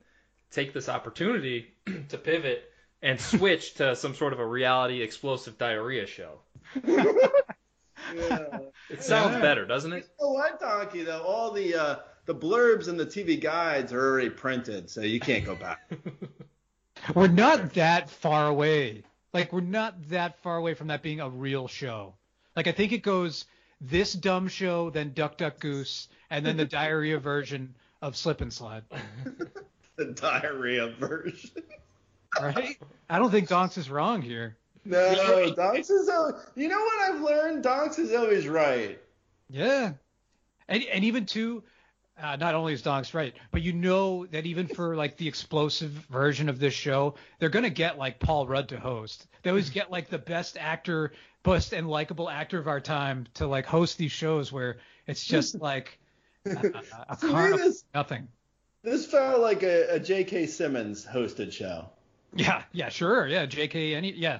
take 0.51 0.73
this 0.73 0.89
opportunity 0.89 1.67
to 2.09 2.17
pivot 2.17 2.71
and 3.01 3.19
switch 3.31 3.75
to 3.75 3.95
some 3.95 4.15
sort 4.15 4.33
of 4.33 4.39
a 4.39 4.45
reality 4.45 5.01
explosive 5.01 5.57
diarrhea 5.57 6.07
show. 6.07 6.39
Yeah. 8.13 8.59
It 8.89 9.03
sounds 9.03 9.33
Yeah. 9.35 9.41
better, 9.41 9.65
doesn't 9.65 9.93
it? 9.93 10.07
You 10.19 10.25
know 10.25 10.31
what, 10.33 10.59
Donkey? 10.59 11.03
Though 11.03 11.21
all 11.23 11.51
the 11.51 11.75
uh, 11.75 11.95
the 12.25 12.35
blurbs 12.35 12.87
and 12.87 12.99
the 12.99 13.05
TV 13.05 13.39
guides 13.39 13.93
are 13.93 13.99
already 14.01 14.29
printed, 14.29 14.89
so 14.89 15.01
you 15.01 15.19
can't 15.19 15.45
go 15.45 15.55
back. 15.55 15.89
We're 17.15 17.27
not 17.27 17.73
that 17.73 18.09
far 18.09 18.47
away. 18.47 19.03
Like 19.33 19.51
we're 19.51 19.59
not 19.61 20.09
that 20.09 20.39
far 20.41 20.55
away 20.57 20.75
from 20.75 20.87
that 20.87 21.01
being 21.01 21.19
a 21.19 21.29
real 21.29 21.67
show. 21.67 22.13
Like 22.55 22.67
I 22.67 22.71
think 22.71 22.93
it 22.93 23.03
goes 23.03 23.45
this 23.81 24.13
dumb 24.13 24.47
show, 24.47 24.89
then 24.89 25.13
Duck 25.13 25.37
Duck 25.37 25.59
Goose, 25.59 26.07
and 26.29 26.45
then 26.45 26.57
the 26.57 26.65
diarrhea 26.65 27.19
version 27.19 27.75
of 28.01 28.15
Slip 28.15 28.41
and 28.41 28.51
Slide. 28.51 28.83
the 29.95 30.05
diarrhea 30.05 30.93
version. 30.99 31.63
Right? 32.39 32.77
I 33.09 33.19
don't 33.19 33.31
think 33.31 33.47
Donks 33.47 33.77
is 33.77 33.89
wrong 33.89 34.21
here. 34.21 34.57
No, 34.83 35.53
Donks 35.55 35.89
is 35.89 36.09
always, 36.09 36.35
you 36.55 36.67
know 36.67 36.79
what 36.79 37.09
I've 37.09 37.21
learned? 37.21 37.63
Donks 37.63 37.97
is 37.97 38.13
always 38.13 38.47
right. 38.47 38.99
Yeah. 39.49 39.93
And 40.67 40.83
and 40.83 41.03
even 41.03 41.25
too, 41.25 41.63
uh, 42.21 42.35
not 42.35 42.55
only 42.55 42.73
is 42.73 42.81
Donks 42.81 43.13
right, 43.13 43.33
but 43.51 43.61
you 43.61 43.73
know 43.73 44.25
that 44.27 44.45
even 44.45 44.67
for 44.67 44.95
like 44.95 45.17
the 45.17 45.27
explosive 45.27 45.89
version 45.89 46.49
of 46.49 46.59
this 46.59 46.73
show, 46.73 47.15
they're 47.39 47.49
gonna 47.49 47.69
get 47.69 47.97
like 47.97 48.19
Paul 48.19 48.47
Rudd 48.47 48.69
to 48.69 48.79
host. 48.79 49.27
They 49.43 49.49
always 49.49 49.69
get 49.69 49.91
like 49.91 50.09
the 50.09 50.17
best 50.17 50.57
actor, 50.59 51.13
best 51.45 51.73
and 51.73 51.89
likable 51.89 52.29
actor 52.29 52.59
of 52.59 52.67
our 52.67 52.79
time 52.81 53.27
to 53.35 53.47
like 53.47 53.65
host 53.65 53.97
these 53.97 54.11
shows 54.11 54.51
where 54.51 54.77
it's 55.07 55.23
just 55.23 55.55
like 55.61 55.99
a, 56.45 56.71
a, 57.09 57.15
carnival, 57.15 57.59
this- 57.59 57.85
nothing. 57.93 58.27
This 58.83 59.05
felt 59.05 59.39
like 59.39 59.63
a, 59.63 59.95
a 59.95 59.99
J.K. 59.99 60.45
Simmons 60.45 61.05
hosted 61.05 61.51
show. 61.51 61.89
Yeah, 62.35 62.63
yeah, 62.71 62.89
sure, 62.89 63.27
yeah. 63.27 63.45
J.K. 63.45 63.95
Any, 63.95 64.11
yeah, 64.11 64.39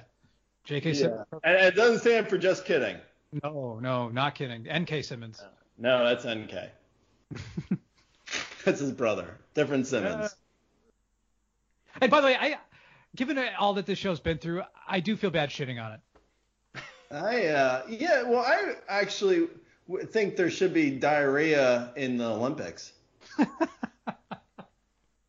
J.K. 0.64 0.90
Yeah. 0.90 0.94
Simmons. 0.94 1.26
And 1.42 1.56
it 1.56 1.74
doesn't 1.74 2.00
stand 2.00 2.28
for 2.28 2.38
just 2.38 2.64
kidding. 2.64 2.96
No, 3.42 3.80
no, 3.80 4.08
not 4.08 4.34
kidding. 4.34 4.68
N.K. 4.68 5.02
Simmons. 5.02 5.42
No, 5.78 6.04
that's 6.04 6.24
NK. 6.24 6.52
that's 8.64 8.80
his 8.80 8.92
brother. 8.92 9.36
Different 9.54 9.84
uh, 9.86 9.88
Simmons. 9.88 10.36
And 12.00 12.10
by 12.10 12.20
the 12.20 12.26
way, 12.28 12.36
I, 12.38 12.58
given 13.16 13.38
all 13.58 13.74
that 13.74 13.86
this 13.86 13.98
show's 13.98 14.20
been 14.20 14.38
through, 14.38 14.62
I 14.86 15.00
do 15.00 15.16
feel 15.16 15.30
bad 15.30 15.50
shitting 15.50 15.82
on 15.82 15.92
it. 15.92 16.00
I 17.10 17.46
uh 17.46 17.82
yeah, 17.88 18.22
well 18.22 18.40
I 18.40 18.74
actually 18.88 19.48
think 20.06 20.36
there 20.36 20.50
should 20.50 20.74
be 20.74 20.90
diarrhea 20.90 21.92
in 21.96 22.16
the 22.16 22.26
Olympics. 22.26 22.92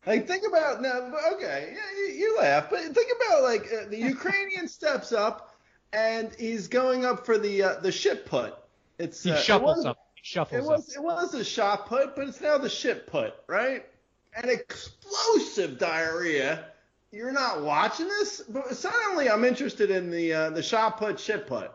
like 0.06 0.26
think 0.26 0.44
about 0.46 0.82
now 0.82 1.12
okay, 1.34 1.74
yeah, 1.74 1.98
you, 1.98 2.14
you 2.14 2.36
laugh, 2.38 2.68
but 2.70 2.80
think 2.80 3.12
about 3.16 3.42
like 3.42 3.66
uh, 3.72 3.88
the 3.88 3.98
Ukrainian 3.98 4.68
steps 4.78 5.12
up 5.12 5.56
and 5.92 6.30
he's 6.38 6.68
going 6.68 7.04
up 7.04 7.24
for 7.24 7.38
the 7.38 7.62
uh, 7.62 7.80
the 7.80 7.92
shit 7.92 8.26
put. 8.26 8.54
It's 8.98 9.22
He 9.22 9.30
uh, 9.30 9.34
it 9.34 9.42
shuffles 9.42 9.84
up. 9.84 9.98
He 10.14 10.22
shuffles 10.24 10.64
It 10.64 10.68
was 10.68 10.96
it 10.96 11.02
was 11.02 11.34
a 11.34 11.44
shot 11.44 11.86
put, 11.86 12.16
but 12.16 12.28
it's 12.28 12.40
now 12.40 12.58
the 12.58 12.68
shit 12.68 13.06
put, 13.06 13.34
right? 13.46 13.86
An 14.34 14.48
explosive 14.48 15.78
diarrhea. 15.78 16.66
You're 17.10 17.32
not 17.32 17.62
watching 17.62 18.06
this, 18.08 18.42
but 18.48 18.74
suddenly 18.76 19.30
I'm 19.30 19.44
interested 19.44 19.90
in 19.90 20.10
the 20.10 20.32
uh, 20.32 20.50
the 20.50 20.62
shot 20.62 20.98
put 20.98 21.18
shit 21.18 21.46
put. 21.46 21.70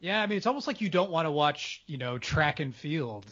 Yeah, 0.00 0.20
I 0.20 0.26
mean, 0.26 0.36
it's 0.36 0.46
almost 0.46 0.66
like 0.66 0.80
you 0.82 0.90
don't 0.90 1.10
want 1.10 1.24
to 1.26 1.30
watch, 1.30 1.82
you 1.86 1.96
know, 1.96 2.18
track 2.18 2.60
and 2.60 2.74
field. 2.74 3.24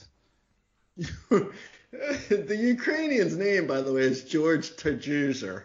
the 0.96 2.56
Ukrainian's 2.58 3.36
name, 3.36 3.66
by 3.66 3.82
the 3.82 3.92
way, 3.92 4.02
is 4.02 4.24
George 4.24 4.70
Tajuzer. 4.76 5.64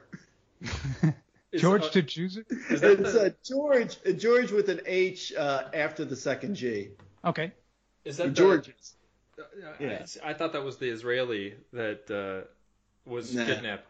George 1.55 1.83
uh, 1.83 1.89
to 1.89 1.99
it. 1.99 2.09
is 2.09 2.81
the- 2.81 3.21
uh, 3.25 3.29
George 3.47 3.95
uh, 4.05 4.11
George 4.11 4.51
with 4.51 4.67
an 4.69 4.81
H 4.85 5.33
uh, 5.33 5.63
after 5.73 6.03
the 6.03 6.15
second 6.15 6.55
G. 6.55 6.89
Okay. 7.23 7.53
Is 8.03 8.17
that 8.17 8.25
the- 8.25 8.31
Georges. 8.33 8.95
Uh, 9.39 9.43
Yeah. 9.79 10.05
I, 10.25 10.31
I 10.31 10.33
thought 10.33 10.51
that 10.53 10.63
was 10.63 10.77
the 10.77 10.89
Israeli 10.89 11.55
that 11.71 12.11
uh, 12.11 12.47
was 13.09 13.33
Nah. 13.33 13.45
kidnapped. 13.45 13.85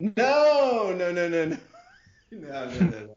No, 0.00 0.94
no, 0.96 1.12
no, 1.12 1.28
no, 1.28 1.44
no, 1.46 1.56
no, 2.30 2.70
no, 2.70 2.80
no. 2.80 2.90
no. 2.90 3.14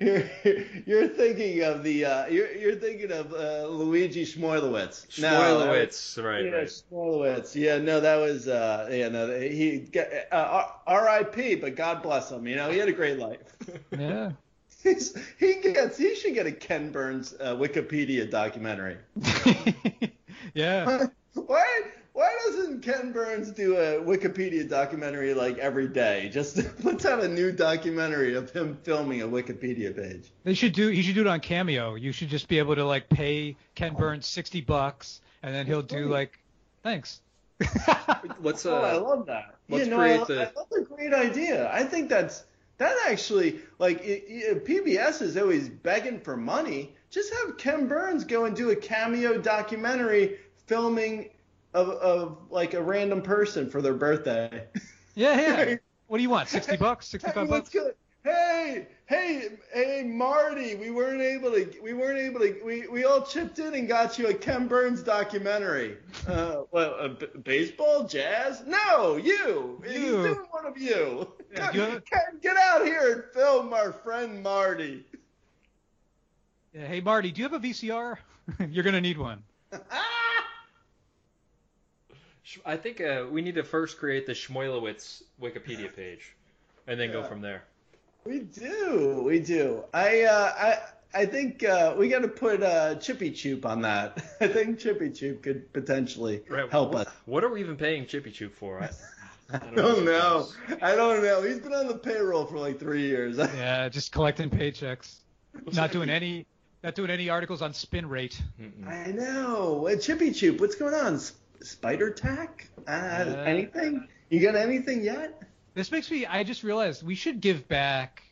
you're, 0.00 0.24
you're 0.86 1.08
thinking 1.08 1.62
of 1.62 1.82
the 1.82 2.04
uh, 2.04 2.26
you're, 2.26 2.50
you're 2.52 2.76
thinking 2.76 3.12
of 3.12 3.32
uh, 3.32 3.66
Luigi 3.68 4.24
Schmoilowitz. 4.24 5.20
No, 5.20 5.68
was- 5.68 6.18
right, 6.18 6.44
yeah, 6.44 6.50
right. 6.50 6.66
Schmoilowitz. 6.66 7.54
Yeah, 7.54 7.78
no, 7.78 8.00
that 8.00 8.16
was 8.16 8.48
uh, 8.48 8.88
yeah, 8.90 9.08
no, 9.08 9.38
he 9.38 9.78
got 9.80 10.06
uh, 10.32 10.64
R.I.P. 10.86 11.56
But 11.56 11.76
God 11.76 12.02
bless 12.02 12.30
him. 12.30 12.46
You 12.46 12.56
know, 12.56 12.70
he 12.70 12.78
had 12.78 12.88
a 12.88 12.92
great 12.92 13.18
life. 13.18 13.38
Yeah. 13.98 14.32
He's, 14.82 15.16
he 15.38 15.60
gets 15.60 15.96
he 15.96 16.16
should 16.16 16.34
get 16.34 16.46
a 16.46 16.50
Ken 16.52 16.90
Burns 16.90 17.34
uh, 17.38 17.54
Wikipedia 17.54 18.28
documentary. 18.28 18.96
yeah. 20.54 21.06
Why 21.34 21.82
why 22.12 22.30
doesn't 22.46 22.82
Ken 22.82 23.12
Burns 23.12 23.50
do 23.52 23.76
a 23.76 24.00
Wikipedia 24.02 24.68
documentary 24.68 25.34
like 25.34 25.58
every 25.58 25.88
day? 25.88 26.28
Just 26.32 26.60
let's 26.84 27.04
have 27.04 27.20
a 27.20 27.28
new 27.28 27.52
documentary 27.52 28.34
of 28.34 28.50
him 28.50 28.76
filming 28.82 29.22
a 29.22 29.26
Wikipedia 29.28 29.94
page. 29.96 30.30
They 30.44 30.54
should 30.54 30.72
do. 30.74 30.88
He 30.88 31.02
should 31.02 31.14
do 31.14 31.22
it 31.22 31.26
on 31.26 31.40
Cameo. 31.40 31.94
You 31.94 32.12
should 32.12 32.28
just 32.28 32.48
be 32.48 32.58
able 32.58 32.74
to 32.74 32.84
like 32.84 33.08
pay 33.08 33.56
Ken 33.74 33.94
Burns 33.94 34.26
sixty 34.26 34.60
bucks, 34.60 35.20
and 35.42 35.54
then 35.54 35.66
he'll 35.66 35.82
do 35.82 36.06
like, 36.08 36.38
thanks. 36.82 37.20
Let's 38.40 38.66
Oh, 38.66 38.74
I 38.74 38.94
uh, 38.96 39.00
love 39.00 39.26
that. 39.26 39.54
let's 39.68 39.84
yeah, 39.86 39.90
no, 39.90 39.98
create 39.98 40.20
I, 40.20 40.24
the- 40.24 40.42
I, 40.42 40.52
that's 40.56 40.76
a 40.76 40.80
great 40.82 41.14
idea. 41.14 41.70
I 41.72 41.84
think 41.84 42.08
that's 42.08 42.44
that 42.78 42.96
actually 43.06 43.60
like 43.78 44.00
it, 44.02 44.24
it, 44.26 44.64
PBS 44.66 45.22
is 45.22 45.36
always 45.36 45.68
begging 45.68 46.20
for 46.20 46.36
money. 46.36 46.94
Just 47.10 47.32
have 47.34 47.56
Ken 47.58 47.86
Burns 47.86 48.24
go 48.24 48.44
and 48.46 48.56
do 48.56 48.70
a 48.70 48.76
cameo 48.76 49.38
documentary 49.38 50.38
filming 50.66 51.28
of, 51.74 51.88
of 51.90 52.38
like 52.50 52.74
a 52.74 52.82
random 52.82 53.22
person 53.22 53.68
for 53.70 53.80
their 53.82 53.94
birthday. 53.94 54.64
Yeah, 55.14 55.40
yeah. 55.40 55.76
What 56.08 56.18
do 56.18 56.22
you 56.24 56.30
want? 56.30 56.50
Sixty 56.50 56.76
bucks? 56.76 57.08
Sixty-five 57.08 57.48
bucks? 57.48 57.70
good? 57.70 57.94
Hey, 58.22 58.86
hey, 59.06 59.48
hey, 59.72 60.02
Marty, 60.04 60.74
we 60.74 60.90
weren't 60.90 61.22
able 61.22 61.50
to, 61.52 61.72
we 61.82 61.94
weren't 61.94 62.18
able 62.18 62.40
to, 62.40 62.60
we, 62.62 62.86
we 62.86 63.04
all 63.04 63.22
chipped 63.22 63.58
in 63.58 63.72
and 63.74 63.88
got 63.88 64.18
you 64.18 64.26
a 64.28 64.34
Ken 64.34 64.68
Burns 64.68 65.02
documentary. 65.02 65.96
Uh, 66.28 66.64
well, 66.70 66.94
uh, 67.00 67.08
b- 67.08 67.26
baseball, 67.42 68.04
jazz? 68.06 68.62
No, 68.66 69.16
you. 69.16 69.82
He's 69.86 69.94
You. 69.94 70.10
doing 70.22 70.46
one 70.50 70.66
of 70.66 70.76
you. 70.76 71.32
Yeah, 71.50 71.70
Come- 71.72 72.02
Ken, 72.02 72.38
get 72.42 72.58
out 72.58 72.84
here 72.84 73.12
and 73.12 73.24
film 73.34 73.72
our 73.72 73.92
friend 73.92 74.42
Marty. 74.42 75.04
Yeah, 76.74 76.86
hey 76.86 77.00
Marty, 77.00 77.32
do 77.32 77.40
you 77.42 77.48
have 77.48 77.54
a 77.54 77.66
VCR? 77.66 78.18
You're 78.70 78.84
gonna 78.84 79.00
need 79.00 79.16
one. 79.18 79.42
Sh- 82.42 82.58
I 82.64 82.76
think 82.76 83.00
uh, 83.00 83.26
we 83.30 83.42
need 83.42 83.54
to 83.56 83.64
first 83.64 83.98
create 83.98 84.26
the 84.26 84.32
Shmoilowitz 84.32 85.22
Wikipedia 85.40 85.94
page, 85.94 86.34
and 86.86 86.98
then 86.98 87.12
go 87.12 87.22
from 87.22 87.40
there. 87.40 87.62
We 88.24 88.40
do, 88.40 89.22
we 89.24 89.40
do. 89.40 89.82
I, 89.92 90.22
uh, 90.22 90.52
I, 91.14 91.20
I 91.22 91.26
think 91.26 91.64
uh, 91.64 91.94
we 91.98 92.08
got 92.08 92.20
to 92.22 92.28
put 92.28 92.62
uh, 92.62 92.94
Chippy 92.96 93.30
Choop 93.32 93.64
on 93.64 93.82
that. 93.82 94.22
I 94.40 94.46
think 94.48 94.78
Chippy 94.78 95.10
Choop 95.10 95.42
could 95.42 95.72
potentially 95.72 96.42
Right, 96.48 96.70
help 96.70 96.94
what, 96.94 97.08
us. 97.08 97.14
What 97.26 97.42
are 97.44 97.48
we 97.50 97.60
even 97.60 97.76
paying 97.76 98.06
Chippy 98.06 98.30
Choop 98.30 98.52
for? 98.52 98.80
I, 98.80 98.90
I 99.56 99.58
don't 99.74 100.04
know. 100.04 100.48
I 100.80 100.94
don't 100.94 101.22
know. 101.22 101.42
He's 101.42 101.58
been 101.58 101.74
on 101.74 101.88
the 101.88 101.98
payroll 101.98 102.46
for 102.46 102.58
like 102.58 102.78
three 102.78 103.02
years. 103.02 103.36
Yeah, 103.56 103.88
just 103.88 104.12
collecting 104.12 104.48
paychecks, 104.50 105.16
not 105.72 105.90
doing 105.92 106.08
any, 106.08 106.46
not 106.82 106.94
doing 106.94 107.10
any 107.10 107.28
articles 107.28 107.60
on 107.60 107.74
spin 107.74 108.08
rate. 108.08 108.40
I 108.86 109.08
know. 109.08 109.88
Chippy 110.00 110.30
Choop, 110.30 110.60
what's 110.60 110.76
going 110.76 110.94
on? 110.94 111.20
Spider 111.62 112.10
tack? 112.10 112.68
Uh, 112.86 112.90
Uh, 112.90 113.44
anything? 113.46 114.08
You 114.30 114.40
got 114.40 114.54
anything 114.56 115.02
yet? 115.04 115.42
This 115.74 115.90
makes 115.90 116.10
me. 116.10 116.26
I 116.26 116.44
just 116.44 116.62
realized 116.62 117.02
we 117.02 117.14
should 117.14 117.40
give 117.40 117.66
back 117.68 118.22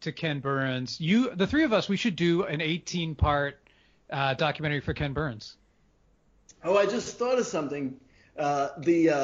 to 0.00 0.12
Ken 0.12 0.40
Burns. 0.40 1.00
You, 1.00 1.34
the 1.34 1.46
three 1.46 1.64
of 1.64 1.72
us, 1.72 1.88
we 1.88 1.96
should 1.96 2.16
do 2.16 2.44
an 2.44 2.60
18-part 2.60 3.58
uh, 4.10 4.34
documentary 4.34 4.80
for 4.80 4.94
Ken 4.94 5.12
Burns. 5.12 5.56
Oh, 6.64 6.76
I 6.76 6.86
just 6.86 7.18
thought 7.18 7.38
of 7.38 7.46
something. 7.46 7.98
Uh, 8.38 8.68
the 8.78 9.10
uh, 9.10 9.14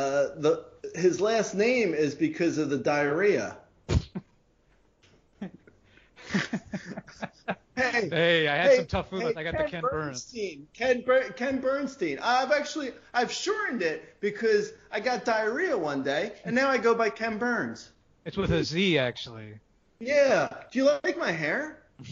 the 0.41 0.65
his 0.95 1.21
last 1.21 1.55
name 1.55 1.93
is 1.95 2.15
because 2.15 2.59
of 2.59 2.71
the 2.71 2.79
diarrhea. 2.79 3.57
Hey, 7.75 8.09
Hey, 8.11 8.49
I 8.49 8.57
had 8.57 8.71
hey, 8.71 8.77
some 8.77 8.87
tough 8.87 9.09
food. 9.11 9.23
hey, 9.23 9.35
I 9.35 9.43
got 9.43 9.57
the 9.57 9.65
Ken 9.65 9.81
Burns. 9.83 10.25
Bernstein. 10.31 10.67
Ken, 10.75 11.03
Ber- 11.03 11.31
Ken 11.31 11.59
Bernstein. 11.61 12.19
I've 12.23 12.53
actually 12.53 12.93
I've 13.15 13.33
shortened 13.33 13.83
it 13.83 14.21
because 14.21 14.73
I 14.91 15.01
got 15.01 15.25
diarrhea 15.25 15.77
one 15.77 16.03
day, 16.03 16.33
and 16.45 16.55
now 16.55 16.69
I 16.69 16.77
go 16.79 16.95
by 16.95 17.09
Ken 17.09 17.39
Burns. 17.39 17.91
It's 18.25 18.37
with 18.37 18.53
a 18.53 18.63
Z 18.63 18.99
actually. 18.99 19.55
Yeah. 20.01 20.49
Do 20.71 20.79
you 20.79 20.85
like 21.03 21.17
my 21.17 21.33
hair? 21.33 21.83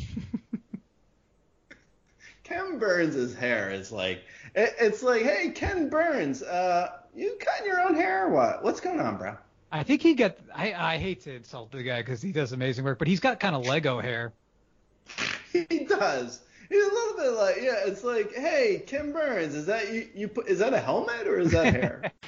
Ken 2.42 2.78
Burns' 2.78 3.34
hair 3.34 3.70
is 3.70 3.92
like 3.92 4.22
it, 4.54 4.74
it's 4.80 5.02
like, 5.02 5.22
hey, 5.22 5.50
Ken 5.50 5.88
Burns, 5.88 6.42
uh, 6.42 7.00
you 7.14 7.36
cutting 7.40 7.66
your 7.66 7.80
own 7.80 7.94
hair 7.94 8.26
or 8.26 8.30
what? 8.30 8.62
What's 8.64 8.80
going 8.80 9.00
on, 9.00 9.16
bro? 9.18 9.36
I 9.72 9.82
think 9.84 10.02
he 10.02 10.14
got. 10.14 10.36
I 10.54 10.72
I 10.74 10.98
hate 10.98 11.20
to 11.22 11.34
insult 11.34 11.70
the 11.72 11.82
guy 11.82 12.02
because 12.02 12.20
he 12.22 12.32
does 12.32 12.52
amazing 12.52 12.84
work, 12.84 12.98
but 12.98 13.08
he's 13.08 13.20
got 13.20 13.38
kind 13.40 13.54
of 13.54 13.62
Lego 13.62 14.00
hair. 14.00 14.34
He 15.68 15.84
does. 15.84 16.40
He's 16.68 16.84
a 16.84 16.92
little 16.92 17.16
bit 17.16 17.30
like, 17.30 17.56
yeah. 17.60 17.80
It's 17.86 18.04
like, 18.04 18.32
hey, 18.34 18.84
Kim 18.86 19.12
Burns, 19.12 19.54
is 19.54 19.66
that 19.66 19.92
you? 19.92 20.08
You 20.14 20.28
put? 20.28 20.46
Is 20.46 20.60
that 20.60 20.72
a 20.72 20.78
helmet 20.78 21.26
or 21.26 21.40
is 21.40 21.50
that 21.50 21.74
hair? 21.74 22.12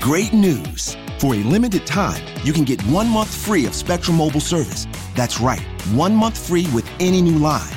Great 0.00 0.32
news! 0.32 0.96
For 1.18 1.34
a 1.34 1.38
limited 1.38 1.84
time, 1.84 2.24
you 2.42 2.54
can 2.54 2.64
get 2.64 2.80
one 2.84 3.08
month 3.08 3.34
free 3.34 3.66
of 3.66 3.74
Spectrum 3.74 4.16
Mobile 4.16 4.40
service. 4.40 4.86
That's 5.14 5.38
right, 5.38 5.60
one 5.92 6.16
month 6.16 6.38
free 6.48 6.66
with 6.72 6.88
any 6.98 7.20
new 7.20 7.36
line. 7.36 7.76